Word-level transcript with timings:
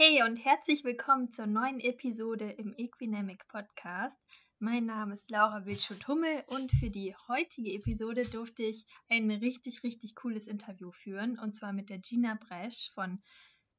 Hey 0.00 0.22
und 0.22 0.36
herzlich 0.36 0.84
willkommen 0.84 1.32
zur 1.32 1.48
neuen 1.48 1.80
Episode 1.80 2.48
im 2.50 2.72
Equinamic 2.78 3.48
Podcast. 3.48 4.16
Mein 4.60 4.86
Name 4.86 5.14
ist 5.14 5.28
Laura 5.28 5.66
Wildschut-Hummel 5.66 6.44
und 6.46 6.70
für 6.70 6.88
die 6.88 7.16
heutige 7.26 7.72
Episode 7.72 8.22
durfte 8.22 8.62
ich 8.62 8.86
ein 9.08 9.28
richtig, 9.28 9.82
richtig 9.82 10.14
cooles 10.14 10.46
Interview 10.46 10.92
führen 10.92 11.36
und 11.40 11.52
zwar 11.56 11.72
mit 11.72 11.90
der 11.90 11.98
Gina 11.98 12.38
Bresch 12.40 12.92
von 12.94 13.20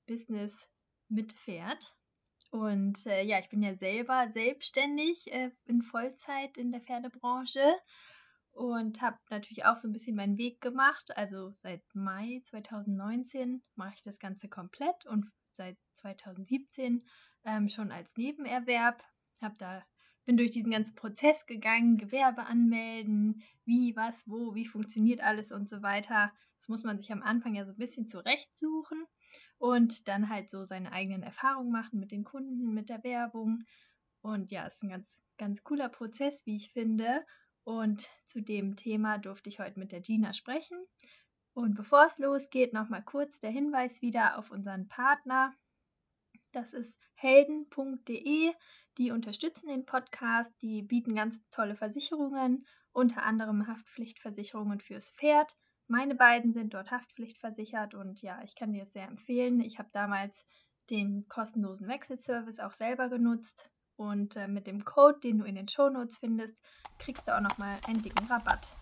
Business 0.07 0.67
mit 1.07 1.31
Pferd. 1.31 1.95
Und 2.51 3.05
äh, 3.05 3.23
ja, 3.23 3.39
ich 3.39 3.47
bin 3.47 3.63
ja 3.63 3.75
selber 3.75 4.27
selbstständig 4.27 5.31
äh, 5.31 5.51
in 5.67 5.83
Vollzeit 5.83 6.57
in 6.57 6.73
der 6.73 6.81
Pferdebranche 6.81 7.63
und 8.51 9.01
habe 9.01 9.17
natürlich 9.29 9.63
auch 9.63 9.77
so 9.77 9.87
ein 9.87 9.93
bisschen 9.93 10.17
meinen 10.17 10.37
Weg 10.37 10.59
gemacht. 10.59 11.15
Also 11.15 11.51
seit 11.53 11.81
Mai 11.95 12.41
2019 12.43 13.63
mache 13.75 13.93
ich 13.95 14.03
das 14.03 14.19
Ganze 14.19 14.49
komplett 14.49 15.05
und 15.05 15.31
seit 15.59 15.77
2017 15.95 17.05
ähm, 17.43 17.67
schon 17.67 17.91
als 17.91 18.15
Nebenerwerb. 18.15 19.03
Habe 19.41 19.55
da 19.57 19.83
bin 20.29 20.37
durch 20.37 20.51
diesen 20.51 20.71
ganzen 20.71 20.95
Prozess 20.95 21.47
gegangen, 21.47 21.97
Gewerbe 21.97 22.45
anmelden, 22.45 23.41
wie, 23.65 23.95
was, 23.95 24.29
wo, 24.29 24.53
wie 24.53 24.67
funktioniert 24.67 25.21
alles 25.21 25.51
und 25.51 25.67
so 25.67 25.81
weiter. 25.81 26.31
Das 26.55 26.69
muss 26.69 26.83
man 26.83 26.99
sich 26.99 27.11
am 27.11 27.23
Anfang 27.23 27.55
ja 27.55 27.65
so 27.65 27.71
ein 27.71 27.77
bisschen 27.77 28.07
zurechtsuchen 28.07 29.05
und 29.57 30.07
dann 30.07 30.29
halt 30.29 30.51
so 30.51 30.65
seine 30.65 30.91
eigenen 30.91 31.23
Erfahrungen 31.23 31.71
machen 31.71 31.99
mit 31.99 32.11
den 32.11 32.23
Kunden, 32.23 32.75
mit 32.75 32.89
der 32.89 33.03
Werbung. 33.03 33.65
Und 34.21 34.51
ja, 34.51 34.67
ist 34.67 34.83
ein 34.83 34.89
ganz, 34.89 35.17
ganz 35.39 35.63
cooler 35.63 35.89
Prozess, 35.89 36.45
wie 36.45 36.57
ich 36.57 36.71
finde. 36.73 37.25
Und 37.63 38.07
zu 38.27 38.39
dem 38.39 38.75
Thema 38.75 39.17
durfte 39.17 39.49
ich 39.49 39.59
heute 39.59 39.79
mit 39.79 39.91
der 39.91 40.01
Gina 40.01 40.35
sprechen. 40.35 40.77
Und 41.53 41.75
bevor 41.75 42.05
es 42.05 42.17
losgeht, 42.17 42.73
nochmal 42.73 43.03
kurz 43.03 43.39
der 43.39 43.51
Hinweis 43.51 44.01
wieder 44.01 44.37
auf 44.37 44.51
unseren 44.51 44.87
Partner. 44.87 45.53
Das 46.51 46.73
ist 46.73 46.99
helden.de. 47.15 48.53
Die 48.97 49.11
unterstützen 49.11 49.67
den 49.67 49.85
Podcast, 49.85 50.51
die 50.61 50.81
bieten 50.81 51.15
ganz 51.15 51.47
tolle 51.51 51.75
Versicherungen, 51.75 52.65
unter 52.91 53.23
anderem 53.23 53.67
Haftpflichtversicherungen 53.67 54.79
fürs 54.79 55.11
Pferd. 55.11 55.57
Meine 55.87 56.15
beiden 56.15 56.53
sind 56.53 56.73
dort 56.73 56.91
haftpflichtversichert 56.91 57.93
und 57.95 58.21
ja, 58.21 58.41
ich 58.43 58.55
kann 58.55 58.73
dir 58.73 58.83
es 58.83 58.93
sehr 58.93 59.07
empfehlen. 59.07 59.59
Ich 59.59 59.79
habe 59.79 59.89
damals 59.91 60.45
den 60.89 61.27
kostenlosen 61.27 61.87
Wechselservice 61.87 62.59
auch 62.59 62.73
selber 62.73 63.09
genutzt 63.09 63.69
und 63.95 64.35
äh, 64.35 64.47
mit 64.47 64.65
dem 64.67 64.85
Code, 64.85 65.19
den 65.19 65.39
du 65.39 65.45
in 65.45 65.55
den 65.55 65.67
Shownotes 65.67 66.17
findest, 66.17 66.55
kriegst 66.99 67.27
du 67.27 67.35
auch 67.35 67.41
nochmal 67.41 67.77
einen 67.87 68.01
dicken 68.01 68.25
Rabatt. 68.27 68.75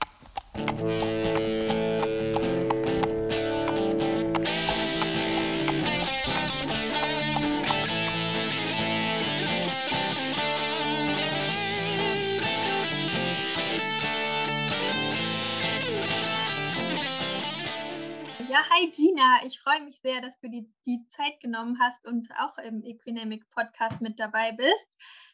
Ja, 18.57 18.65
hi 18.71 18.89
Gina, 18.89 19.41
ich 19.45 19.59
freue 19.59 19.83
mich 19.83 20.01
sehr, 20.01 20.19
dass 20.19 20.39
du 20.39 20.49
die, 20.49 20.67
die 20.87 21.05
Zeit 21.09 21.39
genommen 21.41 21.77
hast 21.79 22.03
und 22.07 22.27
auch 22.39 22.57
im 22.57 22.83
Equinamic 22.83 23.47
Podcast 23.51 24.01
mit 24.01 24.19
dabei 24.19 24.51
bist. 24.51 24.87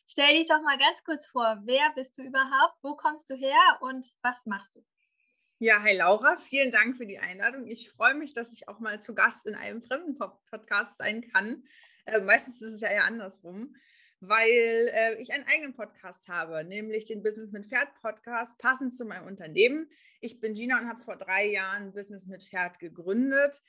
Stell 0.05 0.35
dich 0.35 0.49
doch 0.49 0.61
mal 0.61 0.77
ganz 0.77 1.01
kurz 1.05 1.25
vor, 1.27 1.61
wer 1.63 1.89
bist 1.95 2.17
du 2.17 2.21
überhaupt, 2.21 2.75
wo 2.81 2.97
kommst 2.97 3.29
du 3.29 3.35
her 3.35 3.77
und 3.79 4.05
was 4.23 4.45
machst 4.45 4.75
du? 4.75 4.85
Ja, 5.59 5.81
hi 5.81 5.95
Laura, 5.95 6.35
vielen 6.35 6.69
Dank 6.69 6.97
für 6.97 7.05
die 7.05 7.17
Einladung. 7.17 7.65
Ich 7.65 7.91
freue 7.91 8.13
mich, 8.13 8.33
dass 8.33 8.51
ich 8.51 8.67
auch 8.67 8.81
mal 8.81 8.99
zu 8.99 9.15
Gast 9.15 9.47
in 9.47 9.55
einem 9.55 9.81
fremden 9.81 10.17
Podcast 10.17 10.97
sein 10.97 11.21
kann. 11.31 11.63
Äh, 12.03 12.19
meistens 12.19 12.61
ist 12.61 12.73
es 12.73 12.81
ja 12.81 12.89
eher 12.89 13.05
andersrum 13.05 13.73
weil 14.27 14.89
äh, 14.93 15.21
ich 15.21 15.33
einen 15.33 15.45
eigenen 15.45 15.73
Podcast 15.73 16.29
habe, 16.29 16.63
nämlich 16.63 17.05
den 17.05 17.23
Business 17.23 17.51
mit 17.51 17.65
Pferd 17.67 17.93
Podcast, 18.01 18.57
passend 18.57 18.95
zu 18.95 19.03
meinem 19.03 19.27
Unternehmen. 19.27 19.89
Ich 20.21 20.39
bin 20.39 20.53
Gina 20.53 20.79
und 20.79 20.87
habe 20.87 21.01
vor 21.01 21.17
drei 21.17 21.45
Jahren 21.47 21.91
Business 21.91 22.25
mit 22.25 22.41
Pferd 22.41 22.79
gegründet, 22.79 23.61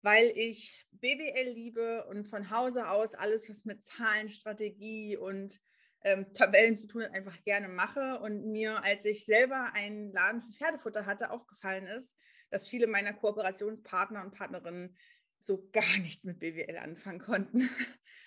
weil 0.00 0.32
ich 0.34 0.86
BWL 0.92 1.52
liebe 1.52 2.06
und 2.06 2.24
von 2.24 2.50
Hause 2.50 2.88
aus 2.88 3.14
alles, 3.14 3.50
was 3.50 3.66
mit 3.66 3.84
Zahlen, 3.84 4.30
Strategie 4.30 5.18
und 5.18 5.60
ähm, 6.02 6.32
Tabellen 6.32 6.76
zu 6.76 6.88
tun 6.88 7.02
hat, 7.02 7.12
einfach 7.12 7.42
gerne 7.44 7.68
mache. 7.68 8.20
Und 8.20 8.46
mir, 8.46 8.82
als 8.82 9.04
ich 9.04 9.26
selber 9.26 9.74
einen 9.74 10.12
Laden 10.12 10.40
für 10.40 10.52
Pferdefutter 10.52 11.04
hatte, 11.04 11.30
aufgefallen 11.30 11.86
ist, 11.86 12.18
dass 12.48 12.68
viele 12.68 12.86
meiner 12.86 13.12
Kooperationspartner 13.12 14.22
und 14.22 14.32
Partnerinnen 14.32 14.96
so 15.42 15.68
gar 15.72 15.98
nichts 15.98 16.24
mit 16.24 16.38
BWL 16.38 16.76
anfangen 16.78 17.18
konnten 17.18 17.68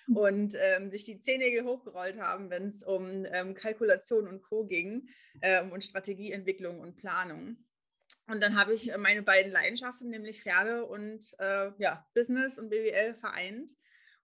hm. 0.05 0.17
und 0.17 0.55
ähm, 0.59 0.91
sich 0.91 1.05
die 1.05 1.19
Zehennägel 1.19 1.63
hochgerollt 1.63 2.19
haben, 2.19 2.49
wenn 2.49 2.67
es 2.67 2.83
um 2.83 3.25
ähm, 3.31 3.53
Kalkulation 3.53 4.27
und 4.27 4.41
Co. 4.41 4.65
ging 4.65 5.07
ähm, 5.41 5.71
und 5.71 5.83
Strategieentwicklung 5.83 6.79
und 6.79 6.95
Planung. 6.95 7.57
Und 8.27 8.41
dann 8.41 8.57
habe 8.57 8.73
ich 8.73 8.91
äh, 8.91 8.97
meine 8.97 9.23
beiden 9.23 9.51
Leidenschaften, 9.51 10.09
nämlich 10.09 10.43
Pferde 10.43 10.85
und 10.85 11.35
äh, 11.39 11.71
ja, 11.77 12.07
Business 12.13 12.57
und 12.57 12.69
BWL 12.69 13.15
vereint. 13.15 13.71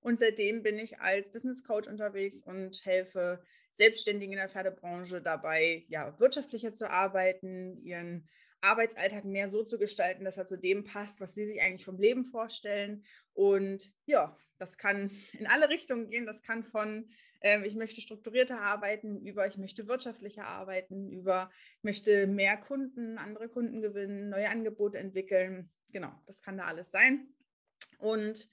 Und 0.01 0.19
seitdem 0.19 0.63
bin 0.63 0.79
ich 0.79 0.99
als 0.99 1.31
Business 1.31 1.63
Coach 1.63 1.87
unterwegs 1.87 2.41
und 2.41 2.85
helfe 2.85 3.43
Selbstständigen 3.71 4.33
in 4.33 4.39
der 4.39 4.49
Pferdebranche 4.49 5.21
dabei, 5.21 5.85
ja, 5.89 6.17
wirtschaftlicher 6.19 6.73
zu 6.73 6.89
arbeiten, 6.89 7.77
ihren 7.83 8.27
Arbeitsalltag 8.61 9.25
mehr 9.25 9.47
so 9.47 9.63
zu 9.63 9.77
gestalten, 9.77 10.25
dass 10.25 10.37
er 10.37 10.45
zu 10.45 10.57
dem 10.57 10.83
passt, 10.83 11.21
was 11.21 11.33
sie 11.33 11.45
sich 11.45 11.61
eigentlich 11.61 11.85
vom 11.85 11.97
Leben 11.97 12.25
vorstellen. 12.25 13.03
Und 13.33 13.91
ja, 14.05 14.37
das 14.57 14.77
kann 14.77 15.11
in 15.33 15.47
alle 15.47 15.69
Richtungen 15.69 16.09
gehen. 16.09 16.25
Das 16.25 16.43
kann 16.43 16.63
von, 16.63 17.09
ähm, 17.41 17.63
ich 17.63 17.75
möchte 17.75 18.01
strukturierter 18.01 18.61
arbeiten, 18.61 19.25
über 19.25 19.47
ich 19.47 19.57
möchte 19.57 19.87
wirtschaftlicher 19.87 20.45
arbeiten, 20.45 21.09
über 21.09 21.49
ich 21.77 21.83
möchte 21.83 22.27
mehr 22.27 22.57
Kunden, 22.57 23.17
andere 23.17 23.49
Kunden 23.49 23.81
gewinnen, 23.81 24.29
neue 24.29 24.49
Angebote 24.49 24.97
entwickeln. 24.97 25.71
Genau, 25.91 26.11
das 26.27 26.41
kann 26.41 26.57
da 26.57 26.65
alles 26.65 26.91
sein. 26.91 27.33
Und 27.97 28.47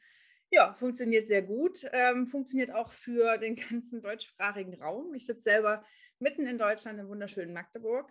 ja, 0.50 0.74
funktioniert 0.74 1.26
sehr 1.26 1.42
gut. 1.42 1.78
Ähm, 1.92 2.26
funktioniert 2.26 2.70
auch 2.70 2.92
für 2.92 3.38
den 3.38 3.56
ganzen 3.70 4.00
deutschsprachigen 4.00 4.74
Raum. 4.80 5.14
Ich 5.14 5.26
sitze 5.26 5.42
selber 5.42 5.84
mitten 6.18 6.46
in 6.46 6.58
Deutschland 6.58 6.98
im 6.98 7.08
wunderschönen 7.08 7.52
Magdeburg, 7.52 8.10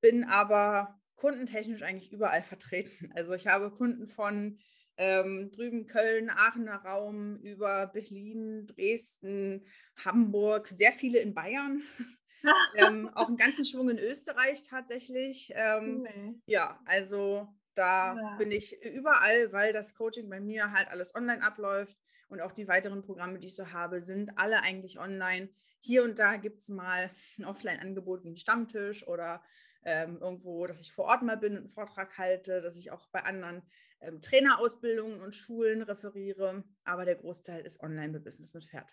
bin 0.00 0.24
aber 0.24 1.00
kundentechnisch 1.16 1.82
eigentlich 1.82 2.12
überall 2.12 2.42
vertreten. 2.42 3.12
Also 3.14 3.34
ich 3.34 3.46
habe 3.46 3.70
Kunden 3.70 4.06
von 4.06 4.58
ähm, 4.98 5.50
drüben 5.52 5.86
Köln, 5.86 6.30
Aachener 6.30 6.76
Raum, 6.76 7.38
über 7.40 7.86
Berlin, 7.86 8.66
Dresden, 8.66 9.66
Hamburg, 10.04 10.68
sehr 10.68 10.92
viele 10.92 11.18
in 11.18 11.34
Bayern. 11.34 11.82
ähm, 12.76 13.10
auch 13.14 13.28
einen 13.28 13.36
ganzen 13.36 13.64
Schwung 13.64 13.90
in 13.90 13.98
Österreich 13.98 14.62
tatsächlich. 14.62 15.52
Ähm, 15.54 16.06
cool. 16.06 16.34
Ja, 16.46 16.80
also 16.86 17.48
da 17.74 18.16
ja. 18.16 18.36
bin 18.36 18.50
ich 18.50 18.82
überall, 18.82 19.52
weil 19.52 19.72
das 19.72 19.94
Coaching 19.94 20.30
bei 20.30 20.40
mir 20.40 20.72
halt 20.72 20.88
alles 20.88 21.14
online 21.14 21.42
abläuft 21.42 21.98
und 22.28 22.40
auch 22.40 22.52
die 22.52 22.68
weiteren 22.68 23.02
Programme, 23.02 23.38
die 23.38 23.48
ich 23.48 23.54
so 23.54 23.72
habe, 23.72 24.00
sind 24.00 24.38
alle 24.38 24.62
eigentlich 24.62 24.98
online. 24.98 25.50
Hier 25.80 26.02
und 26.02 26.18
da 26.18 26.36
gibt 26.36 26.60
es 26.60 26.68
mal 26.68 27.10
ein 27.38 27.44
Offline-Angebot 27.44 28.24
wie 28.24 28.30
ein 28.30 28.36
Stammtisch 28.36 29.06
oder 29.06 29.42
ähm, 29.86 30.18
irgendwo, 30.20 30.66
dass 30.66 30.80
ich 30.80 30.92
vor 30.92 31.06
Ort 31.06 31.22
mal 31.22 31.36
bin 31.36 31.52
und 31.52 31.58
einen 31.60 31.68
Vortrag 31.68 32.18
halte, 32.18 32.60
dass 32.60 32.76
ich 32.76 32.90
auch 32.90 33.06
bei 33.12 33.22
anderen 33.22 33.62
ähm, 34.00 34.20
Trainerausbildungen 34.20 35.22
und 35.22 35.34
Schulen 35.34 35.80
referiere. 35.82 36.64
Aber 36.84 37.04
der 37.04 37.14
Großteil 37.14 37.64
ist 37.64 37.80
online 37.80 38.12
bei 38.12 38.18
Business 38.18 38.52
mit 38.52 38.64
Pferd. 38.64 38.90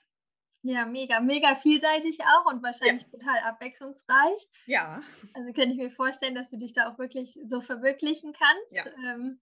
Ja, 0.61 0.85
mega, 0.85 1.19
mega 1.19 1.55
vielseitig 1.55 2.19
auch 2.21 2.45
und 2.45 2.63
wahrscheinlich 2.63 3.03
ja. 3.03 3.09
total 3.09 3.39
abwechslungsreich. 3.39 4.47
Ja. 4.65 5.01
Also 5.33 5.51
könnte 5.51 5.71
ich 5.71 5.77
mir 5.77 5.91
vorstellen, 5.91 6.35
dass 6.35 6.47
du 6.49 6.57
dich 6.57 6.73
da 6.73 6.89
auch 6.89 6.99
wirklich 6.99 7.37
so 7.47 7.59
verwirklichen 7.59 8.31
kannst. 8.31 8.71
Ja. 8.71 8.85
Ähm, 9.03 9.41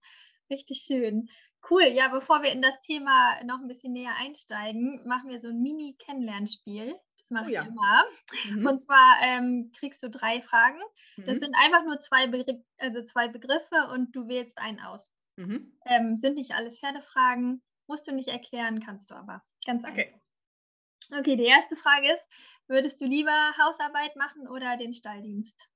richtig 0.50 0.82
schön. 0.84 1.28
Cool, 1.70 1.84
ja, 1.84 2.08
bevor 2.08 2.42
wir 2.42 2.50
in 2.50 2.60
das 2.60 2.80
Thema 2.80 3.40
noch 3.44 3.60
ein 3.60 3.68
bisschen 3.68 3.92
näher 3.92 4.16
einsteigen, 4.18 5.06
machen 5.06 5.30
wir 5.30 5.40
so 5.40 5.48
ein 5.48 5.62
Mini-Kennenlernspiel. 5.62 6.96
Mache 7.32 7.46
oh, 7.46 7.48
ich 7.48 7.54
ja. 7.54 7.62
immer. 7.62 8.04
Mhm. 8.50 8.66
Und 8.66 8.80
zwar 8.80 9.18
ähm, 9.22 9.72
kriegst 9.76 10.02
du 10.02 10.10
drei 10.10 10.40
Fragen. 10.42 10.78
Mhm. 11.16 11.24
Das 11.24 11.38
sind 11.38 11.54
einfach 11.54 11.84
nur 11.84 11.98
zwei, 12.00 12.26
Begr 12.26 12.62
also 12.78 13.02
zwei 13.02 13.28
Begriffe 13.28 13.88
und 13.92 14.14
du 14.14 14.28
wählst 14.28 14.58
einen 14.58 14.80
aus. 14.80 15.10
Mhm. 15.36 15.72
Ähm, 15.86 16.18
sind 16.18 16.34
nicht 16.34 16.52
alles 16.52 16.78
Pferdefragen, 16.78 17.62
musst 17.86 18.06
du 18.06 18.12
nicht 18.12 18.28
erklären, 18.28 18.80
kannst 18.80 19.10
du 19.10 19.14
aber. 19.14 19.42
Ganz 19.64 19.84
einfach. 19.84 19.98
Okay. 19.98 20.14
Okay, 21.10 21.36
die 21.36 21.44
erste 21.44 21.76
Frage 21.76 22.12
ist, 22.12 22.24
würdest 22.68 23.00
du 23.00 23.04
lieber 23.04 23.32
Hausarbeit 23.58 24.16
machen 24.16 24.48
oder 24.48 24.76
den 24.76 24.94
Stalldienst? 24.94 25.68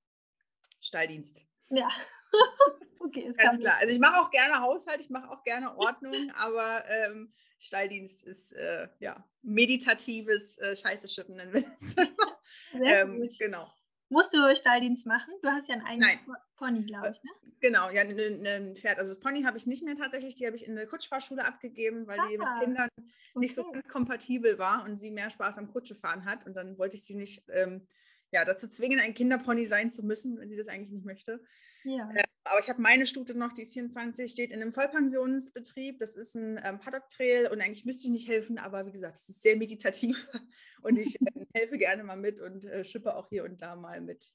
Stalldienst. 0.81 1.45
Ja. 1.69 1.89
okay, 3.01 3.21
ist 3.21 3.39
ganz 3.39 3.59
klar. 3.59 3.77
Also 3.79 3.93
ich 3.93 4.01
mache 4.01 4.21
auch 4.21 4.31
gerne 4.31 4.61
Haushalt, 4.61 5.01
ich 5.01 5.11
mache 5.11 5.31
auch 5.31 5.43
gerne 5.45 5.77
Ordnung, 5.77 6.15
aber 6.37 6.85
ähm, 6.89 7.33
Stalldienst 7.59 8.25
ist 8.25 8.53
äh, 8.53 8.89
ja 9.01 9.25
meditatives 9.43 10.59
äh, 10.59 10.77
Scheiße 10.77 11.09
schippen, 11.09 11.37
nennen 11.37 11.55
wir 11.55 11.65
es. 11.77 11.93
Sehr 12.73 13.03
ähm, 13.03 13.21
gut. 13.21 13.39
Genau. 13.39 13.71
Musst 14.09 14.33
du 14.33 14.55
Stalldienst 14.55 15.07
machen? 15.07 15.35
Du 15.43 15.49
hast 15.49 15.69
ja 15.69 15.75
einen 15.75 15.87
eigenen 15.87 16.09
Nein. 16.09 16.37
Pony, 16.57 16.85
glaube 16.85 17.13
ich, 17.13 17.23
ne? 17.25 17.31
Genau, 17.61 17.91
ja, 17.91 18.03
ein 18.03 18.15
ne, 18.15 18.31
ne 18.31 18.75
Pferd. 18.75 18.99
Also 18.99 19.13
das 19.13 19.21
Pony 19.21 19.43
habe 19.43 19.59
ich 19.59 19.67
nicht 19.67 19.83
mehr 19.83 19.97
tatsächlich, 19.97 20.35
die 20.35 20.47
habe 20.47 20.57
ich 20.57 20.67
in 20.67 20.77
der 20.77 20.87
Kutschfahrschule 20.87 21.45
abgegeben, 21.45 22.07
weil 22.07 22.21
ah, 22.21 22.29
die 22.29 22.39
mit 22.39 22.47
ah, 22.47 22.61
Kindern 22.61 22.89
okay. 22.97 23.09
nicht 23.35 23.55
so 23.55 23.65
ganz 23.71 23.89
kompatibel 23.89 24.59
war 24.59 24.85
und 24.85 25.01
sie 25.01 25.11
mehr 25.11 25.31
Spaß 25.31 25.59
am 25.59 25.73
Kutschefahren 25.73 26.25
hat. 26.25 26.47
Und 26.47 26.55
dann 26.55 26.79
wollte 26.79 26.97
ich 26.97 27.05
sie 27.05 27.17
nicht 27.17 27.43
ähm, 27.49 27.89
ja, 28.31 28.45
dazu 28.45 28.69
zwingen, 28.69 29.01
ein 29.01 29.15
Kinderpony 29.15 29.67
sein 29.67 29.91
zu 29.91 30.05
müssen, 30.05 30.39
wenn 30.39 30.51
sie 30.51 30.57
das 30.57 30.69
eigentlich 30.69 30.93
nicht 30.93 31.07
möchte. 31.07 31.43
Ja. 31.87 32.11
Äh, 32.15 32.25
aber 32.45 32.59
ich 32.61 32.69
habe 32.69 32.83
meine 32.83 33.07
Stute 33.07 33.37
noch, 33.37 33.53
die 33.53 33.63
ist 33.63 33.75
24, 33.75 34.31
steht 34.31 34.51
in 34.51 34.61
einem 34.61 34.73
Vollpensionsbetrieb. 34.73 35.99
Das 35.99 36.17
ist 36.17 36.35
ein 36.35 36.61
ähm, 36.65 36.81
Paddock-Trail 36.81 37.47
und 37.47 37.61
eigentlich 37.61 37.85
müsste 37.85 38.05
ich 38.05 38.13
nicht 38.13 38.29
helfen, 38.29 38.59
aber 38.59 38.87
wie 38.87 38.93
gesagt, 38.93 39.15
es 39.15 39.29
ist 39.29 39.43
sehr 39.43 39.57
meditativ 39.57 40.29
und 40.83 40.99
ich 40.99 41.17
äh, 41.21 41.47
helfe 41.55 41.79
gerne 41.79 42.03
mal 42.03 42.17
mit 42.17 42.41
und 42.41 42.65
äh, 42.65 42.85
schippe 42.85 43.15
auch 43.15 43.29
hier 43.29 43.45
und 43.45 43.63
da 43.63 43.77
mal 43.77 44.01
mit. 44.01 44.31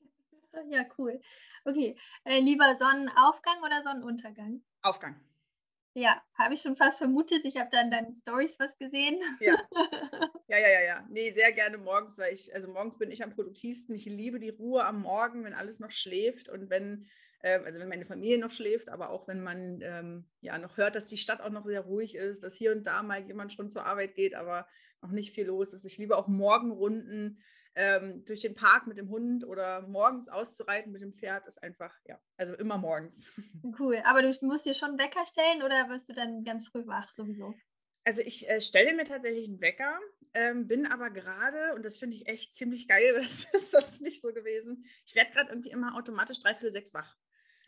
Ja, 0.70 0.86
cool. 0.98 1.22
Okay, 1.64 1.98
äh, 2.26 2.40
lieber 2.40 2.76
Sonnenaufgang 2.76 3.62
oder 3.64 3.84
Sonnenuntergang? 3.84 4.62
Aufgang. 4.82 5.20
Ja, 5.94 6.22
habe 6.36 6.54
ich 6.54 6.62
schon 6.62 6.78
fast 6.78 7.00
vermutet. 7.00 7.44
Ich 7.44 7.58
habe 7.58 7.70
da 7.70 7.82
in 7.82 7.92
deinen 7.92 8.14
Stories 8.14 8.58
was 8.60 8.78
gesehen. 8.78 9.20
Ja. 9.42 9.58
ja, 10.48 10.58
ja, 10.58 10.70
ja, 10.70 10.82
ja. 10.84 11.08
Nee, 11.10 11.32
sehr 11.32 11.52
gerne 11.52 11.78
morgens, 11.78 12.18
weil 12.18 12.34
ich, 12.34 12.54
also 12.56 12.70
morgens 12.70 12.98
bin 12.98 13.12
ich 13.12 13.24
am 13.24 13.32
produktivsten. 13.32 13.96
Ich 13.96 14.06
liebe 14.06 14.40
die 14.40 14.50
Ruhe 14.50 14.86
am 14.86 15.02
Morgen, 15.02 15.44
wenn 15.44 15.54
alles 15.54 15.80
noch 15.80 15.92
schläft 15.92 16.48
und 16.48 16.70
wenn, 16.70 17.10
also 17.44 17.80
wenn 17.80 17.90
meine 17.90 18.06
Familie 18.06 18.38
noch 18.38 18.52
schläft, 18.52 18.90
aber 18.90 19.10
auch 19.10 19.28
wenn 19.28 19.42
man 19.42 19.80
ähm, 19.82 20.30
ja 20.40 20.58
noch 20.58 20.78
hört, 20.78 20.96
dass 20.96 21.08
die 21.08 21.18
Stadt 21.18 21.42
auch 21.42 21.50
noch 21.50 21.66
sehr 21.66 21.82
ruhig 21.82 22.16
ist, 22.16 22.44
dass 22.44 22.56
hier 22.56 22.72
und 22.72 22.86
da 22.86 23.02
mal 23.04 23.22
jemand 23.26 23.54
schon 23.54 23.70
zur 23.70 23.86
Arbeit 23.86 24.16
geht, 24.16 24.36
aber 24.36 24.68
noch 25.02 25.12
nicht 25.12 25.34
viel 25.34 25.48
los 25.48 25.74
ist. 25.74 25.86
Ich 25.86 25.98
liebe 25.98 26.18
auch 26.18 26.28
Morgenrunden 26.28 27.42
ähm, 27.76 28.24
durch 28.26 28.42
den 28.42 28.54
Park 28.54 28.88
mit 28.88 28.98
dem 28.98 29.10
Hund 29.10 29.46
oder 29.46 29.88
morgens 29.88 30.28
auszureiten 30.28 30.92
mit 30.92 31.02
dem 31.02 31.14
Pferd 31.14 31.48
ist 31.48 31.64
einfach, 31.64 31.96
ja, 32.06 32.20
also 32.38 32.54
immer 32.56 32.78
morgens. 32.78 33.32
Cool, 33.80 34.02
aber 34.06 34.22
du 34.22 34.34
musst 34.42 34.66
dir 34.66 34.74
schon 34.74 34.90
einen 34.90 35.00
Wecker 35.00 35.26
stellen 35.26 35.64
oder 35.64 35.88
wirst 35.90 36.10
du 36.10 36.14
dann 36.14 36.44
ganz 36.44 36.68
früh 36.68 36.86
wach 36.88 37.10
sowieso? 37.10 37.54
Also 38.04 38.22
ich 38.22 38.50
äh, 38.50 38.60
stelle 38.60 38.94
mir 38.96 39.06
tatsächlich 39.06 39.48
einen 39.48 39.62
Wecker, 39.62 40.00
ähm, 40.34 40.68
bin 40.68 40.88
aber 40.88 41.12
gerade, 41.12 41.76
und 41.76 41.86
das 41.86 41.98
finde 41.98 42.16
ich 42.16 42.28
echt 42.28 42.54
ziemlich 42.54 42.88
geil, 42.88 43.14
das 43.22 43.54
ist 43.54 43.72
sonst 43.72 44.02
nicht 44.02 44.22
so 44.22 44.34
gewesen, 44.34 44.86
ich 45.06 45.16
werde 45.16 45.32
gerade 45.32 45.52
irgendwie 45.52 45.70
immer 45.70 45.96
automatisch 45.96 46.40
drei, 46.40 46.56
vier, 46.56 46.72
sechs 46.72 46.94
wach. 46.94 47.16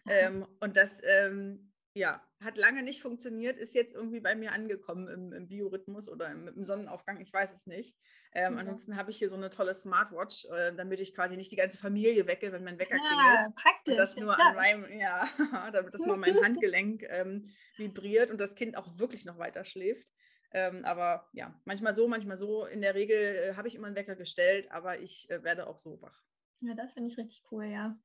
Ähm, 0.07 0.45
und 0.59 0.75
das 0.75 1.01
ähm, 1.03 1.73
ja, 1.95 2.21
hat 2.41 2.57
lange 2.57 2.83
nicht 2.83 3.01
funktioniert, 3.01 3.57
ist 3.57 3.75
jetzt 3.75 3.94
irgendwie 3.94 4.19
bei 4.19 4.35
mir 4.35 4.51
angekommen 4.51 5.07
im, 5.07 5.31
im 5.31 5.47
Biorhythmus 5.47 6.09
oder 6.09 6.31
im, 6.31 6.47
im, 6.47 6.63
Sonnenaufgang, 6.65 7.21
ich 7.21 7.31
weiß 7.31 7.53
es 7.53 7.67
nicht. 7.67 7.95
Ähm, 8.33 8.53
ja. 8.53 8.59
Ansonsten 8.59 8.97
habe 8.97 9.11
ich 9.11 9.17
hier 9.17 9.29
so 9.29 9.35
eine 9.35 9.51
tolle 9.51 9.75
Smartwatch, 9.75 10.45
äh, 10.45 10.73
damit 10.73 11.01
ich 11.01 11.13
quasi 11.13 11.38
nicht 11.38 11.51
die 11.51 11.55
ganze 11.55 11.77
Familie 11.77 12.25
wecke, 12.25 12.51
wenn 12.51 12.63
mein 12.63 12.79
Wecker 12.79 12.97
ja, 12.97 13.03
klingelt. 13.03 13.55
Praktisch. 13.55 13.91
Und 13.94 13.97
das 13.97 14.17
nur 14.17 14.38
ja. 14.38 14.47
an 14.50 14.55
meinem, 14.55 15.00
ja, 15.00 15.29
damit 15.71 15.94
das 15.94 16.01
nur 16.01 16.17
mein 16.17 16.35
Handgelenk 16.44 17.03
ähm, 17.09 17.50
vibriert 17.77 18.31
und 18.31 18.39
das 18.39 18.55
Kind 18.55 18.75
auch 18.75 18.97
wirklich 18.97 19.25
noch 19.25 19.38
weiter 19.38 19.63
schläft. 19.63 20.07
Ähm, 20.51 20.83
aber 20.85 21.29
ja, 21.33 21.59
manchmal 21.65 21.94
so, 21.94 22.07
manchmal 22.07 22.38
so. 22.38 22.65
In 22.65 22.81
der 22.81 22.95
Regel 22.95 23.17
äh, 23.17 23.55
habe 23.55 23.67
ich 23.67 23.75
immer 23.75 23.88
einen 23.88 23.95
Wecker 23.95 24.15
gestellt, 24.15 24.71
aber 24.71 25.00
ich 25.00 25.29
äh, 25.29 25.44
werde 25.44 25.67
auch 25.67 25.79
so 25.79 26.01
wach. 26.01 26.23
Ja, 26.61 26.73
das 26.73 26.94
finde 26.94 27.09
ich 27.09 27.17
richtig 27.17 27.44
cool, 27.51 27.65
ja. 27.65 27.97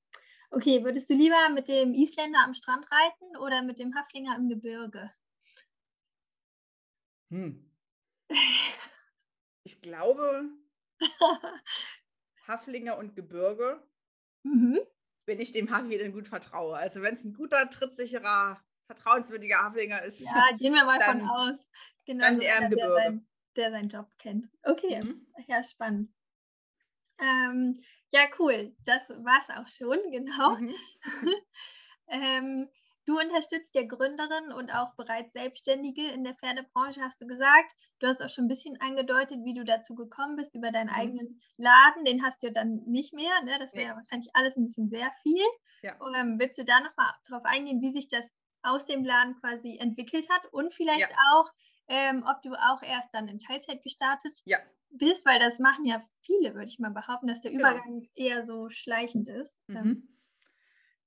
Okay, 0.50 0.82
würdest 0.82 1.10
du 1.10 1.14
lieber 1.14 1.48
mit 1.50 1.68
dem 1.68 1.94
Isländer 1.94 2.40
am 2.44 2.54
Strand 2.54 2.86
reiten 2.90 3.36
oder 3.36 3.62
mit 3.62 3.78
dem 3.78 3.94
Haflinger 3.94 4.36
im 4.36 4.48
Gebirge? 4.48 5.12
Hm. 7.30 7.70
Ich 9.64 9.82
glaube, 9.82 10.48
Haflinger 12.46 12.96
und 12.96 13.14
Gebirge, 13.14 13.86
mhm. 14.42 14.78
wenn 15.26 15.40
ich 15.40 15.52
dem 15.52 15.70
Hafi 15.70 15.98
dann 15.98 16.12
gut 16.12 16.26
vertraue. 16.26 16.74
Also 16.74 17.02
wenn 17.02 17.12
es 17.12 17.26
ein 17.26 17.34
guter, 17.34 17.68
trittsicherer, 17.68 18.58
vertrauenswürdiger 18.86 19.58
Haflinger 19.58 20.02
ist. 20.04 20.20
Ja, 20.20 20.56
gehen 20.56 20.72
wir 20.72 20.86
mal 20.86 20.98
dann, 20.98 21.20
von 21.20 21.28
aus. 21.28 21.56
Genau 22.06 22.24
dann 22.24 22.40
eher 22.40 22.62
im 22.62 22.70
Gebirge. 22.70 22.94
Der, 22.94 23.04
sein, 23.04 23.26
der 23.56 23.70
seinen 23.72 23.88
Job 23.90 24.08
kennt. 24.18 24.48
Okay, 24.62 25.00
mhm. 25.04 25.26
ja, 25.46 25.62
spannend. 25.62 26.14
Ähm, 27.20 27.74
ja, 28.10 28.26
cool. 28.38 28.74
Das 28.84 29.08
war 29.08 29.40
es 29.42 29.56
auch 29.56 29.68
schon, 29.68 29.98
genau. 30.10 30.56
Mhm. 30.56 30.74
ähm, 32.08 32.68
du 33.06 33.18
unterstützt 33.18 33.74
ja 33.74 33.82
Gründerinnen 33.86 34.52
und 34.52 34.70
auch 34.70 34.94
bereits 34.96 35.32
Selbstständige 35.32 36.10
in 36.12 36.24
der 36.24 36.34
Pferdebranche, 36.34 37.00
hast 37.00 37.20
du 37.20 37.26
gesagt. 37.26 37.72
Du 38.00 38.06
hast 38.06 38.22
auch 38.22 38.28
schon 38.28 38.44
ein 38.44 38.48
bisschen 38.48 38.80
angedeutet, 38.80 39.38
wie 39.44 39.54
du 39.54 39.64
dazu 39.64 39.94
gekommen 39.94 40.36
bist 40.36 40.54
über 40.54 40.70
deinen 40.70 40.88
mhm. 40.88 40.94
eigenen 40.94 41.40
Laden. 41.56 42.04
Den 42.04 42.24
hast 42.24 42.42
du 42.42 42.52
dann 42.52 42.82
nicht 42.86 43.12
mehr. 43.12 43.42
Ne? 43.44 43.58
Das 43.58 43.74
wäre 43.74 43.88
ja. 43.88 43.96
wahrscheinlich 43.96 44.30
alles 44.34 44.56
ein 44.56 44.64
bisschen 44.64 44.88
sehr 44.88 45.10
viel. 45.22 45.44
Ja. 45.82 45.96
Ähm, 46.14 46.38
willst 46.38 46.58
du 46.58 46.64
da 46.64 46.80
nochmal 46.80 47.12
drauf 47.28 47.44
eingehen, 47.44 47.80
wie 47.80 47.92
sich 47.92 48.08
das 48.08 48.28
aus 48.62 48.84
dem 48.84 49.04
Laden 49.04 49.36
quasi 49.40 49.78
entwickelt 49.78 50.28
hat 50.30 50.44
und 50.52 50.74
vielleicht 50.74 51.10
ja. 51.10 51.16
auch, 51.32 51.50
ähm, 51.88 52.24
ob 52.28 52.42
du 52.42 52.52
auch 52.54 52.82
erst 52.82 53.08
dann 53.12 53.28
in 53.28 53.38
Teilzeit 53.38 53.82
gestartet 53.82 54.40
ja 54.44 54.58
bist, 54.90 55.24
weil 55.26 55.38
das 55.38 55.58
machen 55.58 55.84
ja 55.84 56.02
viele, 56.20 56.54
würde 56.54 56.66
ich 56.66 56.78
mal 56.78 56.90
behaupten, 56.90 57.26
dass 57.26 57.40
der 57.40 57.50
genau. 57.50 57.70
Übergang 57.70 58.00
genau. 58.00 58.10
eher 58.14 58.44
so 58.44 58.70
schleichend 58.70 59.28
ist. 59.28 59.58
Ähm. 59.68 59.74
Mhm. 59.74 60.08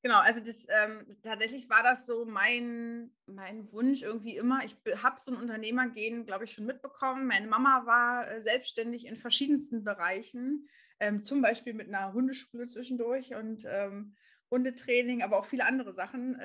Genau, 0.03 0.17
also 0.17 0.39
das 0.39 0.65
ähm, 0.67 1.05
tatsächlich 1.21 1.69
war 1.69 1.83
das 1.83 2.07
so 2.07 2.25
mein, 2.25 3.11
mein 3.27 3.71
Wunsch 3.71 4.01
irgendwie 4.01 4.35
immer. 4.35 4.61
Ich 4.65 4.75
habe 5.03 5.19
so 5.19 5.31
ein 5.31 5.37
Unternehmergehen, 5.37 6.25
glaube 6.25 6.45
ich, 6.45 6.53
schon 6.53 6.65
mitbekommen. 6.65 7.27
Meine 7.27 7.45
Mama 7.45 7.85
war 7.85 8.27
äh, 8.27 8.41
selbstständig 8.41 9.05
in 9.05 9.15
verschiedensten 9.15 9.83
Bereichen, 9.83 10.67
ähm, 10.99 11.23
zum 11.23 11.43
Beispiel 11.43 11.75
mit 11.75 11.87
einer 11.87 12.13
Hundeschule 12.13 12.65
zwischendurch 12.65 13.35
und 13.35 13.63
ähm, 13.69 14.15
Hundetraining, 14.49 15.21
aber 15.21 15.37
auch 15.37 15.45
viele 15.45 15.67
andere 15.67 15.93
Sachen. 15.93 16.41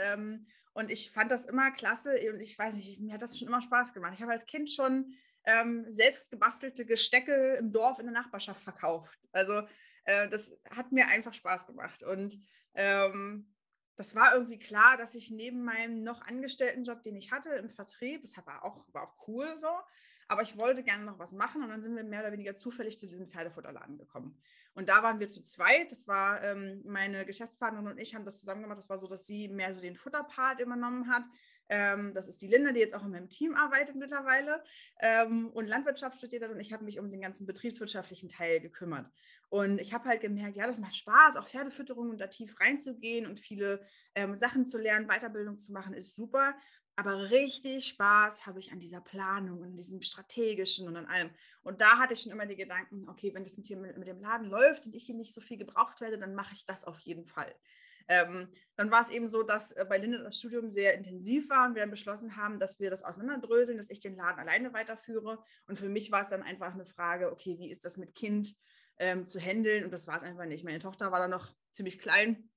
Und 0.77 0.91
ich 0.91 1.11
fand 1.11 1.31
das 1.31 1.47
immer 1.47 1.71
klasse 1.71 2.15
und 2.31 2.39
ich 2.39 2.59
weiß 2.59 2.77
nicht, 2.77 3.01
mir 3.01 3.15
hat 3.15 3.23
das 3.23 3.39
schon 3.39 3.49
immer 3.49 3.63
Spaß 3.63 3.95
gemacht. 3.95 4.13
Ich 4.15 4.21
habe 4.21 4.33
als 4.33 4.45
Kind 4.45 4.71
schon 4.71 5.15
ähm, 5.45 5.87
selbst 5.89 6.31
gebastelte 6.31 6.85
Gestecke 6.85 7.55
im 7.55 7.73
Dorf 7.73 7.99
in 7.99 8.05
der 8.05 8.13
Nachbarschaft 8.13 8.63
verkauft. 8.63 9.19
Also 9.33 9.63
äh, 10.05 10.29
das 10.29 10.55
hat 10.69 10.93
mir 10.93 11.07
einfach 11.07 11.33
Spaß 11.33 11.67
gemacht. 11.67 12.03
Und 12.03 12.39
ähm, 12.75 13.55
das 13.97 14.15
war 14.15 14.35
irgendwie 14.35 14.59
klar, 14.59 14.99
dass 14.99 15.15
ich 15.15 15.31
neben 15.31 15.65
meinem 15.65 16.03
noch 16.03 16.21
angestellten 16.21 16.85
Job, 16.85 17.03
den 17.03 17.17
ich 17.17 17.33
hatte 17.33 17.55
im 17.55 17.71
Vertrieb, 17.71 18.21
das 18.21 18.37
war 18.47 18.63
auch, 18.63 18.85
war 18.93 19.05
auch 19.05 19.29
cool 19.29 19.57
so, 19.57 19.71
aber 20.29 20.43
ich 20.43 20.59
wollte 20.59 20.83
gerne 20.83 21.05
noch 21.05 21.19
was 21.19 21.33
machen 21.33 21.63
und 21.63 21.71
dann 21.71 21.81
sind 21.81 21.97
wir 21.97 22.05
mehr 22.05 22.21
oder 22.21 22.33
weniger 22.33 22.55
zufällig 22.55 22.99
zu 22.99 23.07
diesem 23.07 23.29
Pferdefutterladen 23.31 23.97
gekommen. 23.97 24.39
Und 24.77 24.91
da 24.91 25.03
waren 25.03 25.19
wir 25.21 25.29
zu 25.29 25.43
zweit. 25.43 25.91
Das 25.91 26.07
war 26.07 26.45
ähm, 26.45 26.83
meine 26.85 27.25
Geschäftspartnerin 27.25 27.89
und 27.89 27.99
ich 27.99 28.15
haben 28.15 28.27
das 28.27 28.41
zusammen 28.41 28.61
gemacht. 28.61 28.77
Das 28.79 28.91
war 28.91 28.99
so, 28.99 29.09
dass 29.09 29.27
sie 29.27 29.49
mehr 29.49 29.75
so 29.75 29.81
den 29.81 29.97
Futterpart 29.97 30.61
übernommen 30.61 31.11
hat. 31.11 31.25
Ähm, 31.71 32.13
das 32.13 32.29
ist 32.29 32.43
die 32.43 32.47
Linda, 32.47 32.73
die 32.73 32.81
jetzt 32.81 32.95
auch 32.95 33.03
in 33.03 33.11
meinem 33.11 33.31
Team 33.31 33.55
arbeitet 33.55 33.97
mittlerweile 33.97 34.63
ähm, 35.01 35.49
und 35.49 35.67
Landwirtschaft 35.67 36.19
studiert 36.19 36.43
hat. 36.43 36.51
Und 36.51 36.61
ich 36.61 36.75
habe 36.75 36.85
mich 36.85 36.99
um 36.99 37.11
den 37.11 37.23
ganzen 37.23 37.47
betriebswirtschaftlichen 37.47 38.29
Teil 38.29 38.61
gekümmert. 38.61 39.11
Und 39.49 39.81
ich 39.81 39.95
habe 39.95 40.05
halt 40.05 40.21
gemerkt, 40.21 40.57
ja, 40.57 40.67
das 40.67 40.79
macht 40.79 40.95
Spaß, 40.95 41.39
auch 41.39 41.49
Pferdefütterung 41.49 42.11
und 42.11 42.21
da 42.21 42.27
tief 42.27 42.61
reinzugehen 42.61 43.27
und 43.27 43.41
viele 43.41 43.81
ähm, 44.15 44.35
Sachen 44.35 44.67
zu 44.67 44.77
lernen, 44.77 45.09
Weiterbildung 45.09 45.57
zu 45.57 45.73
machen, 45.73 45.95
ist 45.95 46.17
super. 46.17 46.55
Aber 46.99 47.31
richtig 47.31 47.89
Spaß 47.89 48.47
habe 48.47 48.59
ich 48.59 48.73
an 48.73 48.79
dieser 48.79 49.03
Planung 49.03 49.61
und 49.61 49.77
diesem 49.77 50.01
strategischen 50.01 50.89
und 50.89 50.97
an 50.97 51.05
allem. 51.05 51.31
Und 51.63 51.83
da 51.83 51.99
hatte 51.99 52.15
ich 52.15 52.21
schon 52.21 52.33
immer 52.33 52.47
die 52.47 52.57
Gedanken, 52.57 53.07
okay, 53.11 53.35
wenn 53.35 53.45
das 53.45 53.59
hier 53.63 53.77
mit, 53.77 54.09
dem 54.09 54.21
Laden 54.21 54.49
läuft 54.49 54.87
und 54.87 54.95
ich 54.95 55.05
hier 55.05 55.15
nicht 55.15 55.35
so 55.35 55.43
viel 55.43 55.59
gebraucht 55.59 56.01
werde, 56.01 56.19
dann 56.19 56.35
mache 56.35 56.55
ich 56.55 56.65
das 56.65 56.85
auf 56.85 56.99
jeden 57.01 57.27
Fall. 57.27 57.55
Ähm, 58.09 58.49
dann 58.77 58.91
war 58.91 59.03
es 59.03 59.11
eben 59.11 59.29
so, 59.29 59.43
dass 59.43 59.73
äh, 59.73 59.85
bei 59.87 59.99
Linde 59.99 60.23
das 60.23 60.39
Studium 60.39 60.71
sehr 60.71 60.95
intensiv 60.95 61.51
war 61.51 61.67
und 61.67 61.75
wir 61.75 61.83
dann 61.83 61.91
beschlossen 61.91 62.37
haben, 62.37 62.59
dass 62.59 62.81
wir 62.81 62.89
das 62.89 63.03
auseinanderdröseln, 63.03 63.77
dass 63.77 63.91
ich 63.91 64.01
den 64.01 64.17
Laden 64.17 64.39
alleine 64.39 64.73
weiterführe. 64.73 65.43
Und 65.67 65.79
für 65.79 65.89
mich 65.91 66.11
war 66.13 66.23
es 66.23 66.29
dann 66.29 66.43
einfach 66.43 66.73
eine 66.73 66.87
Frage, 66.87 67.31
okay, 67.31 67.59
wie 67.59 67.71
ist 67.71 67.85
das 67.85 67.99
mit 67.99 68.15
Kind 68.15 68.55
ähm, 68.99 69.27
zu 69.27 69.39
handeln? 69.39 69.85
Und 69.85 69.93
das 69.93 70.07
war 70.07 70.17
es 70.17 70.23
einfach 70.23 70.47
nicht. 70.47 70.65
Meine 70.65 70.79
Tochter 70.79 71.13
war 71.13 71.19
dann 71.19 71.31
noch 71.31 71.53
ziemlich 71.69 71.99
klein 71.99 72.49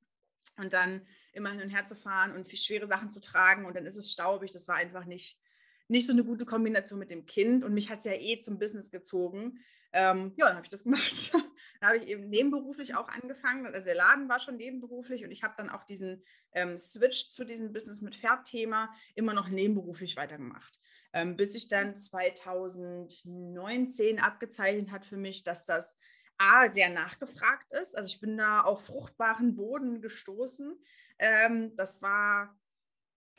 und 0.57 0.73
dann 0.73 1.05
immer 1.33 1.51
hin 1.51 1.61
und 1.61 1.69
her 1.69 1.85
zu 1.85 1.95
fahren 1.95 2.33
und 2.33 2.49
schwere 2.51 2.87
Sachen 2.87 3.11
zu 3.11 3.19
tragen 3.19 3.65
und 3.65 3.75
dann 3.75 3.85
ist 3.85 3.97
es 3.97 4.11
staubig. 4.11 4.51
Das 4.51 4.67
war 4.67 4.75
einfach 4.75 5.05
nicht, 5.05 5.39
nicht 5.87 6.05
so 6.05 6.13
eine 6.13 6.23
gute 6.23 6.45
Kombination 6.45 6.99
mit 6.99 7.11
dem 7.11 7.25
Kind 7.25 7.63
und 7.63 7.73
mich 7.73 7.89
hat 7.89 7.99
es 7.99 8.05
ja 8.05 8.13
eh 8.13 8.39
zum 8.39 8.59
Business 8.59 8.91
gezogen. 8.91 9.59
Ähm, 9.91 10.33
ja, 10.37 10.45
dann 10.45 10.55
habe 10.55 10.65
ich 10.65 10.69
das 10.69 10.83
gemacht. 10.83 11.33
dann 11.79 11.89
habe 11.89 11.97
ich 11.97 12.07
eben 12.07 12.29
nebenberuflich 12.29 12.95
auch 12.95 13.09
angefangen. 13.09 13.65
Also 13.73 13.85
der 13.85 13.95
Laden 13.95 14.29
war 14.29 14.39
schon 14.39 14.57
nebenberuflich 14.57 15.23
und 15.23 15.31
ich 15.31 15.43
habe 15.43 15.55
dann 15.57 15.69
auch 15.69 15.83
diesen 15.83 16.23
ähm, 16.53 16.77
Switch 16.77 17.29
zu 17.29 17.43
diesem 17.43 17.73
Business 17.73 18.01
mit 18.01 18.15
Pferd-Thema 18.15 18.93
immer 19.15 19.33
noch 19.33 19.49
nebenberuflich 19.49 20.15
weitergemacht. 20.15 20.79
Ähm, 21.11 21.37
bis 21.37 21.53
sich 21.53 21.69
dann 21.69 21.97
2019 21.97 24.19
abgezeichnet 24.19 24.91
hat 24.91 25.05
für 25.05 25.17
mich, 25.17 25.43
dass 25.43 25.65
das 25.65 25.97
A, 26.39 26.67
sehr 26.67 26.89
nachgefragt 26.89 27.71
ist. 27.71 27.95
Also 27.95 28.07
ich 28.07 28.19
bin 28.19 28.37
da 28.37 28.61
auf 28.61 28.85
fruchtbaren 28.85 29.55
Boden 29.55 30.01
gestoßen. 30.01 30.77
Ähm, 31.19 31.75
das 31.75 32.01
war 32.01 32.57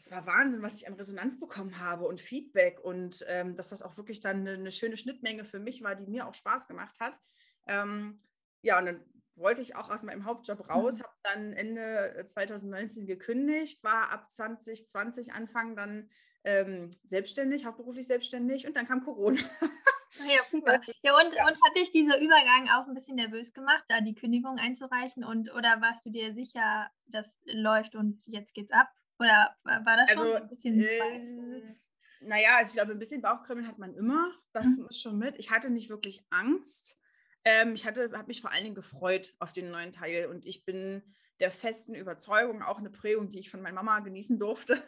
das 0.00 0.10
war 0.10 0.26
Wahnsinn, 0.26 0.62
was 0.62 0.80
ich 0.80 0.88
an 0.88 0.94
Resonanz 0.94 1.38
bekommen 1.38 1.78
habe 1.78 2.06
und 2.06 2.22
Feedback 2.22 2.80
und 2.80 3.22
ähm, 3.28 3.54
dass 3.54 3.68
das 3.68 3.82
auch 3.82 3.98
wirklich 3.98 4.20
dann 4.20 4.40
eine, 4.40 4.52
eine, 4.52 4.70
schöne 4.70 4.96
Schnittmenge 4.96 5.44
für 5.44 5.58
mich 5.58 5.82
war, 5.82 5.94
die 5.94 6.06
mir 6.06 6.26
auch 6.26 6.34
Spaß 6.34 6.68
gemacht 6.68 6.98
hat. 7.00 7.18
Ähm, 7.66 8.22
ja, 8.62 8.78
und 8.78 8.86
dann 8.86 9.04
wollte 9.34 9.60
ich 9.60 9.76
auch 9.76 9.90
aus 9.90 10.02
meinem 10.02 10.24
Hauptjob 10.24 10.70
raus, 10.70 10.98
mhm. 10.98 11.02
habe 11.02 11.14
dann 11.22 11.52
Ende 11.52 12.24
2019 12.26 13.06
gekündigt, 13.06 13.84
war 13.84 14.10
ab 14.10 14.30
2020 14.30 15.34
Anfang 15.34 15.76
dann 15.76 16.08
ähm, 16.44 16.88
selbstständig, 17.04 17.66
hauptberuflich 17.66 18.06
selbstständig 18.06 18.66
und 18.66 18.78
dann 18.78 18.86
kam 18.86 19.04
Corona. 19.04 19.40
Ja, 20.18 20.42
super. 20.50 20.80
Ja, 21.02 21.18
und, 21.18 21.34
ja. 21.34 21.46
und 21.46 21.62
hat 21.62 21.76
dich 21.76 21.92
dieser 21.92 22.20
Übergang 22.20 22.68
auch 22.70 22.86
ein 22.86 22.94
bisschen 22.94 23.16
nervös 23.16 23.52
gemacht, 23.52 23.84
da 23.88 24.00
die 24.00 24.14
Kündigung 24.14 24.58
einzureichen? 24.58 25.24
Und 25.24 25.52
oder 25.54 25.80
warst 25.80 26.04
du 26.04 26.10
dir 26.10 26.34
sicher, 26.34 26.90
das 27.06 27.32
läuft 27.44 27.94
und 27.94 28.22
jetzt 28.26 28.54
geht's 28.54 28.72
ab? 28.72 28.88
Oder 29.18 29.54
war 29.64 29.96
das 29.96 30.10
also, 30.10 30.24
schon 30.24 30.42
ein 30.42 30.48
bisschen 30.48 30.80
äh, 30.80 31.76
Naja, 32.20 32.56
also 32.56 32.70
ich 32.70 32.74
glaube, 32.76 32.92
ein 32.92 32.98
bisschen 32.98 33.20
Bauchkribbeln 33.20 33.68
hat 33.68 33.78
man 33.78 33.94
immer. 33.94 34.32
Das 34.52 34.78
mhm. 34.78 34.86
ist 34.88 35.02
schon 35.02 35.18
mit. 35.18 35.38
Ich 35.38 35.50
hatte 35.50 35.70
nicht 35.70 35.90
wirklich 35.90 36.24
Angst. 36.30 36.98
Ähm, 37.44 37.74
ich 37.74 37.86
habe 37.86 38.24
mich 38.26 38.40
vor 38.40 38.52
allen 38.52 38.64
Dingen 38.64 38.74
gefreut 38.74 39.34
auf 39.38 39.52
den 39.52 39.70
neuen 39.70 39.92
Teil 39.92 40.26
und 40.26 40.46
ich 40.46 40.64
bin 40.64 41.02
der 41.38 41.50
festen 41.50 41.94
Überzeugung, 41.94 42.62
auch 42.62 42.78
eine 42.78 42.90
Prägung, 42.90 43.30
die 43.30 43.38
ich 43.38 43.50
von 43.50 43.62
meiner 43.62 43.82
Mama 43.82 44.00
genießen 44.00 44.38
durfte, 44.38 44.82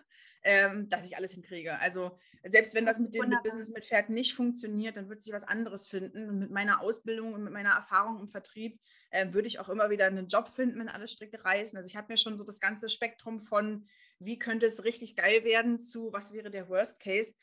ähm, 0.45 0.89
dass 0.89 1.07
ich 1.07 1.17
alles 1.17 1.33
hinkriege. 1.33 1.79
Also 1.79 2.19
selbst 2.45 2.75
wenn 2.75 2.85
das 2.85 2.99
mit 2.99 3.15
dem 3.15 3.29
mit 3.29 3.43
Business 3.43 3.71
mit 3.71 3.85
Pferd 3.85 4.11
nicht 4.11 4.35
funktioniert, 4.35 4.97
dann 4.97 5.09
wird 5.09 5.23
sich 5.23 5.33
was 5.33 5.45
anderes 5.45 5.87
finden. 5.87 6.29
Und 6.29 6.39
mit 6.39 6.51
meiner 6.51 6.81
Ausbildung 6.81 7.35
und 7.35 7.45
mit 7.45 7.53
meiner 7.53 7.71
Erfahrung 7.71 8.19
im 8.19 8.29
Vertrieb 8.29 8.81
äh, 9.11 9.33
würde 9.33 9.49
ich 9.49 9.61
auch 9.61 9.69
immer 9.69 9.91
wieder 9.91 10.07
einen 10.07 10.27
Job 10.27 10.49
finden, 10.49 10.81
wenn 10.81 10.89
alle 10.89 11.09
Stricke 11.09 11.45
reißen. 11.45 11.77
Also 11.77 11.87
ich 11.87 11.97
habe 11.97 12.13
mir 12.13 12.17
schon 12.17 12.37
so 12.37 12.45
das 12.45 12.61
ganze 12.61 12.89
Spektrum 12.89 13.41
von, 13.41 13.87
wie 14.19 14.39
könnte 14.39 14.67
es 14.67 14.85
richtig 14.85 15.17
geil 15.17 15.45
werden, 15.45 15.79
zu 15.79 16.13
was 16.13 16.33
wäre 16.33 16.51
der 16.51 16.69
Worst 16.69 17.01
Case, 17.01 17.35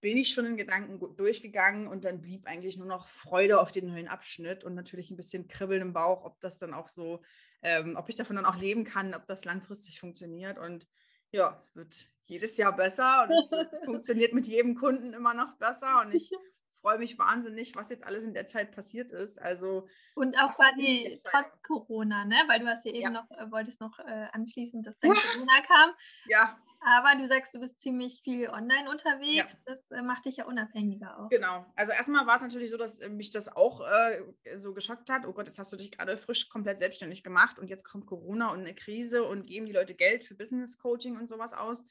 bin 0.00 0.16
ich 0.16 0.30
schon 0.30 0.46
in 0.46 0.56
Gedanken 0.56 1.16
durchgegangen 1.16 1.88
und 1.88 2.04
dann 2.04 2.20
blieb 2.20 2.46
eigentlich 2.46 2.76
nur 2.76 2.86
noch 2.86 3.08
Freude 3.08 3.60
auf 3.60 3.72
den 3.72 3.86
neuen 3.86 4.08
Abschnitt 4.08 4.62
und 4.62 4.74
natürlich 4.74 5.10
ein 5.10 5.16
bisschen 5.16 5.48
Kribbeln 5.48 5.82
im 5.82 5.92
Bauch, 5.92 6.24
ob 6.24 6.40
das 6.40 6.56
dann 6.56 6.72
auch 6.72 6.88
so, 6.88 7.20
ähm, 7.62 7.96
ob 7.96 8.08
ich 8.08 8.14
davon 8.14 8.36
dann 8.36 8.46
auch 8.46 8.56
leben 8.56 8.84
kann, 8.84 9.12
ob 9.14 9.26
das 9.26 9.44
langfristig 9.44 9.98
funktioniert. 9.98 10.56
Und 10.56 10.86
ja, 11.32 11.56
es 11.58 11.74
wird 11.74 11.92
jedes 12.28 12.56
Jahr 12.58 12.76
besser 12.76 13.24
und 13.24 13.32
es 13.32 13.50
funktioniert 13.84 14.32
mit 14.32 14.46
jedem 14.46 14.76
Kunden 14.76 15.12
immer 15.12 15.34
noch 15.34 15.56
besser 15.56 16.00
und 16.02 16.14
ich 16.14 16.30
freue 16.80 16.98
mich 16.98 17.18
wahnsinnig, 17.18 17.74
was 17.74 17.90
jetzt 17.90 18.06
alles 18.06 18.22
in 18.22 18.34
der 18.34 18.46
Zeit 18.46 18.70
passiert 18.72 19.10
ist. 19.10 19.40
Also 19.40 19.88
und 20.14 20.38
auch 20.38 20.54
quasi 20.54 21.20
trotz 21.24 21.60
Corona, 21.62 22.24
ne? 22.24 22.36
Weil 22.46 22.60
du 22.60 22.66
hast 22.66 22.84
ja 22.84 22.92
eben 22.92 23.02
ja. 23.02 23.10
noch 23.10 23.30
äh, 23.30 23.50
wolltest 23.50 23.80
noch 23.80 23.98
äh, 23.98 24.28
anschließen, 24.32 24.82
dass 24.82 24.98
dann 25.00 25.14
Corona 25.14 25.60
kam. 25.66 25.90
Ja. 26.26 26.58
Aber 26.80 27.20
du 27.20 27.26
sagst, 27.26 27.54
du 27.54 27.60
bist 27.60 27.80
ziemlich 27.80 28.20
viel 28.22 28.48
online 28.48 28.90
unterwegs. 28.90 29.52
Ja. 29.52 29.58
Das 29.66 29.90
äh, 29.90 30.02
macht 30.02 30.26
dich 30.26 30.36
ja 30.36 30.46
unabhängiger 30.46 31.18
auch. 31.18 31.28
Genau. 31.28 31.66
Also 31.74 31.92
erstmal 31.92 32.26
war 32.26 32.36
es 32.36 32.42
natürlich 32.42 32.70
so, 32.70 32.76
dass 32.76 33.00
äh, 33.00 33.08
mich 33.08 33.30
das 33.30 33.54
auch 33.54 33.80
äh, 33.80 34.22
so 34.56 34.74
geschockt 34.74 35.10
hat. 35.10 35.26
Oh 35.26 35.32
Gott, 35.32 35.46
jetzt 35.46 35.58
hast 35.58 35.72
du 35.72 35.76
dich 35.76 35.90
gerade 35.90 36.16
frisch 36.16 36.48
komplett 36.48 36.78
selbstständig 36.78 37.24
gemacht 37.24 37.58
und 37.58 37.68
jetzt 37.68 37.84
kommt 37.84 38.06
Corona 38.06 38.52
und 38.52 38.60
eine 38.60 38.74
Krise 38.74 39.24
und 39.24 39.46
geben 39.46 39.66
die 39.66 39.72
Leute 39.72 39.94
Geld 39.94 40.24
für 40.24 40.34
Business 40.34 40.78
Coaching 40.78 41.16
und 41.16 41.28
sowas 41.28 41.52
aus. 41.52 41.86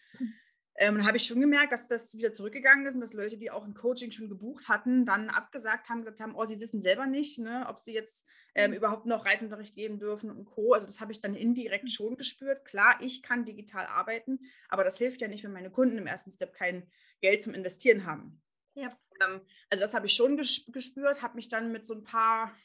Ähm, 0.80 0.96
dann 0.96 1.08
habe 1.08 1.18
ich 1.18 1.24
schon 1.24 1.42
gemerkt, 1.42 1.72
dass 1.72 1.88
das 1.88 2.16
wieder 2.16 2.32
zurückgegangen 2.32 2.86
ist 2.86 2.94
und 2.94 3.02
dass 3.02 3.14
Leute, 3.14 3.38
die 3.38 3.50
auch 3.50 3.66
ein 3.66 3.74
Coaching 3.74 4.12
schon 4.12 4.30
gebucht 4.30 4.68
hatten, 4.68 5.06
dann 5.06 5.30
abgesagt 5.30 5.90
haben, 5.90 6.02
gesagt 6.02 6.20
haben, 6.20 6.36
oh, 6.36 6.46
sie 6.46 6.60
wissen 6.60 6.82
selber 6.82 7.08
nicht, 7.08 7.40
ne, 7.40 7.66
ob 7.68 7.80
sie 7.80 7.94
jetzt 7.94 8.26
ähm, 8.54 8.72
mhm. 8.72 8.78
überhaupt 8.78 9.08
noch 9.08 9.26
Reitunterricht 9.26 9.74
geben 9.74 9.98
dürfen 9.98 10.30
und 10.30 10.46
Co. 10.46 10.74
Also 10.74 10.86
das 10.86 11.02
habe 11.02 11.12
ich 11.12 11.20
dann 11.20 11.34
indirekt 11.34 11.90
schon 11.90 12.16
gespürt. 12.16 12.64
Klar, 12.64 13.00
ich 13.02 13.24
kann 13.24 13.44
digital 13.44 13.88
arbeiten, 13.88 14.40
aber 14.70 14.84
das 14.84 15.00
hilft 15.00 15.22
ja 15.22 15.28
nicht, 15.28 15.44
wenn 15.44 15.52
meine 15.52 15.72
Kunden 15.72 15.98
im 15.98 16.06
ersten 16.06 16.30
Step 16.30 16.54
kein 16.54 16.88
Geld 17.22 17.42
zum 17.42 17.56
Investieren 17.56 18.06
haben. 18.06 18.40
Ja. 18.76 18.90
Ähm, 19.26 19.42
also 19.72 19.82
das 19.82 19.96
habe 19.96 20.06
ich 20.06 20.14
schon 20.14 20.38
gespürt, 20.38 21.24
habe 21.24 21.36
mich 21.36 21.50
dann 21.50 21.72
mit 21.72 21.88
so 21.88 21.96
ein 21.96 22.04
paar 22.04 22.56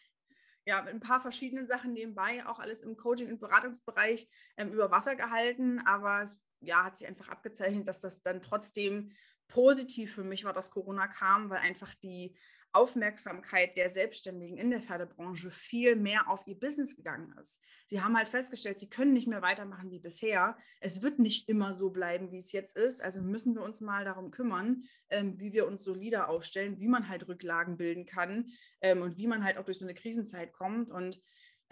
ja, 0.64 0.80
mit 0.82 0.94
ein 0.94 1.00
paar 1.00 1.20
verschiedenen 1.20 1.66
Sachen 1.66 1.92
nebenbei, 1.92 2.46
auch 2.46 2.60
alles 2.60 2.82
im 2.82 2.96
Coaching- 2.96 3.32
und 3.32 3.40
Beratungsbereich 3.40 4.28
ähm, 4.56 4.72
über 4.72 4.92
Wasser 4.92 5.16
gehalten. 5.16 5.80
Aber 5.80 6.22
es 6.22 6.40
ja, 6.62 6.84
hat 6.84 6.96
sich 6.96 7.06
einfach 7.06 7.28
abgezeichnet, 7.28 7.88
dass 7.88 8.00
das 8.00 8.22
dann 8.22 8.42
trotzdem 8.42 9.12
positiv 9.48 10.14
für 10.14 10.24
mich 10.24 10.44
war, 10.44 10.52
dass 10.52 10.70
Corona 10.70 11.06
kam, 11.08 11.50
weil 11.50 11.58
einfach 11.58 11.94
die 11.94 12.34
Aufmerksamkeit 12.74 13.76
der 13.76 13.90
Selbstständigen 13.90 14.56
in 14.56 14.70
der 14.70 14.80
Pferdebranche 14.80 15.50
viel 15.50 15.94
mehr 15.94 16.30
auf 16.30 16.46
ihr 16.46 16.58
Business 16.58 16.96
gegangen 16.96 17.34
ist. 17.38 17.62
Sie 17.86 18.00
haben 18.00 18.16
halt 18.16 18.28
festgestellt, 18.28 18.78
sie 18.78 18.88
können 18.88 19.12
nicht 19.12 19.28
mehr 19.28 19.42
weitermachen 19.42 19.90
wie 19.90 19.98
bisher. 19.98 20.56
Es 20.80 21.02
wird 21.02 21.18
nicht 21.18 21.50
immer 21.50 21.74
so 21.74 21.90
bleiben, 21.90 22.32
wie 22.32 22.38
es 22.38 22.52
jetzt 22.52 22.74
ist. 22.74 23.02
Also 23.02 23.20
müssen 23.20 23.54
wir 23.54 23.62
uns 23.62 23.82
mal 23.82 24.06
darum 24.06 24.30
kümmern, 24.30 24.84
ähm, 25.10 25.38
wie 25.38 25.52
wir 25.52 25.66
uns 25.66 25.84
solider 25.84 26.30
aufstellen, 26.30 26.78
wie 26.78 26.88
man 26.88 27.08
halt 27.10 27.28
Rücklagen 27.28 27.76
bilden 27.76 28.06
kann 28.06 28.46
ähm, 28.80 29.02
und 29.02 29.18
wie 29.18 29.26
man 29.26 29.44
halt 29.44 29.58
auch 29.58 29.64
durch 29.64 29.78
so 29.78 29.84
eine 29.84 29.94
Krisenzeit 29.94 30.54
kommt. 30.54 30.90
Und 30.90 31.20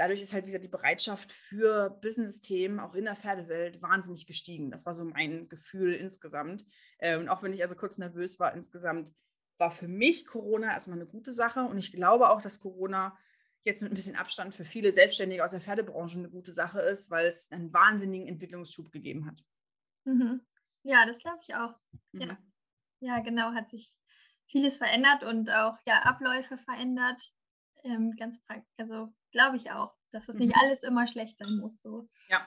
dadurch 0.01 0.23
ist 0.23 0.33
halt 0.33 0.47
wieder 0.47 0.59
die 0.59 0.69
Bereitschaft 0.69 1.31
für 1.31 1.91
Business-Themen 1.91 2.81
auch 2.81 2.95
in 2.95 3.05
der 3.05 3.17
Pferdewelt 3.17 3.83
wahnsinnig 3.83 4.27
gestiegen. 4.27 4.71
Das 4.71 4.87
war 4.87 4.95
so 4.95 5.05
mein 5.05 5.47
Gefühl 5.51 5.93
insgesamt. 5.93 6.65
Und 7.03 7.29
auch 7.29 7.43
wenn 7.43 7.53
ich 7.53 7.61
also 7.61 7.77
kurz 7.77 7.99
nervös 7.99 8.41
war, 8.41 8.55
insgesamt 8.55 9.13
war 9.59 9.71
für 9.71 9.89
mich 9.89 10.25
Corona 10.25 10.73
erstmal 10.73 10.99
eine 10.99 11.07
gute 11.07 11.35
Sache. 11.35 11.65
Und 11.65 11.77
ich 11.77 11.93
glaube 11.93 12.31
auch, 12.31 12.41
dass 12.41 12.61
Corona 12.61 13.15
jetzt 13.65 13.83
mit 13.83 13.93
ein 13.93 13.95
bisschen 13.95 14.17
Abstand 14.17 14.55
für 14.55 14.65
viele 14.65 14.91
Selbstständige 14.91 15.45
aus 15.45 15.51
der 15.51 15.61
Pferdebranche 15.61 16.19
eine 16.19 16.31
gute 16.31 16.53
Sache 16.53 16.81
ist, 16.81 17.11
weil 17.11 17.27
es 17.27 17.53
einen 17.53 17.71
wahnsinnigen 17.71 18.27
Entwicklungsschub 18.27 18.91
gegeben 18.91 19.27
hat. 19.27 19.45
Mhm. 20.05 20.41
Ja, 20.83 21.05
das 21.05 21.19
glaube 21.19 21.41
ich 21.43 21.55
auch. 21.55 21.75
Mhm. 22.13 22.23
Ja. 22.23 22.39
ja, 23.01 23.21
genau, 23.21 23.53
hat 23.53 23.69
sich 23.69 23.99
vieles 24.47 24.79
verändert 24.79 25.25
und 25.25 25.51
auch 25.51 25.77
ja, 25.85 26.05
Abläufe 26.05 26.57
verändert. 26.57 27.23
Ähm, 27.85 28.17
ganz 28.17 28.41
praktisch, 28.47 28.73
also 28.79 29.13
glaube 29.31 29.57
ich 29.57 29.71
auch, 29.71 29.95
dass 30.11 30.29
es 30.29 30.37
mhm. 30.37 30.47
nicht 30.47 30.57
alles 30.57 30.83
immer 30.83 31.07
schlecht 31.07 31.37
sein 31.39 31.59
muss. 31.59 31.81
So. 31.83 32.09
Ja. 32.29 32.47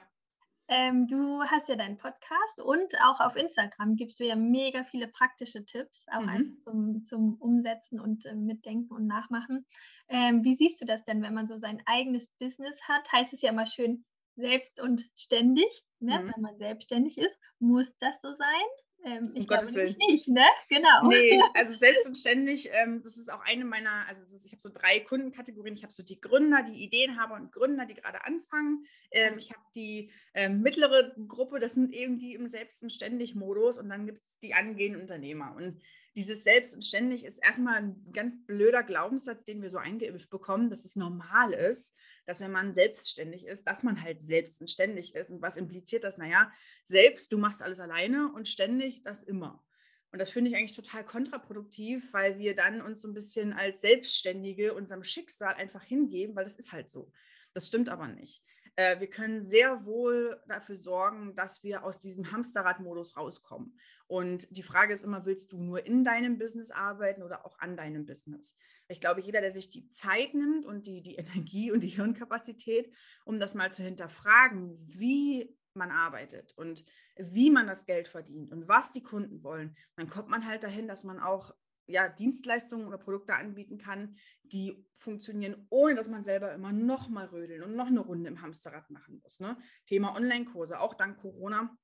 Ähm, 0.69 1.07
du 1.07 1.41
hast 1.43 1.67
ja 1.67 1.75
deinen 1.75 1.97
Podcast 1.97 2.61
und 2.63 2.93
auch 3.03 3.19
auf 3.19 3.35
Instagram 3.35 3.95
gibst 3.95 4.19
du 4.19 4.25
ja 4.25 4.35
mega 4.35 4.85
viele 4.85 5.07
praktische 5.07 5.65
Tipps, 5.65 6.05
auch 6.09 6.21
mhm. 6.21 6.57
zum, 6.59 7.05
zum 7.05 7.35
Umsetzen 7.35 7.99
und 7.99 8.25
äh, 8.25 8.33
Mitdenken 8.33 8.93
und 8.93 9.05
Nachmachen. 9.05 9.65
Ähm, 10.07 10.43
wie 10.43 10.55
siehst 10.55 10.81
du 10.81 10.85
das 10.85 11.03
denn, 11.03 11.21
wenn 11.21 11.33
man 11.33 11.47
so 11.47 11.57
sein 11.57 11.81
eigenes 11.85 12.29
Business 12.39 12.79
hat? 12.87 13.11
Heißt 13.11 13.33
es 13.33 13.41
ja 13.41 13.49
immer 13.49 13.67
schön 13.67 14.05
selbst 14.35 14.81
und 14.81 15.03
ständig, 15.15 15.67
ne? 15.99 16.19
Mhm. 16.19 16.31
wenn 16.33 16.41
man 16.41 16.57
selbstständig 16.57 17.17
ist. 17.17 17.37
Muss 17.59 17.91
das 17.99 18.15
so 18.21 18.33
sein? 18.33 18.65
Ähm, 19.05 19.31
ich 19.33 19.41
um 19.41 19.48
Gottes 19.48 19.75
Willen. 19.75 19.95
nicht, 20.07 20.29
ne? 20.29 20.45
Genau. 20.69 21.07
Nee, 21.07 21.39
also 21.55 21.74
selbst 21.74 22.07
und 22.07 22.15
ständig, 22.15 22.69
ähm, 22.72 23.01
das 23.03 23.17
ist 23.17 23.31
auch 23.31 23.43
eine 23.43 23.65
meiner, 23.65 24.07
also 24.07 24.24
ist, 24.24 24.45
ich 24.45 24.51
habe 24.51 24.62
so 24.62 24.69
drei 24.69 25.01
Kundenkategorien. 25.01 25.75
Ich 25.75 25.83
habe 25.83 25.91
so 25.91 26.03
die 26.03 26.22
Gründer, 26.22 26.63
die 26.63 26.83
Ideenhaber 26.83 27.36
und 27.36 27.51
Gründer, 27.51 27.86
die 27.86 27.95
gerade 27.95 28.25
anfangen. 28.25 28.86
Ähm, 29.12 29.38
ich 29.38 29.51
habe 29.51 29.62
die 29.75 30.10
ähm, 30.33 30.62
mittlere 30.62 31.13
Gruppe, 31.27 31.60
das 31.60 31.74
sind 31.74 31.93
eben 31.93 32.17
die 32.17 32.33
im 32.33 32.48
Selbst- 32.48 32.81
und 32.81 32.91
Ständig-Modus 32.91 33.77
und 33.77 33.89
dann 33.89 34.05
gibt 34.05 34.19
es 34.19 34.39
die 34.39 34.53
angehenden 34.53 35.01
Unternehmer. 35.01 35.53
Und 35.55 35.81
dieses 36.15 36.43
Selbst 36.43 36.75
und 36.75 36.84
Ständig 36.84 37.24
ist 37.24 37.39
erstmal 37.39 37.75
ein 37.75 38.12
ganz 38.12 38.36
blöder 38.46 38.84
Glaubenssatz, 38.84 39.43
den 39.46 39.62
wir 39.62 39.70
so 39.70 39.77
eingeimpft 39.77 40.29
bekommen, 40.29 40.70
dass 40.70 40.86
es 40.86 40.96
normal 40.96 41.53
ist, 41.53 41.96
dass 42.25 42.39
wenn 42.39 42.51
man 42.51 42.74
selbstständig 42.74 43.46
ist, 43.46 43.65
dass 43.65 43.84
man 43.84 44.01
halt 44.01 44.24
selbst 44.24 44.62
und 44.62 44.70
ständig 44.70 45.15
ist. 45.15 45.32
Und 45.32 45.41
was 45.41 45.58
impliziert 45.58 46.03
das? 46.03 46.17
Naja, 46.17 46.51
selbst, 46.86 47.32
du 47.32 47.38
machst 47.38 47.63
alles 47.63 47.79
alleine 47.79 48.32
und 48.34 48.48
ständig 48.48 49.03
das 49.03 49.24
immer. 49.24 49.63
Und 50.12 50.20
das 50.20 50.29
finde 50.29 50.51
ich 50.51 50.55
eigentlich 50.55 50.75
total 50.75 51.03
kontraproduktiv, 51.03 52.13
weil 52.13 52.38
wir 52.38 52.55
dann 52.55 52.82
uns 52.84 53.01
so 53.01 53.08
ein 53.08 53.15
bisschen 53.15 53.51
als 53.51 53.82
Selbstständige 53.82 54.75
unserem 54.75 55.03
Schicksal 55.03 55.55
einfach 55.55 55.84
hingeben, 55.84 56.36
weil 56.36 56.43
das 56.43 56.58
ist 56.58 56.72
halt 56.72 56.88
so. 56.88 57.12
Das 57.53 57.67
stimmt 57.67 57.89
aber 57.89 58.08
nicht. 58.08 58.43
Äh, 58.75 59.00
wir 59.00 59.10
können 59.10 59.42
sehr 59.42 59.86
wohl 59.86 60.42
dafür 60.48 60.75
sorgen, 60.75 61.36
dass 61.36 61.63
wir 61.63 61.84
aus 61.84 62.00
diesem 62.00 62.32
Hamsterrad-Modus 62.32 63.15
rauskommen. 63.15 63.77
Und 64.08 64.48
die 64.56 64.63
Frage 64.63 64.94
ist 64.94 65.03
immer, 65.03 65.25
willst 65.25 65.53
du 65.53 65.62
nur 65.62 65.86
in 65.86 66.03
deinem 66.03 66.38
Business 66.38 66.72
arbeiten 66.72 67.24
oder 67.24 67.46
auch 67.46 67.60
an 67.60 67.77
deinem 67.77 68.06
Business? 68.06 68.56
Ich 68.88 69.00
glaube, 69.00 69.22
jeder, 69.22 69.42
der 69.42 69.51
sich 69.51 69.70
die 69.70 69.89
Zeit 69.89 70.34
nimmt 70.34 70.65
und 70.65 70.88
die, 70.88 71.01
die 71.01 71.15
Energie 71.18 71.72
und 71.72 71.82
die 71.82 71.89
Hirnkapazität, 71.89 72.92
um 73.25 73.39
das 73.39 73.53
mal 73.53 73.72
zu 73.72 73.84
hinterfragen, 73.84 74.77
wie 74.88 75.56
man 75.75 75.92
arbeitet 75.92 76.53
und 76.56 76.86
wie 77.18 77.50
man 77.50 77.68
das 77.68 77.86
Geld 77.86 78.08
verdient 78.08 78.51
und 78.51 78.68
was 78.68 78.92
die 78.92 79.03
Kunden 79.03 79.44
wollen, 79.44 79.75
dann 79.96 80.10
kommt 80.10 80.30
man 80.30 80.48
halt 80.48 80.63
dahin, 80.63 80.88
dass 80.88 81.03
man 81.03 81.20
auch 81.20 81.53
ja, 81.87 82.09
Dienstleistungen 82.09 82.87
oder 82.87 82.97
Produkte 82.97 83.35
anbieten 83.35 83.77
kann, 83.77 84.15
die 84.43 84.85
funktionieren, 84.97 85.67
ohne 85.69 85.95
dass 85.95 86.09
man 86.09 86.23
selber 86.23 86.53
immer 86.53 86.71
noch 86.71 87.09
mal 87.09 87.25
rödeln 87.25 87.63
und 87.63 87.75
noch 87.75 87.87
eine 87.87 87.99
Runde 87.99 88.29
im 88.29 88.41
Hamsterrad 88.41 88.89
machen 88.89 89.19
muss. 89.21 89.39
Ne? 89.39 89.57
Thema 89.85 90.15
Online-Kurse, 90.15 90.79
auch 90.79 90.93
dank 90.93 91.17
Corona 91.19 91.77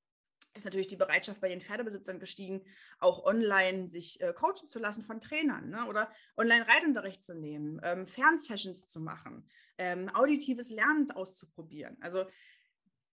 ist 0.55 0.65
natürlich 0.65 0.87
die 0.87 0.95
Bereitschaft 0.95 1.41
bei 1.41 1.49
den 1.49 1.61
Pferdebesitzern 1.61 2.19
gestiegen, 2.19 2.65
auch 2.99 3.23
online 3.23 3.87
sich 3.87 4.19
äh, 4.21 4.33
coachen 4.33 4.67
zu 4.67 4.79
lassen 4.79 5.03
von 5.03 5.21
Trainern 5.21 5.69
ne? 5.69 5.85
oder 5.87 6.11
online 6.37 6.67
Reitunterricht 6.67 7.23
zu 7.23 7.35
nehmen, 7.35 7.79
ähm, 7.83 8.07
Fernsessions 8.07 8.87
zu 8.87 8.99
machen, 8.99 9.47
ähm, 9.77 10.09
auditives 10.09 10.71
Lernen 10.71 11.09
auszuprobieren. 11.11 11.97
Also 12.01 12.25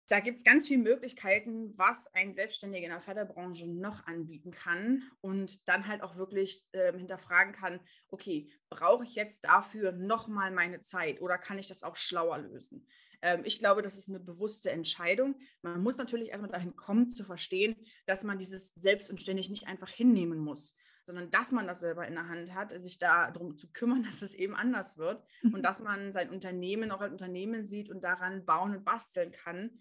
da 0.08 0.20
gibt 0.20 0.38
es 0.38 0.44
ganz 0.44 0.68
viele 0.68 0.84
Möglichkeiten, 0.84 1.74
was 1.78 2.14
ein 2.14 2.34
Selbstständiger 2.34 2.86
in 2.86 2.92
der 2.92 3.02
Förderbranche 3.02 3.68
noch 3.68 4.06
anbieten 4.06 4.52
kann 4.52 5.04
und 5.22 5.68
dann 5.68 5.88
halt 5.88 6.04
auch 6.04 6.16
wirklich 6.16 6.64
äh, 6.74 6.94
hinterfragen 6.96 7.54
kann, 7.54 7.80
okay, 8.10 8.52
brauche 8.70 9.04
ich 9.04 9.16
jetzt 9.16 9.46
dafür 9.46 9.92
nochmal 9.92 10.52
meine 10.52 10.82
Zeit 10.82 11.22
oder 11.22 11.38
kann 11.38 11.58
ich 11.58 11.68
das 11.68 11.84
auch 11.84 11.96
schlauer 11.96 12.38
lösen? 12.38 12.88
Ähm, 13.22 13.42
ich 13.46 13.58
glaube, 13.58 13.82
das 13.82 13.98
ist 13.98 14.10
eine 14.10 14.20
bewusste 14.20 14.72
Entscheidung. 14.72 15.36
Man 15.64 15.82
muss 15.82 15.98
natürlich 15.98 16.30
erstmal 16.30 16.52
dahin 16.52 16.76
kommen 16.76 17.10
zu 17.10 17.24
verstehen, 17.24 17.76
dass 18.06 18.24
man 18.24 18.38
dieses 18.38 18.74
selbst 18.76 19.10
und 19.10 19.22
ständig 19.22 19.50
nicht 19.50 19.68
einfach 19.68 19.90
hinnehmen 19.90 20.38
muss, 20.38 20.78
sondern 21.04 21.32
dass 21.32 21.52
man 21.52 21.66
das 21.66 21.80
selber 21.80 22.08
in 22.08 22.14
der 22.14 22.28
Hand 22.28 22.54
hat, 22.54 22.80
sich 22.80 23.00
darum 23.00 23.58
zu 23.58 23.72
kümmern, 23.72 24.04
dass 24.08 24.22
es 24.22 24.36
eben 24.36 24.56
anders 24.56 25.00
wird 25.00 25.24
und 25.52 25.64
dass 25.66 25.82
man 25.82 26.12
sein 26.12 26.30
Unternehmen 26.30 26.92
auch 26.92 27.02
als 27.02 27.12
Unternehmen 27.12 27.68
sieht 27.68 27.90
und 27.90 28.04
daran 28.04 28.46
bauen 28.46 28.76
und 28.76 28.86
basteln 28.86 29.32
kann 29.32 29.80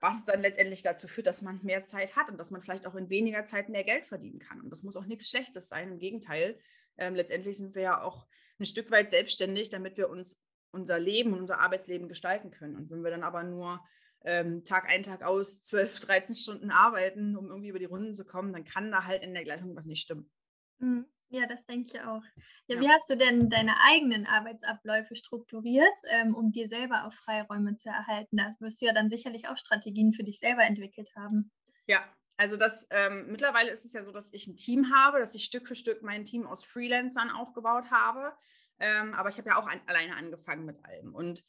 was 0.00 0.24
dann 0.24 0.40
letztendlich 0.40 0.82
dazu 0.82 1.08
führt, 1.08 1.26
dass 1.26 1.42
man 1.42 1.60
mehr 1.62 1.84
Zeit 1.84 2.16
hat 2.16 2.30
und 2.30 2.38
dass 2.38 2.50
man 2.50 2.62
vielleicht 2.62 2.86
auch 2.86 2.94
in 2.94 3.10
weniger 3.10 3.44
Zeit 3.44 3.68
mehr 3.68 3.84
Geld 3.84 4.06
verdienen 4.06 4.38
kann. 4.38 4.60
Und 4.60 4.70
das 4.70 4.82
muss 4.82 4.96
auch 4.96 5.06
nichts 5.06 5.28
Schlechtes 5.28 5.68
sein. 5.68 5.92
Im 5.92 5.98
Gegenteil, 5.98 6.58
ähm, 6.96 7.14
letztendlich 7.14 7.56
sind 7.56 7.74
wir 7.74 7.82
ja 7.82 8.02
auch 8.02 8.26
ein 8.58 8.64
Stück 8.64 8.90
weit 8.90 9.10
selbstständig, 9.10 9.68
damit 9.68 9.96
wir 9.96 10.08
uns 10.08 10.42
unser 10.72 10.98
Leben 10.98 11.32
und 11.32 11.40
unser 11.40 11.60
Arbeitsleben 11.60 12.08
gestalten 12.08 12.50
können. 12.50 12.76
Und 12.76 12.90
wenn 12.90 13.02
wir 13.02 13.10
dann 13.10 13.24
aber 13.24 13.42
nur 13.42 13.80
ähm, 14.22 14.64
Tag 14.64 14.88
ein, 14.88 15.02
Tag 15.02 15.22
aus 15.22 15.62
12, 15.62 16.00
13 16.00 16.34
Stunden 16.34 16.70
arbeiten, 16.70 17.36
um 17.36 17.48
irgendwie 17.48 17.68
über 17.68 17.78
die 17.78 17.86
Runden 17.86 18.14
zu 18.14 18.24
kommen, 18.24 18.52
dann 18.52 18.64
kann 18.64 18.90
da 18.90 19.04
halt 19.04 19.22
in 19.22 19.34
der 19.34 19.44
Gleichung 19.44 19.76
was 19.76 19.86
nicht 19.86 20.02
stimmen. 20.02 20.30
Mhm. 20.78 21.06
Ja, 21.32 21.46
das 21.46 21.64
denke 21.64 21.90
ich 21.92 22.00
auch. 22.00 22.22
Ja, 22.66 22.74
ja, 22.74 22.80
wie 22.80 22.88
hast 22.88 23.08
du 23.08 23.16
denn 23.16 23.50
deine 23.50 23.76
eigenen 23.82 24.26
Arbeitsabläufe 24.26 25.14
strukturiert, 25.14 25.94
ähm, 26.08 26.34
um 26.34 26.50
dir 26.50 26.68
selber 26.68 27.06
auch 27.06 27.12
Freiräume 27.12 27.76
zu 27.76 27.88
erhalten? 27.88 28.36
Da 28.36 28.50
wirst 28.58 28.82
du 28.82 28.86
ja 28.86 28.92
dann 28.92 29.10
sicherlich 29.10 29.46
auch 29.48 29.56
Strategien 29.56 30.12
für 30.12 30.24
dich 30.24 30.40
selber 30.40 30.64
entwickelt 30.64 31.08
haben. 31.14 31.52
Ja, 31.86 32.04
also 32.36 32.56
das 32.56 32.88
ähm, 32.90 33.26
mittlerweile 33.30 33.70
ist 33.70 33.84
es 33.84 33.92
ja 33.92 34.02
so, 34.02 34.10
dass 34.10 34.32
ich 34.32 34.48
ein 34.48 34.56
Team 34.56 34.92
habe, 34.92 35.20
dass 35.20 35.34
ich 35.36 35.44
Stück 35.44 35.68
für 35.68 35.76
Stück 35.76 36.02
mein 36.02 36.24
Team 36.24 36.46
aus 36.46 36.64
Freelancern 36.64 37.30
aufgebaut 37.30 37.90
habe. 37.92 38.32
Ähm, 38.80 39.14
aber 39.14 39.28
ich 39.28 39.38
habe 39.38 39.50
ja 39.50 39.56
auch 39.56 39.68
an, 39.68 39.80
alleine 39.86 40.16
angefangen 40.16 40.64
mit 40.64 40.84
allem. 40.84 41.14
Und 41.14 41.44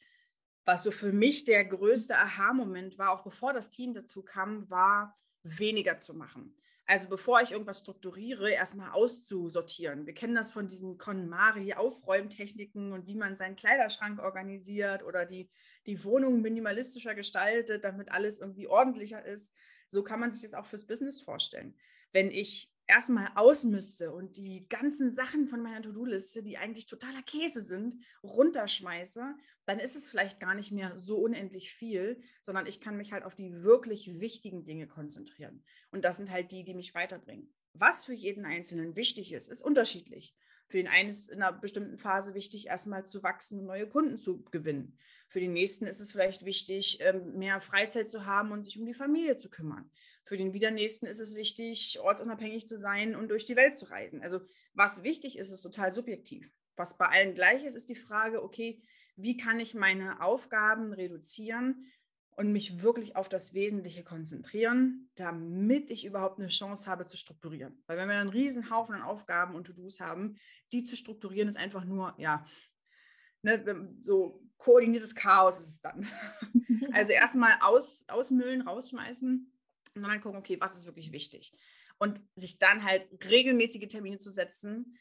was 0.64 0.84
so 0.84 0.92
für 0.92 1.12
mich 1.12 1.44
der 1.44 1.64
größte 1.64 2.16
Aha-Moment 2.16 2.98
war, 2.98 3.10
auch 3.10 3.24
bevor 3.24 3.52
das 3.52 3.70
Team 3.70 3.94
dazu 3.94 4.22
kam, 4.22 4.70
war 4.70 5.18
weniger 5.42 5.98
zu 5.98 6.14
machen. 6.14 6.56
Also 6.92 7.08
bevor 7.08 7.40
ich 7.40 7.52
irgendwas 7.52 7.78
strukturiere, 7.78 8.50
erstmal 8.50 8.90
auszusortieren. 8.90 10.04
Wir 10.04 10.12
kennen 10.12 10.34
das 10.34 10.50
von 10.50 10.66
diesen 10.66 10.98
KonMari-Aufräumtechniken 10.98 12.92
und 12.92 13.06
wie 13.06 13.14
man 13.14 13.34
seinen 13.34 13.56
Kleiderschrank 13.56 14.20
organisiert 14.20 15.02
oder 15.02 15.24
die, 15.24 15.48
die 15.86 16.04
Wohnung 16.04 16.42
minimalistischer 16.42 17.14
gestaltet, 17.14 17.84
damit 17.84 18.12
alles 18.12 18.40
irgendwie 18.40 18.66
ordentlicher 18.66 19.24
ist. 19.24 19.54
So 19.86 20.02
kann 20.02 20.20
man 20.20 20.32
sich 20.32 20.42
das 20.42 20.52
auch 20.52 20.66
fürs 20.66 20.86
Business 20.86 21.22
vorstellen. 21.22 21.74
Wenn 22.12 22.30
ich 22.30 22.70
erstmal 22.92 23.30
ausmüsste 23.36 24.12
und 24.12 24.36
die 24.36 24.68
ganzen 24.68 25.10
Sachen 25.10 25.48
von 25.48 25.62
meiner 25.62 25.80
To-Do-Liste, 25.80 26.42
die 26.42 26.58
eigentlich 26.58 26.86
totaler 26.86 27.22
Käse 27.22 27.62
sind, 27.62 27.96
runterschmeiße, 28.22 29.34
dann 29.64 29.80
ist 29.80 29.96
es 29.96 30.10
vielleicht 30.10 30.40
gar 30.40 30.54
nicht 30.54 30.72
mehr 30.72 30.98
so 30.98 31.16
unendlich 31.16 31.72
viel, 31.72 32.20
sondern 32.42 32.66
ich 32.66 32.80
kann 32.80 32.98
mich 32.98 33.12
halt 33.12 33.24
auf 33.24 33.34
die 33.34 33.62
wirklich 33.62 34.20
wichtigen 34.20 34.64
Dinge 34.64 34.86
konzentrieren. 34.86 35.64
Und 35.90 36.04
das 36.04 36.18
sind 36.18 36.30
halt 36.30 36.52
die, 36.52 36.64
die 36.64 36.74
mich 36.74 36.94
weiterbringen. 36.94 37.50
Was 37.72 38.04
für 38.04 38.14
jeden 38.14 38.44
Einzelnen 38.44 38.94
wichtig 38.94 39.32
ist, 39.32 39.48
ist 39.48 39.62
unterschiedlich. 39.62 40.34
Für 40.68 40.76
den 40.76 40.88
einen 40.88 41.10
ist 41.10 41.30
in 41.30 41.42
einer 41.42 41.58
bestimmten 41.58 41.96
Phase 41.96 42.34
wichtig, 42.34 42.66
erstmal 42.66 43.06
zu 43.06 43.22
wachsen 43.22 43.60
und 43.60 43.66
neue 43.66 43.88
Kunden 43.88 44.18
zu 44.18 44.42
gewinnen. 44.44 44.98
Für 45.28 45.40
den 45.40 45.54
nächsten 45.54 45.86
ist 45.86 46.00
es 46.00 46.12
vielleicht 46.12 46.44
wichtig, 46.44 46.98
ähm, 47.00 47.38
mehr 47.38 47.62
Freizeit 47.62 48.10
zu 48.10 48.26
haben 48.26 48.52
und 48.52 48.64
sich 48.64 48.78
um 48.78 48.84
die 48.84 48.92
Familie 48.92 49.38
zu 49.38 49.48
kümmern. 49.48 49.90
Für 50.24 50.36
den 50.36 50.52
wieder 50.52 50.70
nächsten 50.70 51.06
ist 51.06 51.20
es 51.20 51.36
wichtig, 51.36 51.98
ortsunabhängig 52.00 52.66
zu 52.66 52.78
sein 52.78 53.16
und 53.16 53.28
durch 53.28 53.44
die 53.44 53.56
Welt 53.56 53.78
zu 53.78 53.86
reisen. 53.86 54.22
Also 54.22 54.40
was 54.74 55.02
wichtig 55.02 55.38
ist, 55.38 55.50
ist 55.50 55.62
total 55.62 55.90
subjektiv. 55.90 56.50
Was 56.76 56.96
bei 56.96 57.06
allen 57.06 57.34
gleich 57.34 57.64
ist, 57.64 57.74
ist 57.74 57.88
die 57.88 57.96
Frage, 57.96 58.42
okay, 58.42 58.80
wie 59.16 59.36
kann 59.36 59.60
ich 59.60 59.74
meine 59.74 60.22
Aufgaben 60.22 60.92
reduzieren, 60.92 61.86
und 62.36 62.52
mich 62.52 62.82
wirklich 62.82 63.16
auf 63.16 63.28
das 63.28 63.54
Wesentliche 63.54 64.04
konzentrieren, 64.04 65.10
damit 65.16 65.90
ich 65.90 66.06
überhaupt 66.06 66.38
eine 66.38 66.48
Chance 66.48 66.90
habe 66.90 67.04
zu 67.04 67.16
strukturieren. 67.16 67.82
Weil 67.86 67.98
wenn 67.98 68.08
wir 68.08 68.16
einen 68.16 68.30
riesen 68.30 68.70
Haufen 68.70 68.94
an 68.94 69.02
Aufgaben 69.02 69.54
und 69.54 69.64
To-Dos 69.64 70.00
haben, 70.00 70.36
die 70.72 70.82
zu 70.82 70.96
strukturieren 70.96 71.48
ist 71.48 71.58
einfach 71.58 71.84
nur, 71.84 72.14
ja, 72.16 72.44
ne, 73.42 73.94
so 74.00 74.42
koordiniertes 74.56 75.14
Chaos 75.14 75.58
ist 75.58 75.68
es 75.68 75.80
dann. 75.80 76.08
also 76.92 77.12
erstmal 77.12 77.58
aus, 77.60 78.04
ausmüllen, 78.08 78.62
rausschmeißen 78.62 79.51
und 79.94 80.02
dann 80.02 80.20
gucken, 80.20 80.38
okay, 80.38 80.58
was 80.60 80.76
ist 80.76 80.86
wirklich 80.86 81.12
wichtig? 81.12 81.52
Und 81.98 82.20
sich 82.36 82.58
dann 82.58 82.84
halt 82.84 83.06
regelmäßige 83.28 83.88
Termine 83.88 84.18
zu 84.18 84.30
setzen, 84.30 84.98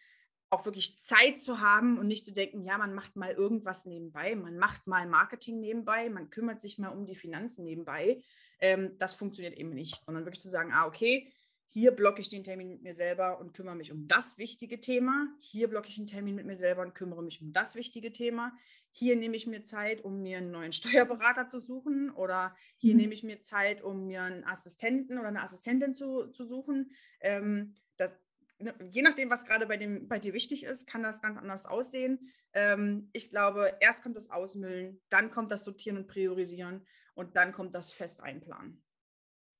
auch 0.50 0.66
wirklich 0.66 0.98
Zeit 0.98 1.38
zu 1.38 1.62
haben 1.62 1.98
und 1.98 2.08
nicht 2.08 2.26
zu 2.26 2.34
denken, 2.34 2.64
ja, 2.64 2.78
man 2.78 2.94
macht 2.94 3.16
mal 3.16 3.32
irgendwas 3.32 3.86
nebenbei, 3.86 4.36
man 4.36 4.58
macht 4.58 4.86
mal 4.86 5.08
Marketing 5.08 5.60
nebenbei, 5.62 6.10
man 6.10 6.30
kümmert 6.30 6.62
sich 6.62 6.78
mal 6.78 6.90
um 6.90 7.06
die 7.06 7.16
Finanzen 7.16 7.64
nebenbei. 7.64 8.22
Ähm, 8.60 8.98
das 9.00 9.16
funktioniert 9.16 9.58
eben 9.58 9.74
nicht, 9.74 9.98
sondern 9.98 10.26
wirklich 10.26 10.42
zu 10.42 10.50
sagen, 10.50 10.72
ah, 10.74 10.86
okay, 10.86 11.32
hier 11.74 11.92
blocke 11.92 12.20
ich 12.20 12.28
den 12.28 12.44
Termin 12.44 12.68
mit 12.68 12.84
mir 12.84 12.94
selber 12.94 13.40
und 13.40 13.54
kümmere 13.54 13.76
mich 13.76 13.94
um 13.94 14.06
das 14.08 14.38
wichtige 14.38 14.82
Thema. 14.82 15.28
Hier 15.40 15.70
blocke 15.70 15.88
ich 15.88 15.98
einen 15.98 16.06
Termin 16.06 16.36
mit 16.36 16.46
mir 16.46 16.58
selber 16.58 16.82
und 16.82 16.94
kümmere 16.94 17.24
mich 17.24 17.42
um 17.42 17.54
das 17.54 17.76
wichtige 17.76 18.12
Thema. 18.12 18.52
Hier 18.92 19.16
nehme 19.16 19.38
ich 19.38 19.48
mir 19.48 19.64
Zeit, 19.64 20.04
um 20.04 20.22
mir 20.22 20.40
einen 20.40 20.52
neuen 20.52 20.72
Steuerberater 20.74 21.48
zu 21.48 21.60
suchen. 21.60 22.12
Oder 22.12 22.54
hier 22.78 22.94
mhm. 22.94 23.00
nehme 23.00 23.14
ich 23.14 23.24
mir 23.24 23.42
Zeit, 23.42 23.82
um 23.82 24.06
mir 24.06 24.22
einen 24.22 24.44
Assistenten 24.44 25.18
oder 25.18 25.30
eine 25.30 25.44
Assistentin 25.44 25.94
zu, 25.94 26.28
zu 26.28 26.46
suchen. 26.46 26.92
Ähm, 27.22 27.76
das, 27.96 28.20
Ne, 28.62 28.76
je 28.92 29.02
nachdem, 29.02 29.32
was 29.32 29.46
gerade 29.46 29.66
bei, 29.66 29.78
bei 30.04 30.20
dir 30.20 30.34
wichtig 30.34 30.64
ist, 30.64 30.88
kann 30.88 31.02
das 31.02 31.22
ganz 31.22 31.36
anders 31.36 31.66
aussehen. 31.66 32.32
Ähm, 32.54 33.10
ich 33.12 33.32
glaube, 33.32 33.74
erst 33.80 34.04
kommt 34.04 34.16
das 34.16 34.30
Ausmüllen, 34.30 35.02
dann 35.10 35.32
kommt 35.32 35.50
das 35.50 35.64
Sortieren 35.64 35.98
und 35.98 36.08
Priorisieren 36.08 36.86
und 37.16 37.36
dann 37.36 37.54
kommt 37.54 37.74
das 37.74 37.92
Fest 37.92 38.22
einplanen. 38.22 38.84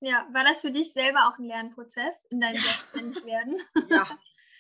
Ja, 0.02 0.28
war 0.34 0.44
das 0.44 0.62
für 0.62 0.72
dich 0.72 0.94
selber 0.94 1.28
auch 1.28 1.38
ein 1.38 1.46
Lernprozess 1.46 2.26
in 2.30 2.40
deinem 2.40 2.56
ja. 2.56 2.62
Selbstständigwerden? 2.62 3.56
Ja, 3.90 4.08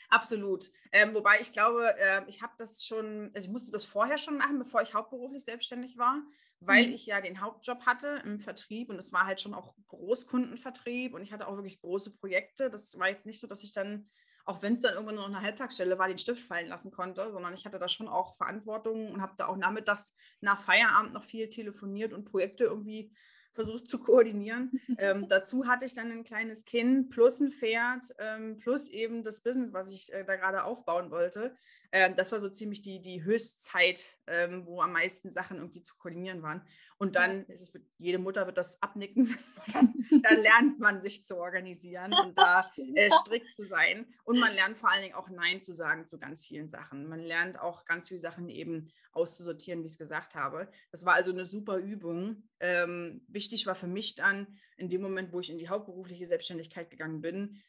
absolut. 0.09 0.69
Ähm, 0.91 1.13
wobei 1.15 1.39
ich 1.39 1.51
glaube, 1.51 1.95
äh, 1.97 2.21
ich 2.27 2.41
habe 2.41 2.53
das 2.57 2.85
schon, 2.85 3.31
also 3.33 3.47
ich 3.47 3.51
musste 3.51 3.71
das 3.71 3.85
vorher 3.85 4.19
schon 4.19 4.37
machen, 4.37 4.59
bevor 4.59 4.81
ich 4.81 4.93
hauptberuflich 4.93 5.43
selbstständig 5.43 5.97
war, 5.97 6.21
weil 6.59 6.87
mhm. 6.87 6.93
ich 6.93 7.07
ja 7.07 7.19
den 7.21 7.41
Hauptjob 7.41 7.87
hatte 7.87 8.21
im 8.23 8.37
Vertrieb 8.37 8.89
und 8.89 8.99
es 8.99 9.11
war 9.13 9.25
halt 9.25 9.41
schon 9.41 9.55
auch 9.55 9.73
Großkundenvertrieb 9.87 11.15
und 11.15 11.23
ich 11.23 11.33
hatte 11.33 11.47
auch 11.47 11.55
wirklich 11.55 11.81
große 11.81 12.15
Projekte. 12.17 12.69
Das 12.69 12.99
war 12.99 13.09
jetzt 13.09 13.25
nicht 13.25 13.39
so, 13.39 13.47
dass 13.47 13.63
ich 13.63 13.73
dann 13.73 14.09
auch 14.45 14.61
wenn 14.61 14.73
es 14.73 14.81
dann 14.81 14.93
irgendwann 14.93 15.15
noch 15.15 15.27
eine 15.27 15.41
Halbtagsstelle 15.41 15.99
war, 15.99 16.07
den 16.07 16.17
Stift 16.17 16.45
fallen 16.45 16.67
lassen 16.67 16.91
konnte, 16.91 17.31
sondern 17.31 17.53
ich 17.53 17.65
hatte 17.65 17.79
da 17.79 17.87
schon 17.87 18.07
auch 18.07 18.35
Verantwortung 18.37 19.11
und 19.11 19.21
habe 19.21 19.33
da 19.37 19.47
auch 19.47 19.55
nachmittags 19.55 20.15
nach 20.39 20.59
Feierabend 20.59 21.13
noch 21.13 21.23
viel 21.23 21.49
telefoniert 21.49 22.11
und 22.11 22.25
Projekte 22.25 22.63
irgendwie 22.63 23.13
versucht 23.53 23.89
zu 23.89 23.99
koordinieren. 23.99 24.71
ähm, 24.97 25.27
dazu 25.27 25.67
hatte 25.67 25.85
ich 25.85 25.93
dann 25.93 26.11
ein 26.11 26.23
kleines 26.23 26.65
Kind 26.65 27.09
plus 27.09 27.39
ein 27.39 27.51
Pferd 27.51 28.03
ähm, 28.19 28.57
plus 28.57 28.89
eben 28.89 29.23
das 29.23 29.41
Business, 29.41 29.73
was 29.73 29.91
ich 29.91 30.11
äh, 30.13 30.23
da 30.23 30.35
gerade 30.35 30.63
aufbauen 30.63 31.11
wollte. 31.11 31.55
Ähm, 31.91 32.15
das 32.15 32.31
war 32.31 32.39
so 32.39 32.49
ziemlich 32.49 32.81
die, 32.81 33.01
die 33.01 33.23
Höchstzeit, 33.23 34.17
ähm, 34.27 34.65
wo 34.65 34.81
am 34.81 34.93
meisten 34.93 35.31
Sachen 35.31 35.57
irgendwie 35.57 35.81
zu 35.81 35.95
koordinieren 35.97 36.41
waren. 36.41 36.65
Und 37.01 37.15
dann 37.15 37.47
ist 37.47 37.61
es, 37.61 37.73
jede 37.97 38.19
Mutter 38.19 38.45
wird 38.45 38.59
das 38.59 38.79
abnicken. 38.83 39.35
dann, 39.73 39.91
dann, 40.21 40.39
lernt 40.39 40.79
man 40.79 41.01
sich 41.01 41.25
zu 41.25 41.35
organisieren 41.35 42.13
und 42.13 42.37
da 42.37 42.63
äh, 42.95 43.09
strikt 43.09 43.51
zu 43.55 43.63
sein. 43.63 44.05
Und 44.23 44.37
man 44.37 44.53
lernt 44.53 44.77
vor 44.77 44.91
allen 44.91 45.01
Dingen 45.01 45.15
auch 45.15 45.27
Nein 45.27 45.61
zu 45.61 45.73
sagen 45.73 46.05
zu 46.05 46.19
ganz 46.19 46.45
vielen 46.45 46.69
Sachen. 46.69 47.09
Man 47.09 47.19
lernt 47.19 47.59
auch 47.59 47.85
ganz 47.85 48.09
viele 48.09 48.19
Sachen 48.19 48.49
eben 48.49 48.91
auszusortieren, 49.13 49.81
wie 49.81 49.87
ich 49.87 49.93
es 49.93 49.97
gesagt 49.97 50.35
habe. 50.35 50.71
Das 50.91 51.03
war 51.03 51.15
also 51.15 51.31
eine 51.31 51.43
super 51.43 51.77
Übung. 51.77 52.43
Ähm, 52.59 53.25
wichtig 53.27 53.65
war 53.65 53.73
für 53.73 53.87
mich 53.87 54.13
dann, 54.13 54.59
in 54.77 54.87
dem 54.87 55.01
Moment, 55.01 55.33
wo 55.33 55.39
ich 55.39 55.49
in 55.49 55.57
die 55.57 55.69
hauptberufliche 55.69 56.27
Selbstständigkeit 56.27 56.91
gegangen 56.91 57.19
bin, 57.21 57.63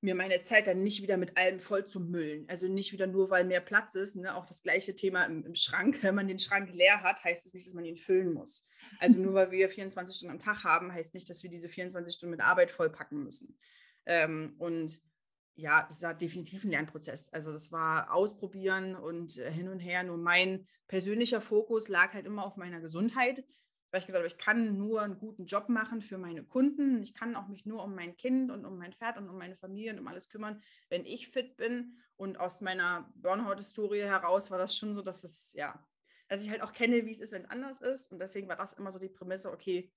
mir 0.00 0.14
meine 0.14 0.40
Zeit 0.40 0.66
dann 0.66 0.82
nicht 0.82 1.02
wieder 1.02 1.16
mit 1.16 1.36
allem 1.36 1.58
voll 1.58 1.86
zu 1.86 2.00
müllen. 2.00 2.44
Also 2.48 2.68
nicht 2.68 2.92
wieder 2.92 3.06
nur, 3.06 3.30
weil 3.30 3.44
mehr 3.44 3.60
Platz 3.60 3.94
ist. 3.94 4.16
Ne? 4.16 4.34
Auch 4.34 4.46
das 4.46 4.62
gleiche 4.62 4.94
Thema 4.94 5.24
im, 5.24 5.44
im, 5.44 5.54
Schrank. 5.54 6.02
Wenn 6.02 6.14
man 6.14 6.28
den 6.28 6.38
Schrank 6.38 6.70
leer 6.72 7.02
hat, 7.02 7.24
heißt 7.24 7.46
es 7.46 7.52
das 7.52 7.54
nicht, 7.54 7.66
dass 7.66 7.74
man 7.74 7.84
ihn 7.84 7.96
füllen 7.96 8.32
muss. 8.32 8.66
Also 8.98 9.20
nur 9.20 9.34
weil 9.34 9.50
wir 9.50 9.68
24 9.68 10.16
Stunden 10.16 10.34
am 10.34 10.42
Tag 10.42 10.64
haben, 10.64 10.92
heißt 10.92 11.14
nicht, 11.14 11.28
dass 11.30 11.42
wir 11.42 11.50
diese 11.50 11.68
24 11.68 12.14
Stunden 12.14 12.32
mit 12.32 12.40
Arbeit 12.40 12.70
vollpacken 12.70 13.22
müssen. 13.22 13.58
Ähm, 14.04 14.54
und 14.58 15.00
ja, 15.54 15.86
es 15.90 16.02
war 16.02 16.14
definitiv 16.14 16.64
ein 16.64 16.70
Lernprozess. 16.70 17.32
Also 17.32 17.50
das 17.50 17.72
war 17.72 18.12
ausprobieren 18.12 18.94
und 18.94 19.38
äh, 19.38 19.50
hin 19.50 19.68
und 19.68 19.80
her. 19.80 20.02
Nur 20.02 20.18
mein 20.18 20.66
persönlicher 20.88 21.40
Fokus 21.40 21.88
lag 21.88 22.12
halt 22.12 22.26
immer 22.26 22.44
auf 22.44 22.56
meiner 22.56 22.80
Gesundheit 22.80 23.44
weil 23.90 24.00
ich 24.00 24.06
gesagt 24.06 24.22
habe, 24.22 24.26
ich 24.26 24.38
kann 24.38 24.76
nur 24.76 25.02
einen 25.02 25.18
guten 25.18 25.44
Job 25.44 25.68
machen 25.68 26.02
für 26.02 26.18
meine 26.18 26.44
Kunden. 26.44 27.02
Ich 27.02 27.14
kann 27.14 27.36
auch 27.36 27.48
mich 27.48 27.66
nur 27.66 27.82
um 27.82 27.94
mein 27.94 28.16
Kind 28.16 28.50
und 28.50 28.64
um 28.64 28.78
mein 28.78 28.92
Pferd 28.92 29.16
und 29.16 29.28
um 29.28 29.38
meine 29.38 29.56
Familie 29.56 29.92
und 29.92 30.00
um 30.00 30.08
alles 30.08 30.28
kümmern, 30.28 30.62
wenn 30.88 31.04
ich 31.04 31.28
fit 31.28 31.56
bin. 31.56 31.98
Und 32.16 32.38
aus 32.38 32.60
meiner 32.60 33.12
Burnout-Historie 33.16 34.02
heraus 34.02 34.50
war 34.50 34.58
das 34.58 34.76
schon 34.76 34.94
so, 34.94 35.02
dass 35.02 35.24
es, 35.24 35.52
ja, 35.52 35.86
dass 36.28 36.44
ich 36.44 36.50
halt 36.50 36.62
auch 36.62 36.72
kenne, 36.72 37.06
wie 37.06 37.10
es 37.10 37.20
ist, 37.20 37.32
wenn 37.32 37.44
es 37.44 37.50
anders 37.50 37.80
ist. 37.80 38.12
Und 38.12 38.18
deswegen 38.18 38.48
war 38.48 38.56
das 38.56 38.72
immer 38.72 38.90
so 38.90 38.98
die 38.98 39.08
Prämisse, 39.08 39.52
okay, 39.52 39.92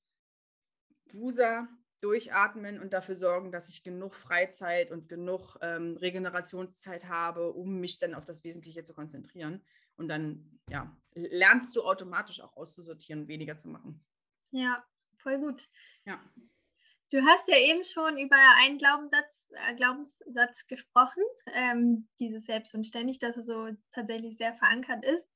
Busa, 1.11 1.67
durchatmen 2.01 2.79
und 2.79 2.93
dafür 2.93 3.15
sorgen, 3.15 3.51
dass 3.51 3.69
ich 3.69 3.83
genug 3.83 4.15
Freizeit 4.15 4.91
und 4.91 5.09
genug 5.09 5.57
ähm, 5.61 5.97
Regenerationszeit 5.97 7.05
habe, 7.05 7.51
um 7.51 7.79
mich 7.79 7.97
dann 7.99 8.13
auf 8.13 8.25
das 8.25 8.43
Wesentliche 8.43 8.83
zu 8.83 8.93
konzentrieren. 8.93 9.61
Und 9.95 10.07
dann 10.07 10.59
ja, 10.69 10.95
lernst 11.13 11.75
du 11.75 11.83
automatisch 11.83 12.41
auch 12.41 12.55
auszusortieren 12.55 13.23
und 13.23 13.27
weniger 13.27 13.57
zu 13.57 13.69
machen. 13.69 14.03
Ja, 14.51 14.83
voll 15.17 15.39
gut. 15.39 15.67
Ja. 16.05 16.21
Du 17.11 17.25
hast 17.25 17.47
ja 17.47 17.57
eben 17.57 17.83
schon 17.83 18.19
über 18.19 18.37
einen 18.57 18.77
Glaubenssatz, 18.77 19.51
äh, 19.67 19.75
Glaubenssatz 19.75 20.67
gesprochen, 20.67 21.23
ähm, 21.53 22.07
dieses 22.19 22.45
Selbst 22.45 22.75
und 22.75 22.85
ständig, 22.85 23.19
dass 23.19 23.35
es 23.35 23.47
so 23.47 23.69
tatsächlich 23.91 24.37
sehr 24.37 24.53
verankert 24.53 25.03
ist. 25.03 25.27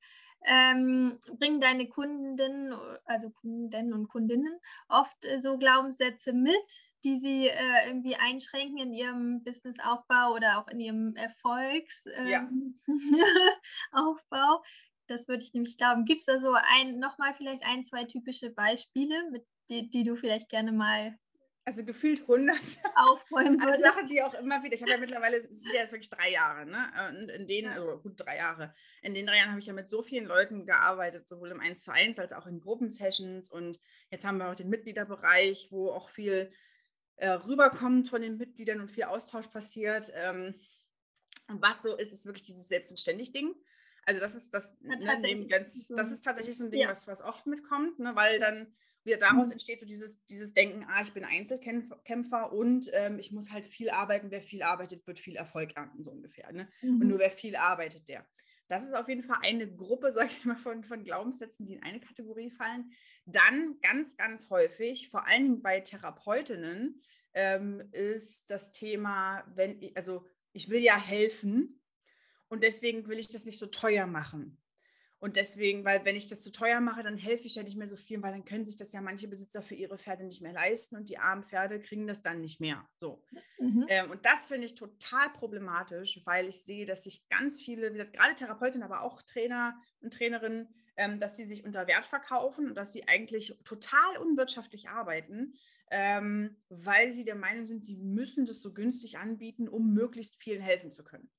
Ähm, 0.44 1.18
bringen 1.38 1.60
deine 1.60 1.88
Kunden, 1.88 2.74
also 3.06 3.30
Kunden 3.30 3.92
und 3.92 4.08
Kundinnen, 4.08 4.60
oft 4.88 5.24
äh, 5.24 5.38
so 5.38 5.58
Glaubenssätze 5.58 6.32
mit, 6.32 6.54
die 7.02 7.16
sie 7.16 7.48
äh, 7.48 7.86
irgendwie 7.88 8.16
einschränken 8.16 8.78
in 8.78 8.92
ihrem 8.92 9.42
Businessaufbau 9.42 10.34
oder 10.34 10.58
auch 10.58 10.68
in 10.68 10.80
ihrem 10.80 11.16
Erfolgsaufbau. 11.16 12.28
Ja. 12.28 12.40
Ähm, 12.40 12.80
das 15.06 15.28
würde 15.28 15.42
ich 15.42 15.52
nämlich 15.54 15.76
glauben. 15.76 16.04
Gibt 16.04 16.20
es 16.20 16.26
da 16.26 16.38
so 16.38 16.52
ein, 16.52 16.98
nochmal 16.98 17.34
vielleicht 17.34 17.64
ein, 17.64 17.84
zwei 17.84 18.04
typische 18.04 18.50
Beispiele, 18.50 19.30
mit 19.30 19.46
die, 19.70 19.90
die 19.90 20.04
du 20.04 20.16
vielleicht 20.16 20.48
gerne 20.48 20.72
mal 20.72 21.18
also 21.64 21.84
gefühlt 21.84 22.20
100 22.22 22.56
aufräumen 22.94 23.60
also 23.60 23.82
Sachen, 23.82 24.06
die 24.06 24.22
auch 24.22 24.34
immer 24.34 24.62
wieder, 24.62 24.74
ich 24.74 24.82
habe 24.82 24.92
ja 24.92 24.98
mittlerweile, 24.98 25.38
es 25.38 25.44
sind 25.44 25.72
ja 25.72 25.80
jetzt 25.80 25.92
wirklich 25.92 26.10
drei 26.10 26.30
Jahre, 26.30 26.66
ne? 26.66 26.90
Und 27.08 27.30
in 27.30 27.46
denen, 27.46 27.68
ja. 27.68 27.74
also 27.74 27.98
gut 27.98 28.14
drei 28.16 28.36
Jahre, 28.36 28.74
in 29.02 29.14
den 29.14 29.26
drei 29.26 29.38
Jahren 29.38 29.50
habe 29.50 29.60
ich 29.60 29.66
ja 29.66 29.72
mit 29.72 29.88
so 29.88 30.02
vielen 30.02 30.26
Leuten 30.26 30.66
gearbeitet, 30.66 31.28
sowohl 31.28 31.50
im 31.50 31.60
1 31.60 31.82
zu 31.82 31.92
1 31.92 32.18
als 32.18 32.32
auch 32.32 32.46
in 32.46 32.60
Gruppensessions 32.60 33.50
und 33.50 33.78
jetzt 34.10 34.24
haben 34.24 34.38
wir 34.38 34.50
auch 34.50 34.56
den 34.56 34.68
Mitgliederbereich, 34.68 35.68
wo 35.70 35.90
auch 35.90 36.10
viel 36.10 36.52
äh, 37.16 37.30
rüberkommt 37.30 38.08
von 38.08 38.22
den 38.22 38.36
Mitgliedern 38.36 38.80
und 38.80 38.90
viel 38.90 39.04
Austausch 39.04 39.48
passiert. 39.48 40.12
Ähm, 40.14 40.54
und 41.48 41.62
was 41.62 41.82
so 41.82 41.96
ist, 41.96 42.12
ist 42.12 42.26
wirklich 42.26 42.42
dieses 42.42 42.68
Selbstständig-Ding. 42.68 43.54
Also 44.06 44.20
das 44.20 44.34
ist 44.34 44.52
das, 44.52 44.80
ne, 44.80 44.98
ganz, 45.48 45.88
das 45.88 46.10
ist 46.10 46.22
tatsächlich 46.22 46.56
so 46.56 46.64
ein 46.64 46.70
Ding, 46.70 46.82
ja. 46.82 46.88
was, 46.88 47.06
was 47.06 47.22
oft 47.22 47.46
mitkommt, 47.46 47.98
ne, 47.98 48.14
weil 48.14 48.38
dann 48.38 48.74
wieder 49.04 49.18
daraus 49.18 49.46
mhm. 49.46 49.52
entsteht 49.52 49.80
so 49.80 49.86
dieses, 49.86 50.24
dieses 50.26 50.54
Denken, 50.54 50.84
ah, 50.88 51.02
ich 51.02 51.12
bin 51.12 51.24
Einzelkämpfer 51.24 52.52
und 52.52 52.90
ähm, 52.92 53.18
ich 53.18 53.32
muss 53.32 53.50
halt 53.50 53.66
viel 53.66 53.90
arbeiten. 53.90 54.30
Wer 54.30 54.40
viel 54.40 54.62
arbeitet, 54.62 55.06
wird 55.06 55.18
viel 55.18 55.36
Erfolg 55.36 55.76
ernten, 55.76 56.02
so 56.02 56.10
ungefähr. 56.10 56.52
Ne? 56.52 56.68
Mhm. 56.82 57.00
Und 57.00 57.08
nur 57.08 57.18
wer 57.18 57.30
viel 57.30 57.56
arbeitet, 57.56 58.08
der. 58.08 58.26
Das 58.66 58.82
ist 58.82 58.94
auf 58.94 59.08
jeden 59.08 59.22
Fall 59.22 59.38
eine 59.42 59.70
Gruppe, 59.72 60.10
sage 60.12 60.30
ich 60.30 60.44
mal, 60.44 60.56
von, 60.56 60.84
von 60.84 61.04
Glaubenssätzen, 61.04 61.66
die 61.66 61.74
in 61.74 61.82
eine 61.82 62.00
Kategorie 62.00 62.50
fallen. 62.50 62.90
Dann 63.26 63.78
ganz, 63.82 64.16
ganz 64.16 64.50
häufig, 64.50 65.10
vor 65.10 65.26
allen 65.26 65.44
Dingen 65.44 65.62
bei 65.62 65.80
Therapeutinnen, 65.80 67.00
ähm, 67.34 67.82
ist 67.92 68.50
das 68.50 68.70
Thema, 68.70 69.44
wenn 69.54 69.82
ich, 69.82 69.96
also 69.96 70.26
ich 70.52 70.70
will 70.70 70.80
ja 70.80 70.96
helfen 70.96 71.80
und 72.48 72.62
deswegen 72.62 73.08
will 73.08 73.18
ich 73.18 73.28
das 73.28 73.44
nicht 73.44 73.58
so 73.58 73.66
teuer 73.66 74.06
machen. 74.06 74.60
Und 75.24 75.36
deswegen, 75.36 75.86
weil 75.86 76.04
wenn 76.04 76.16
ich 76.16 76.28
das 76.28 76.42
zu 76.42 76.52
teuer 76.52 76.82
mache, 76.82 77.02
dann 77.02 77.16
helfe 77.16 77.46
ich 77.46 77.54
ja 77.54 77.62
nicht 77.62 77.78
mehr 77.78 77.86
so 77.86 77.96
viel, 77.96 78.20
weil 78.20 78.32
dann 78.32 78.44
können 78.44 78.66
sich 78.66 78.76
das 78.76 78.92
ja 78.92 79.00
manche 79.00 79.26
Besitzer 79.26 79.62
für 79.62 79.74
ihre 79.74 79.96
Pferde 79.96 80.22
nicht 80.22 80.42
mehr 80.42 80.52
leisten 80.52 80.96
und 80.96 81.08
die 81.08 81.16
armen 81.16 81.44
Pferde 81.44 81.80
kriegen 81.80 82.06
das 82.06 82.20
dann 82.20 82.42
nicht 82.42 82.60
mehr. 82.60 82.86
So. 83.00 83.24
Mhm. 83.58 83.86
Ähm, 83.88 84.10
und 84.10 84.26
das 84.26 84.48
finde 84.48 84.66
ich 84.66 84.74
total 84.74 85.32
problematisch, 85.32 86.20
weil 86.26 86.46
ich 86.46 86.62
sehe, 86.62 86.84
dass 86.84 87.04
sich 87.04 87.26
ganz 87.30 87.62
viele, 87.62 87.88
wie 87.88 87.96
gesagt, 87.96 88.12
gerade 88.14 88.34
Therapeutinnen, 88.34 88.84
aber 88.84 89.00
auch 89.00 89.22
Trainer 89.22 89.80
und 90.02 90.12
Trainerinnen, 90.12 90.68
ähm, 90.98 91.20
dass 91.20 91.38
sie 91.38 91.46
sich 91.46 91.64
unter 91.64 91.86
Wert 91.86 92.04
verkaufen 92.04 92.68
und 92.68 92.74
dass 92.74 92.92
sie 92.92 93.08
eigentlich 93.08 93.58
total 93.64 94.18
unwirtschaftlich 94.18 94.90
arbeiten, 94.90 95.54
ähm, 95.90 96.62
weil 96.68 97.10
sie 97.10 97.24
der 97.24 97.36
Meinung 97.36 97.66
sind, 97.66 97.82
sie 97.82 97.96
müssen 97.96 98.44
das 98.44 98.60
so 98.60 98.74
günstig 98.74 99.16
anbieten, 99.16 99.70
um 99.70 99.94
möglichst 99.94 100.42
vielen 100.42 100.60
helfen 100.60 100.90
zu 100.90 101.02
können. 101.02 101.30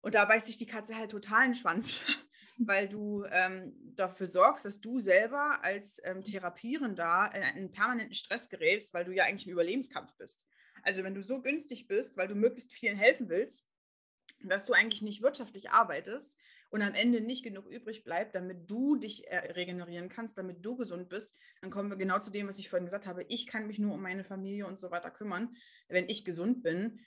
Und 0.00 0.16
da 0.16 0.24
beißt 0.24 0.46
sich 0.46 0.56
die 0.56 0.66
Katze 0.66 0.96
halt 0.96 1.12
total 1.12 1.44
in 1.44 1.52
den 1.52 1.54
Schwanz, 1.54 2.04
weil 2.66 2.88
du 2.88 3.24
ähm, 3.30 3.72
dafür 3.94 4.26
sorgst, 4.26 4.66
dass 4.66 4.80
du 4.80 4.98
selber 4.98 5.64
als 5.64 6.00
ähm, 6.04 6.22
Therapierender 6.22 7.30
in 7.34 7.42
einen 7.42 7.72
permanenten 7.72 8.14
Stress 8.14 8.50
gerätst, 8.50 8.92
weil 8.92 9.04
du 9.04 9.12
ja 9.12 9.24
eigentlich 9.24 9.46
im 9.46 9.52
Überlebenskampf 9.52 10.14
bist. 10.18 10.46
Also 10.82 11.02
wenn 11.02 11.14
du 11.14 11.22
so 11.22 11.40
günstig 11.40 11.88
bist, 11.88 12.16
weil 12.16 12.28
du 12.28 12.34
möglichst 12.34 12.72
vielen 12.72 12.96
helfen 12.96 13.28
willst, 13.30 13.66
dass 14.42 14.66
du 14.66 14.74
eigentlich 14.74 15.02
nicht 15.02 15.22
wirtschaftlich 15.22 15.70
arbeitest 15.70 16.38
und 16.68 16.82
am 16.82 16.94
Ende 16.94 17.20
nicht 17.20 17.42
genug 17.42 17.66
übrig 17.66 18.04
bleibt, 18.04 18.34
damit 18.34 18.70
du 18.70 18.96
dich 18.96 19.26
äh, 19.28 19.52
regenerieren 19.52 20.08
kannst, 20.10 20.36
damit 20.36 20.64
du 20.64 20.76
gesund 20.76 21.08
bist, 21.08 21.34
dann 21.62 21.70
kommen 21.70 21.90
wir 21.90 21.96
genau 21.96 22.18
zu 22.18 22.30
dem, 22.30 22.46
was 22.46 22.58
ich 22.58 22.68
vorhin 22.68 22.86
gesagt 22.86 23.06
habe. 23.06 23.24
Ich 23.28 23.46
kann 23.46 23.66
mich 23.66 23.78
nur 23.78 23.94
um 23.94 24.02
meine 24.02 24.24
Familie 24.24 24.66
und 24.66 24.78
so 24.78 24.90
weiter 24.90 25.10
kümmern, 25.10 25.56
wenn 25.88 26.08
ich 26.08 26.24
gesund 26.24 26.62
bin 26.62 27.00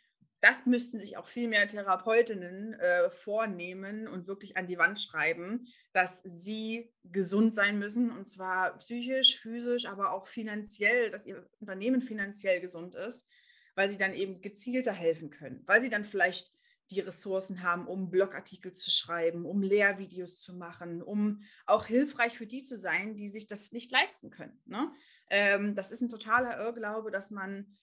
das 0.43 0.65
müssten 0.65 0.99
sich 0.99 1.15
auch 1.15 1.27
viel 1.27 1.47
mehr 1.47 1.65
Therapeutinnen 1.69 2.73
äh, 2.73 3.09
vornehmen 3.09 4.09
und 4.09 4.27
wirklich 4.27 4.57
an 4.57 4.67
die 4.67 4.77
Wand 4.77 4.99
schreiben, 4.99 5.67
dass 5.93 6.21
sie 6.21 6.91
gesund 7.05 7.55
sein 7.55 7.79
müssen 7.79 8.11
und 8.11 8.27
zwar 8.27 8.77
psychisch, 8.79 9.39
physisch, 9.39 9.85
aber 9.85 10.11
auch 10.11 10.27
finanziell, 10.27 11.09
dass 11.09 11.25
ihr 11.25 11.47
Unternehmen 11.61 12.01
finanziell 12.01 12.59
gesund 12.59 12.93
ist, 12.93 13.29
weil 13.75 13.87
sie 13.87 13.97
dann 13.97 14.13
eben 14.13 14.41
gezielter 14.41 14.91
helfen 14.91 15.29
können, 15.29 15.63
weil 15.65 15.79
sie 15.79 15.89
dann 15.89 16.03
vielleicht 16.03 16.51
die 16.91 16.99
Ressourcen 16.99 17.63
haben, 17.63 17.87
um 17.87 18.09
Blogartikel 18.09 18.73
zu 18.73 18.91
schreiben, 18.91 19.45
um 19.45 19.61
Lehrvideos 19.61 20.39
zu 20.39 20.53
machen, 20.53 21.01
um 21.01 21.41
auch 21.65 21.85
hilfreich 21.85 22.37
für 22.37 22.47
die 22.47 22.63
zu 22.63 22.77
sein, 22.77 23.15
die 23.15 23.29
sich 23.29 23.47
das 23.47 23.71
nicht 23.71 23.91
leisten 23.91 24.29
können. 24.29 24.59
Ne? 24.65 24.91
Ähm, 25.29 25.73
das 25.73 25.89
ist 25.91 26.01
ein 26.01 26.09
totaler 26.09 26.57
Irrglaube, 26.57 27.11
dass 27.11 27.31
man 27.31 27.77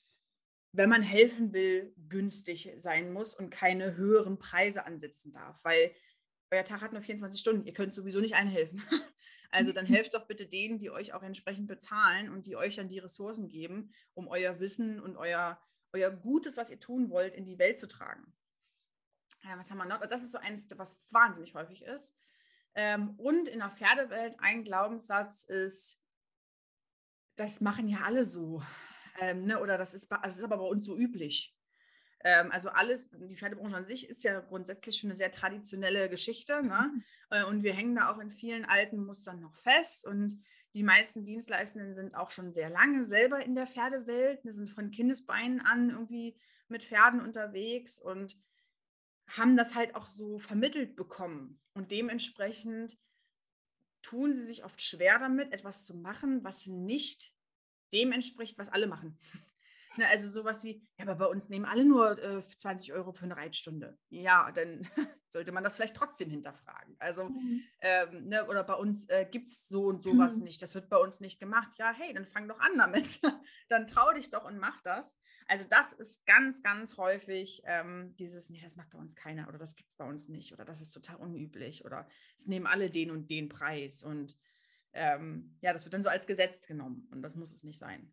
wenn 0.72 0.88
man 0.88 1.02
helfen 1.02 1.52
will, 1.52 1.94
günstig 2.09 2.72
sein 2.76 3.12
muss 3.12 3.35
und 3.35 3.50
keine 3.50 3.96
höheren 3.96 4.38
Preise 4.38 4.87
ansetzen 4.87 5.33
darf, 5.33 5.64
weil 5.64 5.94
euer 6.50 6.64
Tag 6.64 6.80
hat 6.80 6.92
nur 6.92 7.02
24 7.02 7.40
Stunden, 7.40 7.66
ihr 7.66 7.72
könnt 7.72 7.92
sowieso 7.92 8.20
nicht 8.20 8.35
einhelfen. 8.35 8.83
Also 9.52 9.72
dann 9.72 9.85
helft 9.85 10.14
doch 10.14 10.28
bitte 10.28 10.46
denen, 10.46 10.78
die 10.78 10.90
euch 10.90 11.12
auch 11.12 11.24
entsprechend 11.24 11.66
bezahlen 11.66 12.30
und 12.30 12.46
die 12.46 12.54
euch 12.54 12.76
dann 12.76 12.88
die 12.88 13.00
Ressourcen 13.00 13.48
geben, 13.48 13.92
um 14.14 14.28
euer 14.28 14.61
Wissen 14.61 15.00
und 15.00 15.16
euer, 15.16 15.61
euer 15.92 16.12
Gutes, 16.12 16.56
was 16.56 16.70
ihr 16.70 16.78
tun 16.78 17.11
wollt, 17.11 17.35
in 17.35 17.44
die 17.44 17.59
Welt 17.59 17.76
zu 17.76 17.88
tragen. 17.88 18.33
Ja, 19.42 19.59
was 19.59 19.68
haben 19.70 19.78
wir 19.78 19.87
noch? 19.87 20.06
Das 20.06 20.22
ist 20.22 20.30
so 20.30 20.38
eins, 20.38 20.68
was 20.76 21.02
wahnsinnig 21.11 21.54
häufig 21.54 21.83
ist. 21.83 22.16
Ähm, 22.74 23.18
und 23.18 23.48
in 23.48 23.59
der 23.59 23.70
Pferdewelt 23.70 24.37
ein 24.38 24.62
Glaubenssatz 24.62 25.42
ist, 25.42 26.00
das 27.35 27.61
machen 27.61 27.88
ja 27.88 28.02
alle 28.02 28.24
so. 28.24 28.62
Ähm, 29.18 29.44
ne, 29.44 29.61
oder 29.61 29.79
das 29.79 29.94
ist, 29.94 30.11
also 30.12 30.23
das 30.23 30.38
ist 30.38 30.44
aber 30.44 30.59
bei 30.59 30.64
uns 30.64 30.87
so 30.87 30.96
üblich. 30.96 31.55
Ähm, 32.23 32.51
also 32.53 32.68
alles, 32.68 33.11
die 33.11 33.37
Pferdebranche 33.37 33.77
an 33.77 33.87
sich 33.87 34.09
ist 34.09 34.25
ja 34.25 34.40
grundsätzlich 34.40 34.99
schon 34.99 35.11
eine 35.11 35.16
sehr 35.16 35.33
traditionelle 35.33 36.09
Geschichte. 36.09 36.62
Ne? 36.62 36.90
Mhm. 36.92 37.05
Äh, 37.31 37.44
und 37.44 37.62
wir 37.62 37.73
hängen 37.73 37.96
da 37.96 38.12
auch 38.12 38.18
in 38.18 38.31
vielen 38.31 38.64
alten 38.64 39.05
Mustern 39.05 39.40
noch 39.40 39.57
fest. 39.57 40.07
Und 40.07 40.42
die 40.75 40.83
meisten 40.83 41.25
Dienstleistenden 41.25 41.94
sind 41.94 42.14
auch 42.14 42.31
schon 42.31 42.53
sehr 42.53 42.70
lange 42.70 43.03
selber 43.05 43.44
in 43.44 43.55
der 43.55 43.66
Pferdewelt. 43.66 44.44
Wir 44.44 44.53
sind 44.53 44.70
von 44.70 44.90
Kindesbeinen 44.90 45.61
an 45.61 45.90
irgendwie 45.90 46.37
mit 46.68 46.85
Pferden 46.85 47.20
unterwegs 47.20 48.01
und 48.01 48.37
haben 49.27 49.57
das 49.57 49.75
halt 49.75 49.94
auch 49.94 50.07
so 50.07 50.38
vermittelt 50.38 50.96
bekommen. 50.96 51.61
Und 51.75 51.90
dementsprechend 51.90 52.99
tun 54.03 54.35
sie 54.35 54.44
sich 54.44 54.64
oft 54.64 54.81
schwer 54.83 55.18
damit, 55.18 55.53
etwas 55.53 55.87
zu 55.87 55.96
machen, 55.96 56.42
was 56.44 56.66
nicht 56.66 57.33
dem 57.92 58.12
entspricht, 58.12 58.59
was 58.59 58.68
alle 58.68 58.87
machen. 58.87 59.18
Ne, 59.96 60.07
also 60.07 60.29
sowas 60.29 60.62
wie, 60.62 60.87
ja, 60.98 61.05
aber 61.05 61.16
bei 61.16 61.26
uns 61.26 61.48
nehmen 61.48 61.64
alle 61.64 61.85
nur 61.85 62.16
äh, 62.22 62.46
20 62.46 62.92
Euro 62.92 63.12
für 63.12 63.24
eine 63.24 63.37
Reitstunde. 63.37 63.98
Ja, 64.09 64.53
dann 64.53 64.87
sollte 65.29 65.50
man 65.50 65.64
das 65.64 65.74
vielleicht 65.74 65.96
trotzdem 65.96 66.31
hinterfragen. 66.31 66.94
Also, 67.00 67.24
mhm. 67.24 67.64
ähm, 67.81 68.29
ne, 68.29 68.46
oder 68.46 68.62
bei 68.62 68.74
uns 68.74 69.09
äh, 69.09 69.26
gibt 69.29 69.48
es 69.48 69.66
so 69.66 69.87
und 69.87 70.05
sowas 70.05 70.38
mhm. 70.38 70.44
nicht. 70.44 70.62
Das 70.62 70.76
wird 70.76 70.88
bei 70.88 70.96
uns 70.96 71.18
nicht 71.18 71.40
gemacht. 71.40 71.72
Ja, 71.76 71.92
hey, 71.92 72.14
dann 72.14 72.24
fang 72.24 72.46
doch 72.46 72.61
an 72.61 72.79
damit. 72.79 73.20
dann 73.68 73.88
trau 73.88 74.12
dich 74.12 74.31
doch 74.31 74.44
und 74.44 74.59
mach 74.59 74.81
das. 74.83 75.20
Also 75.48 75.66
das 75.68 75.92
ist 75.92 76.24
ganz, 76.24 76.62
ganz 76.62 76.96
häufig 76.96 77.62
ähm, 77.64 78.14
dieses, 78.16 78.50
nee, 78.50 78.61
das 78.62 78.76
macht 78.76 78.90
bei 78.90 78.98
uns 78.98 79.16
keiner 79.16 79.48
oder 79.48 79.59
das 79.59 79.74
gibt 79.74 79.90
es 79.90 79.96
bei 79.96 80.05
uns 80.05 80.29
nicht 80.29 80.53
oder 80.53 80.64
das 80.64 80.81
ist 80.81 80.92
total 80.92 81.16
unüblich 81.16 81.85
oder 81.85 82.07
es 82.37 82.46
nehmen 82.46 82.66
alle 82.66 82.88
den 82.88 83.11
und 83.11 83.29
den 83.31 83.48
Preis 83.48 84.05
und 84.05 84.37
ähm, 84.92 85.57
ja, 85.61 85.72
das 85.72 85.85
wird 85.85 85.94
dann 85.94 86.03
so 86.03 86.09
als 86.09 86.26
Gesetz 86.26 86.66
genommen 86.66 87.09
und 87.12 87.22
das 87.22 87.35
muss 87.35 87.53
es 87.53 87.64
nicht 87.64 87.79
sein. 87.79 88.12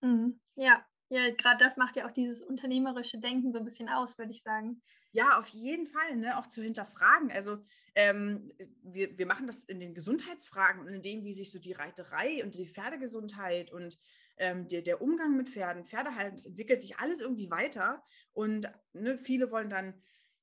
Mhm. 0.00 0.40
Ja, 0.56 0.84
ja, 1.10 1.30
gerade 1.30 1.64
das 1.64 1.78
macht 1.78 1.96
ja 1.96 2.06
auch 2.06 2.12
dieses 2.12 2.42
unternehmerische 2.42 3.18
Denken 3.18 3.50
so 3.50 3.58
ein 3.58 3.64
bisschen 3.64 3.88
aus, 3.88 4.18
würde 4.18 4.32
ich 4.32 4.42
sagen. 4.42 4.82
Ja, 5.12 5.38
auf 5.38 5.48
jeden 5.48 5.86
Fall, 5.86 6.16
ne? 6.16 6.38
auch 6.38 6.46
zu 6.46 6.62
hinterfragen. 6.62 7.30
Also 7.30 7.64
ähm, 7.94 8.52
wir, 8.82 9.16
wir 9.16 9.26
machen 9.26 9.46
das 9.46 9.64
in 9.64 9.80
den 9.80 9.94
Gesundheitsfragen 9.94 10.82
und 10.82 10.88
in 10.88 11.00
dem, 11.00 11.24
wie 11.24 11.32
sich 11.32 11.50
so 11.50 11.58
die 11.58 11.72
Reiterei 11.72 12.44
und 12.44 12.56
die 12.56 12.66
Pferdegesundheit 12.66 13.72
und 13.72 13.98
ähm, 14.36 14.68
der, 14.68 14.82
der 14.82 15.00
Umgang 15.00 15.34
mit 15.34 15.48
Pferden, 15.48 15.86
Pferdehalten, 15.86 16.34
es 16.34 16.46
entwickelt 16.46 16.80
sich 16.80 16.98
alles 16.98 17.20
irgendwie 17.20 17.50
weiter 17.50 18.04
und 18.34 18.70
ne, 18.92 19.16
viele 19.18 19.50
wollen 19.50 19.70
dann 19.70 19.94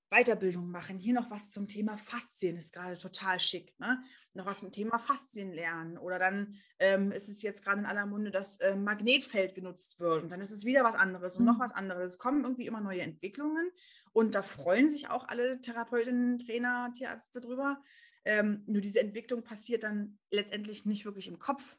Weiterbildung 0.09 0.69
machen. 0.69 0.97
Hier 0.97 1.13
noch 1.13 1.31
was 1.31 1.51
zum 1.51 1.67
Thema 1.67 1.97
Faszien 1.97 2.57
ist 2.57 2.73
gerade 2.73 2.97
total 2.97 3.39
schick. 3.39 3.77
Ne? 3.79 4.01
Noch 4.33 4.45
was 4.45 4.59
zum 4.59 4.71
Thema 4.71 4.99
Faszien 4.99 5.51
lernen. 5.51 5.97
Oder 5.97 6.19
dann 6.19 6.55
ähm, 6.79 7.11
ist 7.11 7.27
es 7.27 7.41
jetzt 7.41 7.63
gerade 7.63 7.79
in 7.79 7.85
aller 7.85 8.05
Munde, 8.05 8.31
dass 8.31 8.57
äh, 8.57 8.75
Magnetfeld 8.75 9.55
genutzt 9.55 9.99
wird. 9.99 10.23
Und 10.23 10.31
dann 10.31 10.41
ist 10.41 10.51
es 10.51 10.65
wieder 10.65 10.83
was 10.83 10.95
anderes 10.95 11.37
und 11.37 11.43
mhm. 11.43 11.51
noch 11.51 11.59
was 11.59 11.71
anderes. 11.71 12.13
Es 12.13 12.17
kommen 12.17 12.43
irgendwie 12.43 12.67
immer 12.67 12.81
neue 12.81 13.01
Entwicklungen. 13.01 13.71
Und 14.13 14.35
da 14.35 14.41
freuen 14.41 14.89
sich 14.89 15.09
auch 15.09 15.27
alle 15.27 15.59
Therapeutinnen, 15.59 16.37
Trainer, 16.37 16.91
Tierärzte 16.95 17.41
drüber. 17.41 17.81
Ähm, 18.23 18.63
nur 18.65 18.81
diese 18.81 18.99
Entwicklung 18.99 19.43
passiert 19.43 19.83
dann 19.83 20.17
letztendlich 20.31 20.85
nicht 20.85 21.05
wirklich 21.05 21.27
im 21.27 21.37
Kopf, 21.39 21.77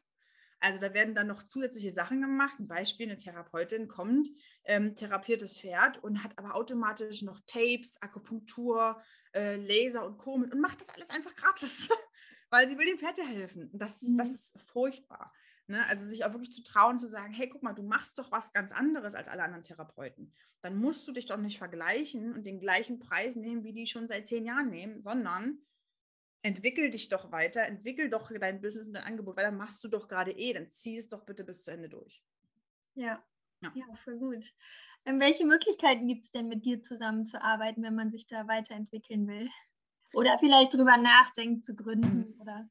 also 0.59 0.81
da 0.81 0.93
werden 0.93 1.13
dann 1.13 1.27
noch 1.27 1.43
zusätzliche 1.43 1.91
Sachen 1.91 2.21
gemacht. 2.21 2.59
Ein 2.59 2.67
Beispiel, 2.67 3.07
eine 3.07 3.17
Therapeutin 3.17 3.87
kommt, 3.87 4.27
ähm, 4.65 4.95
therapiert 4.95 5.41
das 5.41 5.59
Pferd 5.59 6.03
und 6.03 6.23
hat 6.23 6.37
aber 6.37 6.55
automatisch 6.55 7.21
noch 7.21 7.39
Tapes, 7.45 8.01
Akupunktur, 8.01 9.01
äh, 9.33 9.57
Laser 9.57 10.05
und 10.05 10.17
Co. 10.17 10.33
und 10.33 10.59
macht 10.59 10.81
das 10.81 10.89
alles 10.89 11.09
einfach 11.09 11.35
gratis, 11.35 11.89
weil 12.49 12.67
sie 12.67 12.77
will 12.77 12.87
dem 12.87 12.97
Pferd 12.97 13.17
ja 13.17 13.25
helfen. 13.25 13.69
Das, 13.73 14.01
mhm. 14.01 14.17
das 14.17 14.31
ist 14.31 14.59
furchtbar. 14.71 15.31
Ne? 15.67 15.85
Also 15.87 16.05
sich 16.05 16.25
auch 16.25 16.31
wirklich 16.31 16.51
zu 16.51 16.63
trauen, 16.63 16.97
zu 16.97 17.07
sagen, 17.07 17.33
hey, 17.33 17.49
guck 17.49 17.61
mal, 17.61 17.73
du 17.73 17.83
machst 17.83 18.17
doch 18.17 18.31
was 18.31 18.53
ganz 18.53 18.71
anderes 18.71 19.15
als 19.15 19.27
alle 19.27 19.43
anderen 19.43 19.63
Therapeuten. 19.63 20.33
Dann 20.61 20.77
musst 20.77 21.07
du 21.07 21.11
dich 21.11 21.25
doch 21.25 21.37
nicht 21.37 21.57
vergleichen 21.57 22.33
und 22.33 22.45
den 22.45 22.59
gleichen 22.59 22.99
Preis 22.99 23.35
nehmen, 23.35 23.63
wie 23.63 23.73
die 23.73 23.85
schon 23.85 24.07
seit 24.07 24.27
zehn 24.27 24.45
Jahren 24.45 24.69
nehmen, 24.69 25.01
sondern 25.01 25.59
entwickel 26.41 26.89
dich 26.89 27.09
doch 27.09 27.31
weiter, 27.31 27.63
entwickel 27.63 28.09
doch 28.09 28.31
dein 28.31 28.61
Business 28.61 28.87
und 28.87 28.93
dein 28.93 29.03
Angebot, 29.03 29.37
weil 29.37 29.45
dann 29.45 29.57
machst 29.57 29.83
du 29.83 29.87
doch 29.87 30.07
gerade 30.07 30.31
eh, 30.31 30.53
dann 30.53 30.71
zieh 30.71 30.97
es 30.97 31.09
doch 31.09 31.25
bitte 31.25 31.43
bis 31.43 31.63
zu 31.63 31.71
Ende 31.71 31.89
durch. 31.89 32.23
Ja, 32.95 33.23
ja, 33.61 33.71
ja 33.75 33.95
voll 33.95 34.17
gut. 34.17 34.53
Ähm, 35.05 35.19
welche 35.19 35.45
Möglichkeiten 35.45 36.07
gibt 36.07 36.25
es 36.25 36.31
denn 36.31 36.47
mit 36.47 36.65
dir 36.65 36.83
zusammenzuarbeiten, 36.83 37.83
wenn 37.83 37.95
man 37.95 38.11
sich 38.11 38.27
da 38.27 38.47
weiterentwickeln 38.47 39.27
will? 39.27 39.49
Oder 40.13 40.37
vielleicht 40.39 40.73
drüber 40.73 40.97
nachdenkt 40.97 41.65
zu 41.65 41.75
gründen 41.75 42.33
mhm. 42.33 42.41
oder 42.41 42.69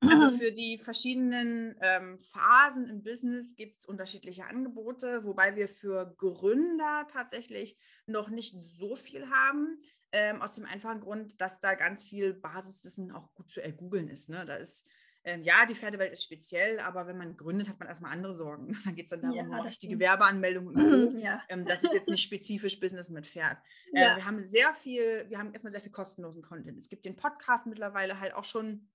also 0.00 0.30
für 0.38 0.52
die 0.52 0.78
verschiedenen 0.78 1.76
ähm, 1.80 2.18
Phasen 2.18 2.88
im 2.88 3.02
Business 3.02 3.54
gibt 3.56 3.80
es 3.80 3.86
unterschiedliche 3.86 4.44
Angebote, 4.44 5.24
wobei 5.24 5.56
wir 5.56 5.68
für 5.68 6.14
Gründer 6.18 7.06
tatsächlich 7.10 7.76
noch 8.06 8.30
nicht 8.30 8.54
so 8.62 8.96
viel 8.96 9.28
haben. 9.30 9.82
Ähm, 10.10 10.40
aus 10.40 10.54
dem 10.54 10.64
einfachen 10.64 11.00
Grund, 11.00 11.40
dass 11.40 11.60
da 11.60 11.74
ganz 11.74 12.02
viel 12.02 12.32
Basiswissen 12.32 13.12
auch 13.12 13.34
gut 13.34 13.50
zu 13.50 13.62
ergoogeln 13.62 14.08
ist. 14.08 14.30
Ne? 14.30 14.46
Da 14.46 14.56
ist, 14.56 14.88
ähm, 15.22 15.42
ja, 15.42 15.66
die 15.66 15.74
Pferdewelt 15.74 16.12
ist 16.12 16.24
speziell, 16.24 16.80
aber 16.80 17.06
wenn 17.06 17.18
man 17.18 17.36
gründet, 17.36 17.68
hat 17.68 17.78
man 17.78 17.88
erstmal 17.88 18.12
andere 18.12 18.32
Sorgen. 18.32 18.78
Dann 18.84 18.94
geht 18.94 19.06
es 19.06 19.10
dann 19.10 19.20
darum, 19.20 19.52
ja, 19.52 19.70
die 19.82 19.88
Gewerbeanmeldung 19.88 20.68
und 20.68 21.18
ja. 21.20 21.42
ähm, 21.50 21.66
das 21.66 21.84
ist 21.84 21.92
jetzt 21.92 22.08
nicht 22.08 22.22
spezifisch 22.22 22.80
Business 22.80 23.10
mit 23.10 23.26
Pferd. 23.26 23.58
Äh, 23.94 24.02
ja. 24.02 24.16
Wir 24.16 24.26
haben 24.26 24.38
sehr 24.38 24.74
viel, 24.74 25.24
wir 25.30 25.38
haben 25.38 25.50
erstmal 25.54 25.70
sehr 25.70 25.80
viel 25.80 25.90
kostenlosen 25.90 26.42
Content. 26.42 26.76
Es 26.76 26.90
gibt 26.90 27.06
den 27.06 27.16
Podcast 27.16 27.66
mittlerweile 27.66 28.20
halt 28.20 28.34
auch 28.34 28.44
schon 28.44 28.86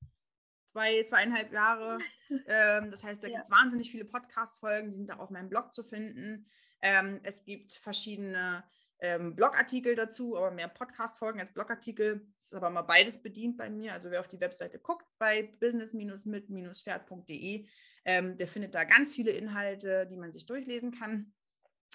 zwei, 0.66 1.02
zweieinhalb 1.02 1.52
Jahre. 1.52 1.98
Ähm, 2.46 2.92
das 2.92 3.04
heißt, 3.04 3.24
da 3.24 3.28
gibt 3.28 3.42
es 3.42 3.50
wahnsinnig 3.50 3.90
viele 3.90 4.06
Podcast-Folgen, 4.06 4.92
die 4.92 4.96
sind 4.96 5.12
auch 5.12 5.18
auf 5.18 5.32
meinem 5.32 5.50
Blog 5.50 5.74
zu 5.74 5.84
finden. 5.84 6.46
Ähm, 6.84 7.22
es 7.24 7.44
gibt 7.44 7.72
verschiedene 7.72 8.64
ähm, 9.00 9.36
Blogartikel 9.36 9.96
dazu, 9.96 10.38
aber 10.38 10.52
mehr 10.52 10.68
Podcast-Folgen 10.68 11.40
als 11.40 11.54
Blogartikel. 11.54 12.28
Ist 12.40 12.54
aber 12.54 12.70
mal 12.70 12.84
beides 12.84 13.22
bedient 13.22 13.58
bei 13.58 13.70
mir. 13.70 13.94
Also 13.94 14.12
wer 14.12 14.20
auf 14.20 14.28
die 14.28 14.40
Webseite 14.40 14.80
guckt, 14.80 15.06
bei 15.18 15.54
business-mit-pferd.de, 15.60 17.68
ähm, 18.06 18.38
der 18.38 18.48
findet 18.48 18.76
da 18.76 18.84
ganz 18.84 19.14
viele 19.14 19.32
Inhalte, 19.32 20.06
die 20.08 20.18
man 20.18 20.32
sich 20.32 20.46
durchlesen 20.46 20.92
kann. 20.92 21.34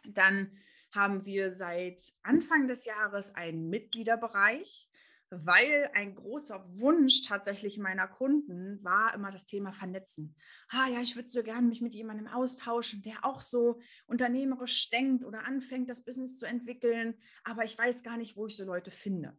Dann 0.07 0.59
haben 0.95 1.27
wir 1.27 1.51
seit 1.51 2.01
Anfang 2.23 2.67
des 2.67 2.85
Jahres 2.85 3.35
einen 3.35 3.69
Mitgliederbereich 3.69 4.88
weil 5.31 5.91
ein 5.95 6.15
großer 6.15 6.65
Wunsch 6.79 7.23
tatsächlich 7.23 7.79
meiner 7.79 8.09
Kunden 8.09 8.83
war 8.83 9.15
immer 9.15 9.31
das 9.31 9.47
Thema 9.47 9.73
Vernetzen. 9.73 10.35
Ah 10.69 10.89
ja, 10.89 11.01
ich 11.01 11.17
würde 11.17 11.29
so 11.29 11.43
gerne 11.43 11.67
mich 11.67 11.83
mit 11.83 11.95
jemandem 11.95 12.29
austauschen, 12.29 13.03
der 13.03 13.25
auch 13.25 13.41
so 13.41 13.81
unternehmerisch 14.07 14.91
denkt 14.91 15.25
oder 15.25 15.47
anfängt, 15.47 15.91
das 15.91 16.05
Business 16.05 16.39
zu 16.39 16.47
entwickeln, 16.47 17.19
aber 17.45 17.65
ich 17.65 17.77
weiß 17.77 18.03
gar 18.03 18.17
nicht, 18.17 18.37
wo 18.37 18.47
ich 18.47 18.57
so 18.57 18.65
Leute 18.65 18.91
finde. 18.91 19.31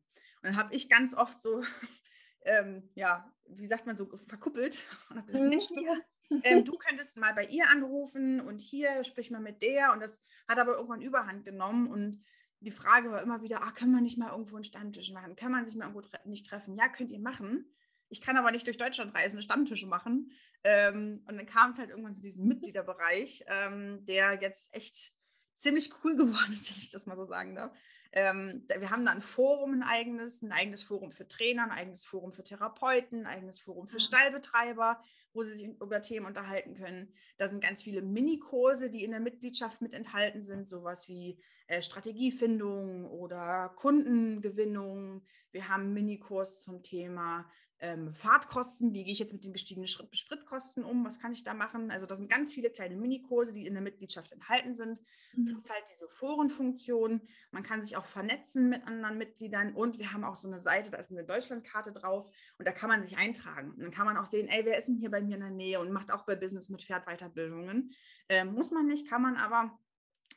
Und 0.41 0.43
dann 0.43 0.56
habe 0.58 0.73
ich 0.75 0.89
ganz 0.89 1.15
oft 1.15 1.41
so, 1.41 1.63
ähm, 2.45 2.89
ja, 2.95 3.32
wie 3.47 3.67
sagt 3.67 3.86
man 3.86 3.95
so, 3.95 4.10
verkuppelt 4.28 4.86
und 5.10 5.17
habe 5.17 5.25
gesagt, 5.25 5.49
Mensch, 5.49 5.67
du, 5.67 6.39
ähm, 6.43 6.65
du 6.65 6.73
könntest 6.78 7.17
mal 7.17 7.34
bei 7.34 7.45
ihr 7.45 7.67
anrufen 7.69 8.39
und 8.41 8.62
hier 8.62 9.04
sprich 9.04 9.32
mal 9.32 9.41
mit 9.41 9.62
der. 9.62 9.91
Und 9.93 10.02
das 10.02 10.23
hat 10.47 10.60
aber 10.60 10.75
irgendwann 10.75 11.02
Überhand 11.02 11.45
genommen 11.45 11.88
und 11.88 12.23
die 12.62 12.72
Frage 12.72 13.12
war 13.12 13.22
immer 13.22 13.41
wieder, 13.41 13.63
ah, 13.63 13.72
können 13.72 13.91
wir 13.91 14.02
nicht 14.02 14.17
mal 14.17 14.32
irgendwo 14.32 14.56
einen 14.56 14.63
Stammtisch 14.63 15.12
machen? 15.12 15.36
Kann 15.36 15.52
man 15.52 15.65
sich 15.65 15.76
mal 15.76 15.86
irgendwo 15.86 16.02
tre 16.02 16.19
nicht 16.26 16.48
treffen? 16.48 16.76
Ja, 16.76 16.89
könnt 16.89 17.12
ihr 17.12 17.19
machen. 17.19 17.65
Ich 18.10 18.22
kann 18.22 18.38
aber 18.38 18.52
nicht 18.52 18.65
durch 18.65 18.78
Deutschland 18.78 19.13
reisen, 19.15 19.41
Stammtische 19.41 19.88
machen. 19.88 20.32
Ähm, 20.63 21.24
und 21.28 21.38
dann 21.38 21.45
kam 21.45 21.72
es 21.72 21.78
halt 21.78 21.89
irgendwann 21.89 22.15
zu 22.15 22.22
diesem 22.22 22.48
Mitgliederbereich, 22.48 23.45
ähm, 23.48 24.06
der 24.06 24.41
jetzt 24.41 24.74
echt 24.74 25.13
ziemlich 25.56 25.91
cool 26.04 26.15
geworden 26.17 26.52
ist, 26.52 26.72
wenn 26.72 26.82
ich 26.82 26.91
das 26.91 27.06
mal 27.06 27.15
so 27.15 27.26
sagen 27.26 27.56
darf. 27.56 27.72
Ähm, 28.12 28.65
wir 28.67 28.89
haben 28.89 29.06
da 29.06 29.12
ein 29.12 29.22
Forum, 29.22 29.74
ein 29.74 29.84
eigenes, 29.84 30.41
ein 30.41 30.52
eigenes 30.52 30.82
Forum 30.82 31.12
für 31.12 31.28
Trainer, 31.28 31.63
ein 31.65 31.72
eigenes 31.72 32.04
Forum 32.04 32.32
für 32.32 32.43
Therapeuten, 32.43 33.19
ein 33.19 33.28
eigenes 33.28 33.60
Forum 33.60 33.88
für 33.88 34.00
Stallbetreiber, 34.00 35.00
wo 35.32 35.43
sie 35.43 35.54
sich 35.54 35.67
über 35.67 36.02
Themen 36.02 36.26
unterhalten 36.26 36.74
können. 36.74 37.13
Da 37.38 37.48
sind 37.48 37.62
ganz 37.62 37.84
viele 37.84 38.02
Minikurse, 38.02 38.89
die 38.89 39.04
in 39.04 39.12
der 39.12 39.19
Mitgliedschaft 39.19 39.82
mit 39.82 39.93
enthalten 39.93 40.41
sind, 40.41 40.67
sowas 40.67 41.08
wie 41.08 41.39
äh, 41.69 41.82
Strategiefindung 41.84 43.05
oder 43.05 43.71
Kundengewinnung. 43.75 45.21
Wir 45.51 45.69
haben 45.69 45.84
einen 45.84 45.93
Minikurs 45.93 46.62
zum 46.62 46.82
Thema 46.82 47.49
ähm, 47.79 48.13
Fahrtkosten, 48.13 48.93
wie 48.93 49.03
gehe 49.03 49.13
ich 49.13 49.19
jetzt 49.19 49.34
mit 49.34 49.45
den 49.45 49.53
gestiegenen 49.53 49.88
Spritkosten 49.88 50.84
um, 50.84 51.05
was 51.05 51.19
kann 51.19 51.32
ich 51.32 51.43
da 51.43 51.53
machen? 51.53 51.91
Also 51.91 52.05
das 52.05 52.17
sind 52.17 52.29
ganz 52.29 52.51
viele 52.51 52.69
kleine 52.69 52.97
Minikurse, 52.97 53.53
die 53.53 53.65
in 53.65 53.73
der 53.73 53.84
Mitgliedschaft 53.84 54.32
enthalten 54.32 54.73
sind, 54.73 54.99
mhm. 55.36 55.45
plus 55.45 55.69
halt 55.69 55.84
diese 55.89 56.08
Forenfunktion. 56.10 57.21
Man 57.51 57.63
kann 57.63 57.84
sich 57.84 57.95
auch 57.95 58.05
vernetzen 58.05 58.69
mit 58.69 58.86
anderen 58.86 59.17
Mitgliedern 59.17 59.73
und 59.75 59.99
wir 59.99 60.12
haben 60.12 60.23
auch 60.23 60.36
so 60.36 60.47
eine 60.47 60.58
Seite, 60.58 60.91
da 60.91 60.97
ist 60.97 61.12
eine 61.12 61.23
Deutschlandkarte 61.23 61.93
drauf 61.93 62.29
und 62.58 62.67
da 62.67 62.71
kann 62.71 62.89
man 62.89 63.01
sich 63.01 63.15
eintragen. 63.15 63.71
Und 63.71 63.79
dann 63.79 63.91
kann 63.91 64.05
man 64.05 64.17
auch 64.17 64.25
sehen, 64.25 64.47
ey, 64.47 64.65
wer 64.65 64.77
ist 64.77 64.88
denn 64.88 64.97
hier 64.97 65.12
bei 65.12 65.21
mir 65.21 65.36
in 65.36 65.41
der 65.41 65.51
Nähe 65.51 65.79
und 65.79 65.91
macht 65.91 66.12
auch 66.12 66.25
bei 66.25 66.36
Business 66.36 66.69
mit 66.69 66.82
Pferd 66.82 67.05
Weiterbildungen. 67.05 67.93
Ähm, 68.27 68.53
muss 68.53 68.71
man 68.71 68.88
nicht, 68.88 69.08
kann 69.08 69.21
man 69.21 69.38
aber. 69.38 69.79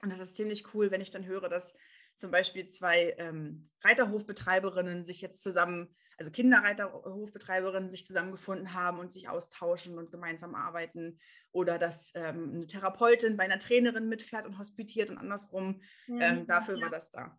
Und 0.03 0.13
das 0.13 0.21
ist 0.21 0.37
ziemlich 0.37 0.75
cool, 0.75 0.91
wenn 0.91 1.01
ich 1.01 1.11
dann 1.11 1.25
höre, 1.25 1.49
dass 1.49 1.79
zum 2.17 2.31
Beispiel 2.31 2.69
zwei 2.69 3.15
ähm, 3.19 3.71
Reiterhofbetreiberinnen 3.83 5.05
sich 5.05 5.21
jetzt 5.21 5.43
zusammen 5.43 5.95
also 6.23 6.31
Kinderreiterhofbetreiberinnen 6.31 7.91
sich 7.91 8.07
zusammengefunden 8.07 8.75
haben 8.75 8.99
und 9.01 9.13
sich 9.13 9.29
austauschen 9.29 9.99
und 9.99 10.13
gemeinsam 10.13 10.55
arbeiten 10.55 11.19
oder 11.51 11.79
dass 11.79 12.13
ähm, 12.15 12.53
eine 12.55 12.67
Therapeutin 12.67 13.37
bei 13.37 13.45
einer 13.45 13.59
Trainerin 13.59 14.09
mitfährt 14.09 14.47
und 14.47 14.59
hospitiert 14.59 15.11
und 15.11 15.19
andersrum. 15.19 15.83
Ähm, 16.09 16.47
dafür 16.47 16.77
ja. 16.77 16.85
war 16.85 16.91
das 16.91 17.11
da. 17.11 17.37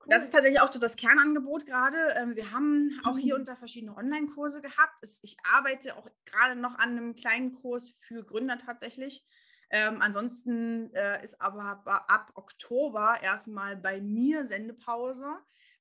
Cool. 0.00 0.06
Das 0.08 0.24
ist 0.24 0.30
tatsächlich 0.30 0.60
auch 0.60 0.68
das 0.68 0.96
Kernangebot 0.96 1.64
gerade. 1.64 1.96
Ähm, 2.16 2.34
wir 2.34 2.50
haben 2.50 2.98
auch 3.04 3.18
hier 3.18 3.34
mhm. 3.34 3.42
unter 3.42 3.56
verschiedene 3.56 3.96
Online-Kurse 3.96 4.60
gehabt. 4.60 4.94
Ich 5.22 5.36
arbeite 5.44 5.96
auch 5.96 6.08
gerade 6.24 6.58
noch 6.58 6.76
an 6.78 6.90
einem 6.90 7.14
kleinen 7.14 7.54
Kurs 7.54 7.94
für 8.00 8.24
Gründer 8.24 8.58
tatsächlich. 8.58 9.24
Ähm, 9.70 10.00
ansonsten 10.00 10.92
äh, 10.94 11.22
ist 11.24 11.40
aber 11.40 11.82
ab 11.86 12.30
Oktober 12.34 13.18
erstmal 13.22 13.76
bei 13.76 14.00
mir 14.00 14.44
Sendepause 14.44 15.26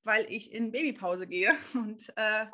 weil 0.04 0.26
ich 0.30 0.54
in 0.54 0.72
Babypause 0.72 1.28
gehe. 1.28 1.52
Und 1.74 2.12
äh, 2.16 2.46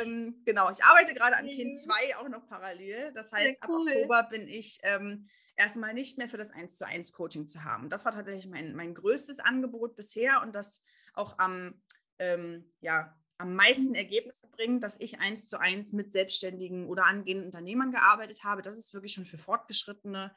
ähm, 0.00 0.42
genau, 0.44 0.70
ich 0.70 0.82
arbeite 0.84 1.14
gerade 1.14 1.36
an 1.36 1.46
Kind 1.46 1.78
2 1.78 2.16
auch 2.16 2.28
noch 2.28 2.46
parallel. 2.46 3.12
Das 3.12 3.32
heißt, 3.32 3.62
cool. 3.68 3.88
ab 3.88 3.94
Oktober 3.94 4.22
bin 4.30 4.48
ich 4.48 4.78
ähm, 4.82 5.28
erstmal 5.56 5.94
nicht 5.94 6.18
mehr 6.18 6.28
für 6.28 6.36
das 6.36 6.52
1 6.52 6.76
zu 6.76 6.86
1 6.86 7.12
Coaching 7.12 7.46
zu 7.46 7.64
haben. 7.64 7.88
Das 7.88 8.04
war 8.04 8.12
tatsächlich 8.12 8.46
mein, 8.46 8.74
mein 8.74 8.94
größtes 8.94 9.40
Angebot 9.40 9.96
bisher 9.96 10.42
und 10.42 10.54
das 10.54 10.82
auch 11.14 11.38
am, 11.38 11.82
ähm, 12.18 12.72
ja, 12.80 13.14
am 13.38 13.54
meisten 13.54 13.90
mhm. 13.90 13.96
Ergebnisse 13.96 14.46
bringt, 14.48 14.82
dass 14.82 15.00
ich 15.00 15.20
eins 15.20 15.46
zu 15.46 15.58
eins 15.58 15.92
mit 15.92 16.12
selbstständigen 16.12 16.86
oder 16.86 17.06
angehenden 17.06 17.46
Unternehmern 17.46 17.92
gearbeitet 17.92 18.44
habe. 18.44 18.62
Das 18.62 18.78
ist 18.78 18.94
wirklich 18.94 19.12
schon 19.12 19.26
für 19.26 19.38
Fortgeschrittene, 19.38 20.34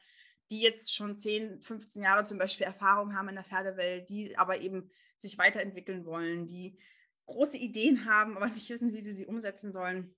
die 0.50 0.60
jetzt 0.60 0.94
schon 0.94 1.16
10, 1.16 1.60
15 1.60 2.02
Jahre 2.02 2.24
zum 2.24 2.38
Beispiel 2.38 2.66
Erfahrung 2.66 3.14
haben 3.14 3.28
in 3.28 3.36
der 3.36 3.44
Pferdewelt, 3.44 4.08
die 4.08 4.36
aber 4.36 4.60
eben 4.60 4.90
sich 5.18 5.38
weiterentwickeln 5.38 6.04
wollen, 6.04 6.46
die 6.46 6.78
große 7.26 7.58
Ideen 7.58 8.04
haben, 8.06 8.36
aber 8.36 8.46
nicht 8.54 8.68
wissen, 8.70 8.92
wie 8.92 9.00
sie 9.00 9.12
sie 9.12 9.26
umsetzen 9.26 9.72
sollen. 9.72 10.14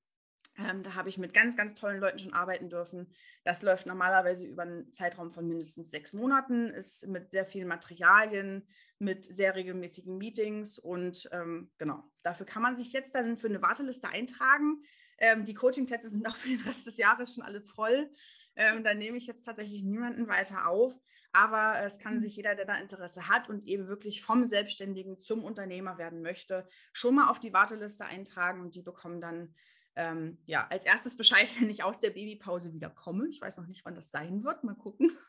Ähm, 0.59 0.83
da 0.83 0.95
habe 0.95 1.09
ich 1.09 1.17
mit 1.17 1.33
ganz, 1.33 1.57
ganz 1.57 1.75
tollen 1.75 2.01
Leuten 2.01 2.19
schon 2.19 2.35
arbeiten 2.35 2.69
dürfen. 2.69 3.15
Das 3.43 3.63
läuft 3.63 3.87
normalerweise 3.87 4.45
über 4.45 4.63
einen 4.63 4.93
Zeitraum 4.93 5.33
von 5.33 5.49
mindestens 5.49 5.91
sechs 5.91 6.13
Monaten, 6.13 6.69
ist 6.69 7.07
mit 7.07 7.33
sehr 7.33 7.47
vielen 7.47 7.69
Materialien, 7.69 8.69
mit 8.99 9.25
sehr 9.25 9.55
regelmäßigen 9.55 10.19
Meetings 10.19 10.79
und 10.79 11.29
ähm, 11.33 11.71
genau, 11.79 12.05
dafür 12.23 12.45
kann 12.45 12.63
man 12.63 12.77
sich 12.77 12.93
jetzt 12.93 13.15
dann 13.15 13.39
für 13.39 13.49
eine 13.49 13.63
Warteliste 13.63 14.09
eintragen. 14.09 14.83
Ähm, 15.19 15.45
die 15.45 15.55
Coachingplätze 15.55 16.11
sind 16.11 16.27
auch 16.29 16.37
für 16.37 16.49
den 16.49 16.61
Rest 16.61 16.87
des 16.87 16.99
Jahres 16.99 17.35
schon 17.35 17.45
alle 17.45 17.63
voll. 17.63 18.11
Ähm, 18.55 18.85
da 18.85 18.93
nehme 18.93 19.17
ich 19.17 19.27
jetzt 19.27 19.45
tatsächlich 19.45 19.83
niemanden 19.83 20.29
weiter 20.29 20.69
auf. 20.69 20.95
Aber 21.35 21.83
es 21.83 21.99
kann 21.99 22.17
mhm. 22.17 22.21
sich 22.21 22.37
jeder, 22.37 22.55
der 22.55 22.67
da 22.67 22.75
Interesse 22.75 23.27
hat 23.29 23.49
und 23.49 23.65
eben 23.65 23.89
wirklich 23.89 24.23
vom 24.23 24.45
Selbstständigen 24.45 25.19
zum 25.21 25.43
Unternehmer 25.43 25.97
werden 25.97 26.21
möchte, 26.21 26.69
schon 26.93 27.15
mal 27.15 27.31
auf 27.31 27.41
die 27.41 27.55
Warteliste 27.55 28.05
eintragen 28.05 28.61
und 28.61 28.75
die 28.75 28.83
bekommen 28.83 29.23
dann 29.23 29.55
ähm, 29.97 30.39
ja, 30.47 30.67
als 30.69 30.85
erstes 30.85 31.17
Bescheid, 31.17 31.49
wenn 31.61 31.71
ich 31.71 31.85
aus 31.85 32.01
der 32.01 32.11
Babypause 32.11 32.73
wieder 32.73 32.91
komme. 32.91 33.29
Ich 33.29 33.41
weiß 33.41 33.59
noch 33.59 33.67
nicht, 33.67 33.85
wann 33.85 33.95
das 33.95 34.11
sein 34.11 34.45
wird. 34.45 34.65
Mal 34.65 34.75
gucken. 34.75 35.11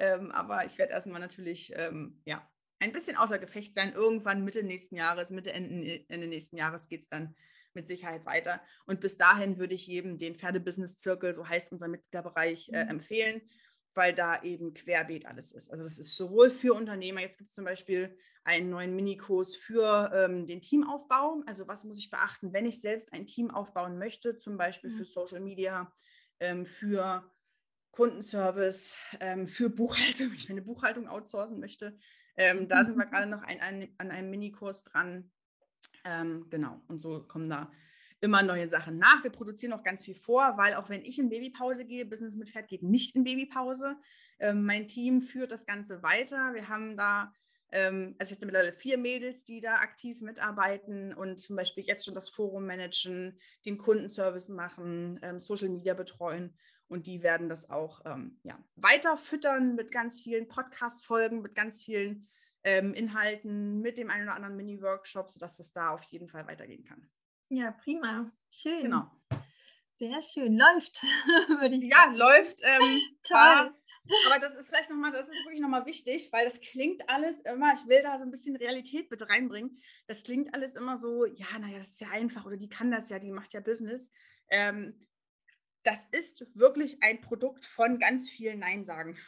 Ähm, 0.00 0.30
aber 0.30 0.64
ich 0.64 0.78
werde 0.78 0.92
erstmal 0.92 1.18
natürlich 1.18 1.72
ähm, 1.74 2.22
ja, 2.24 2.48
ein 2.78 2.92
bisschen 2.92 3.16
außer 3.16 3.40
Gefecht 3.40 3.74
sein. 3.74 3.94
Irgendwann 3.94 4.44
Mitte 4.44 4.62
nächsten 4.62 4.94
Jahres, 4.94 5.32
Mitte, 5.32 5.52
Ende, 5.52 6.08
Ende 6.08 6.28
nächsten 6.28 6.56
Jahres 6.56 6.88
geht 6.88 7.00
es 7.00 7.08
dann 7.08 7.34
mit 7.74 7.88
Sicherheit 7.88 8.24
weiter. 8.24 8.62
Und 8.86 9.00
bis 9.00 9.16
dahin 9.16 9.58
würde 9.58 9.74
ich 9.74 9.88
jedem 9.88 10.16
den 10.16 10.36
Pferdebusiness-Zirkel, 10.36 11.32
so 11.32 11.48
heißt 11.48 11.72
unser 11.72 11.88
Mitgliederbereich, 11.88 12.68
äh, 12.68 12.84
mhm. 12.84 12.90
empfehlen 12.90 13.42
weil 13.98 14.14
da 14.14 14.40
eben 14.42 14.74
querbeet 14.74 15.26
alles 15.26 15.52
ist. 15.52 15.70
Also 15.70 15.82
das 15.82 15.98
ist 15.98 16.14
sowohl 16.14 16.50
für 16.50 16.72
Unternehmer, 16.72 17.20
jetzt 17.20 17.36
gibt 17.36 17.50
es 17.50 17.56
zum 17.56 17.64
Beispiel 17.64 18.16
einen 18.44 18.70
neuen 18.70 18.94
Minikurs 18.94 19.56
für 19.56 20.12
ähm, 20.14 20.46
den 20.46 20.62
Teamaufbau. 20.62 21.42
Also 21.46 21.66
was 21.66 21.82
muss 21.82 21.98
ich 21.98 22.08
beachten, 22.08 22.52
wenn 22.52 22.64
ich 22.64 22.80
selbst 22.80 23.12
ein 23.12 23.26
Team 23.26 23.50
aufbauen 23.50 23.98
möchte, 23.98 24.38
zum 24.38 24.56
Beispiel 24.56 24.90
mhm. 24.90 24.94
für 24.94 25.04
Social 25.04 25.40
Media, 25.40 25.92
ähm, 26.38 26.64
für 26.64 27.28
Kundenservice, 27.90 28.96
ähm, 29.18 29.48
für 29.48 29.68
Buchhaltung, 29.68 30.28
wenn 30.30 30.36
ich 30.36 30.48
eine 30.48 30.62
Buchhaltung 30.62 31.08
outsourcen 31.08 31.58
möchte. 31.58 31.98
Ähm, 32.36 32.68
da 32.68 32.84
sind 32.84 32.96
wir 32.96 33.06
gerade 33.10 33.26
noch 33.26 33.42
ein, 33.42 33.60
ein, 33.60 33.94
an 33.98 34.12
einem 34.12 34.30
Minikurs 34.30 34.84
dran. 34.84 35.32
Ähm, 36.04 36.46
genau, 36.50 36.80
und 36.86 37.02
so 37.02 37.26
kommen 37.26 37.50
da 37.50 37.72
immer 38.20 38.42
neue 38.42 38.66
Sachen 38.66 38.98
nach. 38.98 39.22
Wir 39.22 39.30
produzieren 39.30 39.72
auch 39.72 39.84
ganz 39.84 40.02
viel 40.02 40.14
vor, 40.14 40.56
weil 40.56 40.74
auch 40.74 40.88
wenn 40.88 41.04
ich 41.04 41.18
in 41.18 41.28
Babypause 41.28 41.84
gehe, 41.84 42.04
Business 42.04 42.34
mit 42.34 42.50
Pferd 42.50 42.68
geht 42.68 42.82
nicht 42.82 43.14
in 43.14 43.24
Babypause. 43.24 43.96
Ähm, 44.38 44.64
mein 44.64 44.88
Team 44.88 45.22
führt 45.22 45.52
das 45.52 45.66
Ganze 45.66 46.02
weiter. 46.02 46.52
Wir 46.54 46.68
haben 46.68 46.96
da, 46.96 47.32
ähm, 47.70 48.16
also 48.18 48.32
ich 48.32 48.38
habe 48.38 48.46
mittlerweile 48.46 48.72
vier 48.72 48.98
Mädels, 48.98 49.44
die 49.44 49.60
da 49.60 49.76
aktiv 49.76 50.20
mitarbeiten 50.20 51.14
und 51.14 51.38
zum 51.38 51.56
Beispiel 51.56 51.84
jetzt 51.84 52.04
schon 52.04 52.14
das 52.14 52.30
Forum 52.30 52.66
managen, 52.66 53.38
den 53.64 53.78
Kundenservice 53.78 54.48
machen, 54.48 55.20
ähm, 55.22 55.38
Social 55.38 55.68
Media 55.68 55.94
betreuen. 55.94 56.56
Und 56.88 57.06
die 57.06 57.22
werden 57.22 57.48
das 57.48 57.68
auch 57.68 58.00
ähm, 58.06 58.40
ja, 58.42 58.58
weiter 58.76 59.16
füttern 59.16 59.74
mit 59.74 59.92
ganz 59.92 60.22
vielen 60.22 60.48
Podcast-Folgen, 60.48 61.42
mit 61.42 61.54
ganz 61.54 61.84
vielen 61.84 62.28
ähm, 62.64 62.94
Inhalten, 62.94 63.80
mit 63.80 63.98
dem 63.98 64.10
einen 64.10 64.24
oder 64.24 64.34
anderen 64.36 64.56
Mini-Workshop, 64.56 65.30
sodass 65.30 65.58
es 65.58 65.72
da 65.72 65.90
auf 65.90 66.02
jeden 66.04 66.28
Fall 66.28 66.46
weitergehen 66.46 66.84
kann. 66.84 67.08
Ja, 67.48 67.72
prima. 67.72 68.30
Schön. 68.50 68.82
Genau. 68.82 69.10
Sehr 69.98 70.22
schön. 70.22 70.56
Läuft, 70.56 71.02
würde 71.60 71.76
ich 71.76 71.84
ja, 71.84 71.96
sagen. 71.96 72.16
Ja, 72.16 72.26
läuft. 72.26 72.60
Ähm, 72.62 73.00
Toll. 73.22 73.74
Aber 74.26 74.38
das 74.40 74.56
ist 74.56 74.68
vielleicht 74.68 74.90
nochmal, 74.90 75.10
das 75.10 75.28
ist 75.28 75.44
wirklich 75.44 75.60
nochmal 75.60 75.84
wichtig, 75.84 76.32
weil 76.32 76.44
das 76.44 76.60
klingt 76.60 77.08
alles 77.10 77.40
immer, 77.40 77.74
ich 77.74 77.86
will 77.88 78.00
da 78.02 78.16
so 78.16 78.24
ein 78.24 78.30
bisschen 78.30 78.56
Realität 78.56 79.10
mit 79.10 79.28
reinbringen. 79.28 79.78
Das 80.06 80.22
klingt 80.22 80.54
alles 80.54 80.76
immer 80.76 80.96
so, 80.96 81.26
ja, 81.26 81.58
naja, 81.58 81.76
das 81.78 81.88
ist 81.88 82.00
ja 82.00 82.10
einfach 82.10 82.46
oder 82.46 82.56
die 82.56 82.70
kann 82.70 82.90
das 82.90 83.10
ja, 83.10 83.18
die 83.18 83.32
macht 83.32 83.52
ja 83.52 83.60
Business. 83.60 84.14
Ähm, 84.50 85.06
das 85.82 86.06
ist 86.06 86.46
wirklich 86.54 87.02
ein 87.02 87.20
Produkt 87.20 87.66
von 87.66 87.98
ganz 87.98 88.30
vielen 88.30 88.60
Nein-Sagen. 88.60 89.18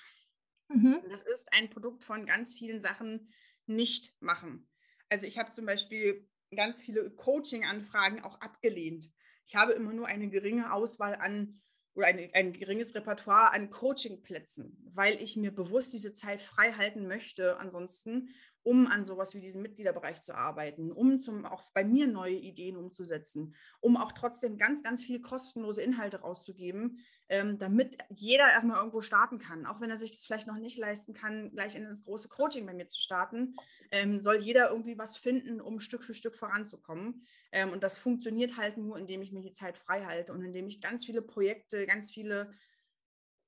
Mhm. 0.69 1.03
Das 1.11 1.23
ist 1.23 1.53
ein 1.53 1.69
Produkt 1.69 2.05
von 2.05 2.25
ganz 2.25 2.55
vielen 2.55 2.81
Sachen 2.81 3.33
nicht 3.67 4.15
machen. 4.23 4.69
Also 5.09 5.27
ich 5.27 5.39
habe 5.39 5.51
zum 5.53 5.67
Beispiel 5.67 6.30
ganz 6.57 6.79
viele 6.79 7.11
Coaching-Anfragen 7.11 8.23
auch 8.23 8.41
abgelehnt. 8.41 9.11
Ich 9.47 9.57
habe 9.57 9.73
immer 9.73 9.93
nur 9.93 10.07
eine 10.07 10.29
geringe 10.29 10.73
Auswahl 10.73 11.15
an 11.15 11.61
oder 11.95 12.07
ein, 12.07 12.31
ein 12.35 12.53
geringes 12.53 12.95
Repertoire 12.95 13.53
an 13.53 13.71
Coaching-Plätzen, 13.71 14.77
weil 14.95 15.21
ich 15.21 15.37
mir 15.37 15.53
bewusst 15.53 15.93
diese 15.93 16.13
Zeit 16.13 16.41
frei 16.41 16.73
halten 16.73 17.07
möchte. 17.07 17.59
Ansonsten 17.59 18.31
um 18.63 18.87
an 18.87 19.05
sowas 19.05 19.35
wie 19.35 19.41
diesen 19.41 19.63
Mitgliederbereich 19.63 20.21
zu 20.21 20.35
arbeiten, 20.35 20.93
um 20.93 21.19
zum, 21.19 21.47
auch 21.47 21.71
bei 21.73 21.85
mir 21.85 22.07
neue 22.07 22.35
Ideen 22.35 22.77
umzusetzen, 22.77 23.55
um 23.81 23.97
auch 23.97 24.13
trotzdem 24.13 24.59
ganz, 24.59 24.83
ganz 24.83 25.03
viel 25.03 25.21
kostenlose 25.21 25.83
Inhalte 25.83 26.21
rauszugeben, 26.21 26.99
ähm, 27.29 27.59
damit 27.59 27.97
jeder 28.11 28.51
erstmal 28.51 28.79
irgendwo 28.79 29.01
starten 29.01 29.39
kann. 29.39 29.65
Auch 29.65 29.81
wenn 29.81 29.91
er 29.91 29.97
sich 29.97 30.11
das 30.11 30.27
vielleicht 30.27 30.47
noch 30.47 30.59
nicht 30.59 30.79
leisten 30.79 31.15
kann, 31.15 31.51
gleich 31.53 31.75
in 31.75 31.85
das 31.85 32.05
große 32.05 32.29
Coaching 32.29 32.67
bei 32.67 32.75
mir 32.75 32.89
zu 32.89 33.01
starten, 33.01 33.55
ähm, 33.91 34.21
soll 34.21 34.37
jeder 34.37 34.71
irgendwie 34.71 34.99
was 34.99 35.17
finden, 35.17 35.61
um 35.61 35.81
Stück 35.81 36.05
für 36.05 36.15
Stück 36.15 36.37
voranzukommen. 36.37 37.25
Ähm, 37.53 37.71
und 37.71 37.83
das 37.83 37.99
funktioniert 37.99 38.57
halt 38.57 38.77
nur, 38.77 38.99
indem 38.99 39.23
ich 39.23 39.33
mir 39.33 39.43
die 39.43 39.53
Zeit 39.53 39.79
frei 39.79 40.05
halte 40.05 40.33
und 40.33 40.43
indem 40.43 40.67
ich 40.67 40.81
ganz 40.81 41.05
viele 41.07 41.23
Projekte, 41.23 41.87
ganz 41.87 42.11
viele 42.11 42.53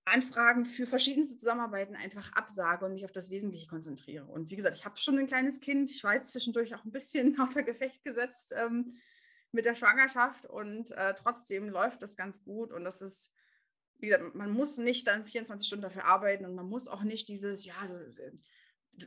Anfragen 0.04 0.64
für 0.64 0.86
verschiedenste 0.86 1.38
Zusammenarbeiten 1.38 1.94
einfach 1.94 2.32
absage 2.32 2.84
und 2.84 2.94
mich 2.94 3.04
auf 3.04 3.12
das 3.12 3.30
Wesentliche 3.30 3.68
konzentriere. 3.68 4.24
Und 4.26 4.50
wie 4.50 4.56
gesagt, 4.56 4.76
ich 4.76 4.84
habe 4.84 4.98
schon 4.98 5.18
ein 5.18 5.26
kleines 5.26 5.60
Kind. 5.60 5.90
Ich 5.90 6.02
war 6.02 6.14
jetzt 6.14 6.32
zwischendurch 6.32 6.74
auch 6.74 6.84
ein 6.84 6.90
bisschen 6.90 7.38
außer 7.40 7.62
Gefecht 7.62 8.04
gesetzt 8.04 8.52
ähm, 8.56 8.96
mit 9.52 9.64
der 9.64 9.74
Schwangerschaft 9.74 10.46
und 10.46 10.90
äh, 10.92 11.14
trotzdem 11.14 11.68
läuft 11.68 12.02
das 12.02 12.16
ganz 12.16 12.42
gut. 12.42 12.72
Und 12.72 12.84
das 12.84 13.00
ist, 13.00 13.32
wie 13.98 14.06
gesagt, 14.06 14.34
man 14.34 14.50
muss 14.50 14.78
nicht 14.78 15.06
dann 15.06 15.24
24 15.24 15.66
Stunden 15.66 15.82
dafür 15.82 16.04
arbeiten 16.04 16.46
und 16.46 16.54
man 16.54 16.68
muss 16.68 16.88
auch 16.88 17.04
nicht 17.04 17.28
dieses, 17.28 17.64
ja, 17.64 17.74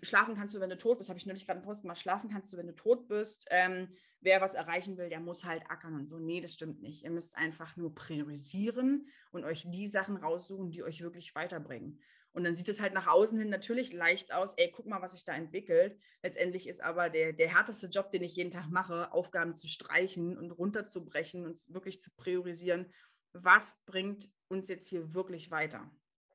schlafen 0.02 0.36
kannst 0.36 0.56
du, 0.56 0.60
wenn 0.60 0.70
du 0.70 0.78
tot 0.78 0.98
bist, 0.98 1.10
habe 1.10 1.20
ich 1.20 1.26
neulich 1.26 1.46
gerade 1.46 1.60
einen 1.60 1.68
Post 1.68 1.82
gemacht, 1.82 2.00
schlafen 2.00 2.30
kannst 2.30 2.54
du, 2.54 2.58
wenn 2.58 2.68
du 2.68 2.76
tot 2.76 3.08
bist. 3.08 3.48
Ähm, 3.50 3.90
wer 4.26 4.42
was 4.42 4.54
erreichen 4.54 4.98
will, 4.98 5.08
der 5.08 5.20
muss 5.20 5.46
halt 5.46 5.64
ackern 5.70 5.96
und 5.96 6.08
so. 6.08 6.20
Nee, 6.20 6.42
das 6.42 6.54
stimmt 6.54 6.82
nicht. 6.82 7.04
Ihr 7.04 7.12
müsst 7.12 7.38
einfach 7.38 7.78
nur 7.78 7.96
priorisieren 7.96 9.08
und 9.32 9.46
euch 9.46 9.64
die 9.68 9.88
Sachen 9.88 10.18
raussuchen, 10.18 10.72
die 10.72 10.84
euch 10.84 11.02
wirklich 11.02 11.34
weiterbringen. 11.36 12.02
Und 12.34 12.44
dann 12.44 12.56
sieht 12.56 12.68
es 12.68 12.82
halt 12.82 12.94
nach 12.94 13.08
außen 13.08 13.40
hin 13.40 13.50
natürlich 13.50 13.94
leicht 13.94 14.34
aus, 14.34 14.56
ey, 14.58 14.70
guck 14.76 14.88
mal, 14.88 15.02
was 15.02 15.14
sich 15.14 15.24
da 15.24 15.34
entwickelt. 15.34 15.98
Letztendlich 16.22 16.68
ist 16.68 16.84
aber 16.84 17.10
der, 17.10 17.32
der 17.32 17.48
härteste 17.48 17.88
Job, 17.88 18.12
den 18.12 18.24
ich 18.24 18.36
jeden 18.36 18.52
Tag 18.52 18.70
mache, 18.70 19.14
Aufgaben 19.14 19.56
zu 19.56 19.70
streichen 19.70 20.38
und 20.38 20.52
runterzubrechen 20.52 21.46
und 21.46 21.62
wirklich 21.70 22.02
zu 22.02 22.12
priorisieren, 22.18 22.92
was 23.32 23.86
bringt 23.86 24.28
uns 24.50 24.68
jetzt 24.68 24.90
hier 24.90 25.14
wirklich 25.14 25.50
weiter. 25.50 25.90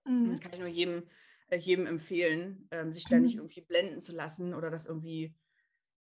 Mhm. 0.06 0.30
Das 0.30 0.40
kann 0.40 0.54
ich 0.54 0.60
nur 0.60 0.68
jedem 0.68 1.02
äh, 1.50 1.58
jedem 1.58 1.86
empfehlen, 1.86 2.68
ähm, 2.70 2.92
sich 2.92 3.04
da 3.04 3.18
nicht 3.18 3.34
mhm. 3.34 3.40
irgendwie 3.40 3.60
blenden 3.60 3.98
zu 3.98 4.12
lassen 4.12 4.54
oder 4.54 4.70
das 4.70 4.86
irgendwie 4.86 5.34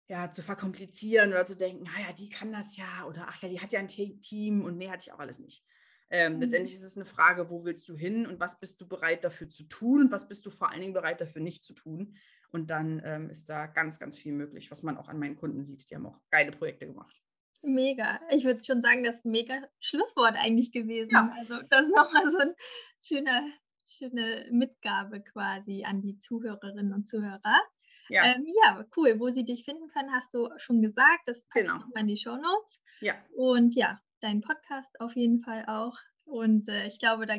ja, 0.08 0.30
zu 0.30 0.42
verkomplizieren 0.42 1.30
oder 1.30 1.44
zu 1.44 1.56
denken, 1.56 1.84
naja, 1.84 2.12
die 2.12 2.28
kann 2.28 2.52
das 2.52 2.76
ja 2.76 3.06
oder 3.06 3.26
ach 3.28 3.42
ja, 3.42 3.48
die 3.48 3.60
hat 3.60 3.72
ja 3.72 3.80
ein 3.80 3.88
Team 3.88 4.64
und 4.64 4.76
nee, 4.76 4.90
hatte 4.90 5.04
ich 5.06 5.12
auch 5.12 5.18
alles 5.18 5.38
nicht. 5.38 5.64
Ähm, 6.10 6.34
mhm. 6.34 6.40
Letztendlich 6.42 6.74
ist 6.74 6.82
es 6.82 6.96
eine 6.96 7.06
Frage, 7.06 7.48
wo 7.50 7.64
willst 7.64 7.88
du 7.88 7.96
hin 7.96 8.26
und 8.26 8.38
was 8.38 8.60
bist 8.60 8.80
du 8.80 8.86
bereit 8.86 9.24
dafür 9.24 9.48
zu 9.48 9.64
tun 9.64 10.02
und 10.02 10.12
was 10.12 10.28
bist 10.28 10.44
du 10.44 10.50
vor 10.50 10.70
allen 10.70 10.80
Dingen 10.80 10.92
bereit 10.92 11.20
dafür 11.20 11.40
nicht 11.40 11.64
zu 11.64 11.72
tun. 11.72 12.16
Und 12.52 12.70
dann 12.70 13.02
ähm, 13.04 13.30
ist 13.30 13.50
da 13.50 13.66
ganz, 13.66 13.98
ganz 13.98 14.16
viel 14.16 14.32
möglich, 14.32 14.70
was 14.70 14.82
man 14.82 14.96
auch 14.96 15.08
an 15.08 15.18
meinen 15.18 15.36
Kunden 15.36 15.62
sieht. 15.62 15.90
Die 15.90 15.96
haben 15.96 16.06
auch 16.06 16.20
geile 16.30 16.52
Projekte 16.52 16.86
gemacht. 16.86 17.22
Mega. 17.62 18.20
Ich 18.30 18.44
würde 18.44 18.62
schon 18.62 18.82
sagen, 18.82 19.02
das 19.02 19.16
ist 19.16 19.24
ein 19.24 19.32
mega 19.32 19.66
Schlusswort 19.80 20.36
eigentlich 20.36 20.70
gewesen. 20.70 21.10
Ja. 21.10 21.34
Also 21.36 21.60
das 21.68 21.86
ist 21.86 21.94
nochmal 21.96 22.30
so 22.30 22.38
ein 22.38 22.54
schöner 23.00 23.42
schöne 23.86 24.46
Mitgabe 24.50 25.22
quasi 25.22 25.84
an 25.84 26.00
die 26.00 26.18
Zuhörerinnen 26.18 26.92
und 26.92 27.08
Zuhörer. 27.08 27.60
Ja. 28.08 28.24
Ähm, 28.24 28.46
ja, 28.62 28.84
cool. 28.96 29.18
Wo 29.18 29.30
sie 29.30 29.44
dich 29.44 29.64
finden 29.64 29.88
können, 29.88 30.12
hast 30.12 30.32
du 30.34 30.48
schon 30.58 30.82
gesagt. 30.82 31.22
Das 31.26 31.42
packe 31.46 31.66
genau. 31.66 31.84
ich 31.94 32.00
in 32.00 32.06
die 32.06 32.16
Show 32.16 32.36
Notes. 32.36 32.82
Ja. 33.00 33.14
Und 33.34 33.74
ja, 33.74 34.00
dein 34.20 34.40
Podcast 34.40 35.00
auf 35.00 35.14
jeden 35.16 35.40
Fall 35.40 35.64
auch. 35.66 35.98
Und 36.24 36.68
äh, 36.68 36.86
ich 36.86 36.98
glaube, 36.98 37.26
da, 37.26 37.34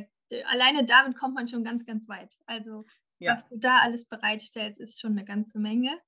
alleine 0.45 0.85
damit 0.85 1.17
kommt 1.17 1.35
man 1.35 1.47
schon 1.47 1.63
ganz, 1.63 1.85
ganz 1.85 2.07
weit. 2.07 2.35
Also, 2.45 2.85
ja. 3.19 3.35
was 3.35 3.47
du 3.49 3.57
da 3.57 3.79
alles 3.79 4.05
bereitstellst, 4.05 4.79
ist 4.79 4.99
schon 4.99 5.11
eine 5.11 5.25
ganze 5.25 5.59
Menge. 5.59 5.99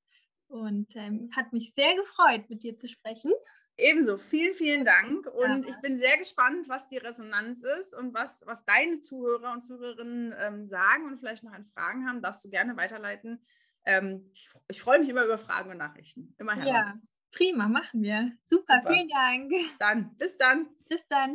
Und 0.47 0.95
ähm, 0.95 1.29
hat 1.35 1.51
mich 1.51 1.73
sehr 1.75 1.95
gefreut, 1.95 2.49
mit 2.49 2.63
dir 2.63 2.77
zu 2.77 2.87
sprechen. 2.87 3.31
Ebenso, 3.79 4.17
vielen, 4.17 4.55
vielen 4.55 4.85
Dank. 4.85 5.27
Und 5.27 5.65
ja. 5.65 5.69
ich 5.69 5.75
bin 5.81 5.97
sehr 5.97 6.17
gespannt, 6.17 6.67
was 6.67 6.89
die 6.89 6.97
Resonanz 6.97 7.63
ist 7.79 7.93
und 7.93 8.13
was, 8.13 8.41
was 8.45 8.65
deine 8.65 9.01
Zuhörer 9.01 9.53
und 9.53 9.61
Zuhörerinnen 9.61 10.33
ähm, 10.39 10.65
sagen 10.65 11.05
und 11.05 11.19
vielleicht 11.19 11.43
noch 11.43 11.51
an 11.51 11.65
Fragen 11.65 12.07
haben. 12.07 12.21
Darfst 12.21 12.43
du 12.43 12.49
gerne 12.49 12.75
weiterleiten. 12.75 13.45
Ähm, 13.87 14.29
ich, 14.33 14.49
ich 14.67 14.81
freue 14.81 14.99
mich 14.99 15.07
immer 15.07 15.23
über 15.23 15.37
Fragen 15.37 15.71
und 15.71 15.77
Nachrichten. 15.77 16.35
Immer 16.37 16.55
her. 16.55 16.67
Ja, 16.67 16.93
prima, 17.31 17.69
machen 17.69 18.01
wir. 18.03 18.33
Super, 18.49 18.81
Super, 18.81 18.93
vielen 18.93 19.07
Dank. 19.07 19.51
Dann, 19.79 20.15
bis 20.17 20.37
dann. 20.37 20.67
Bis 20.89 21.07
dann. 21.07 21.25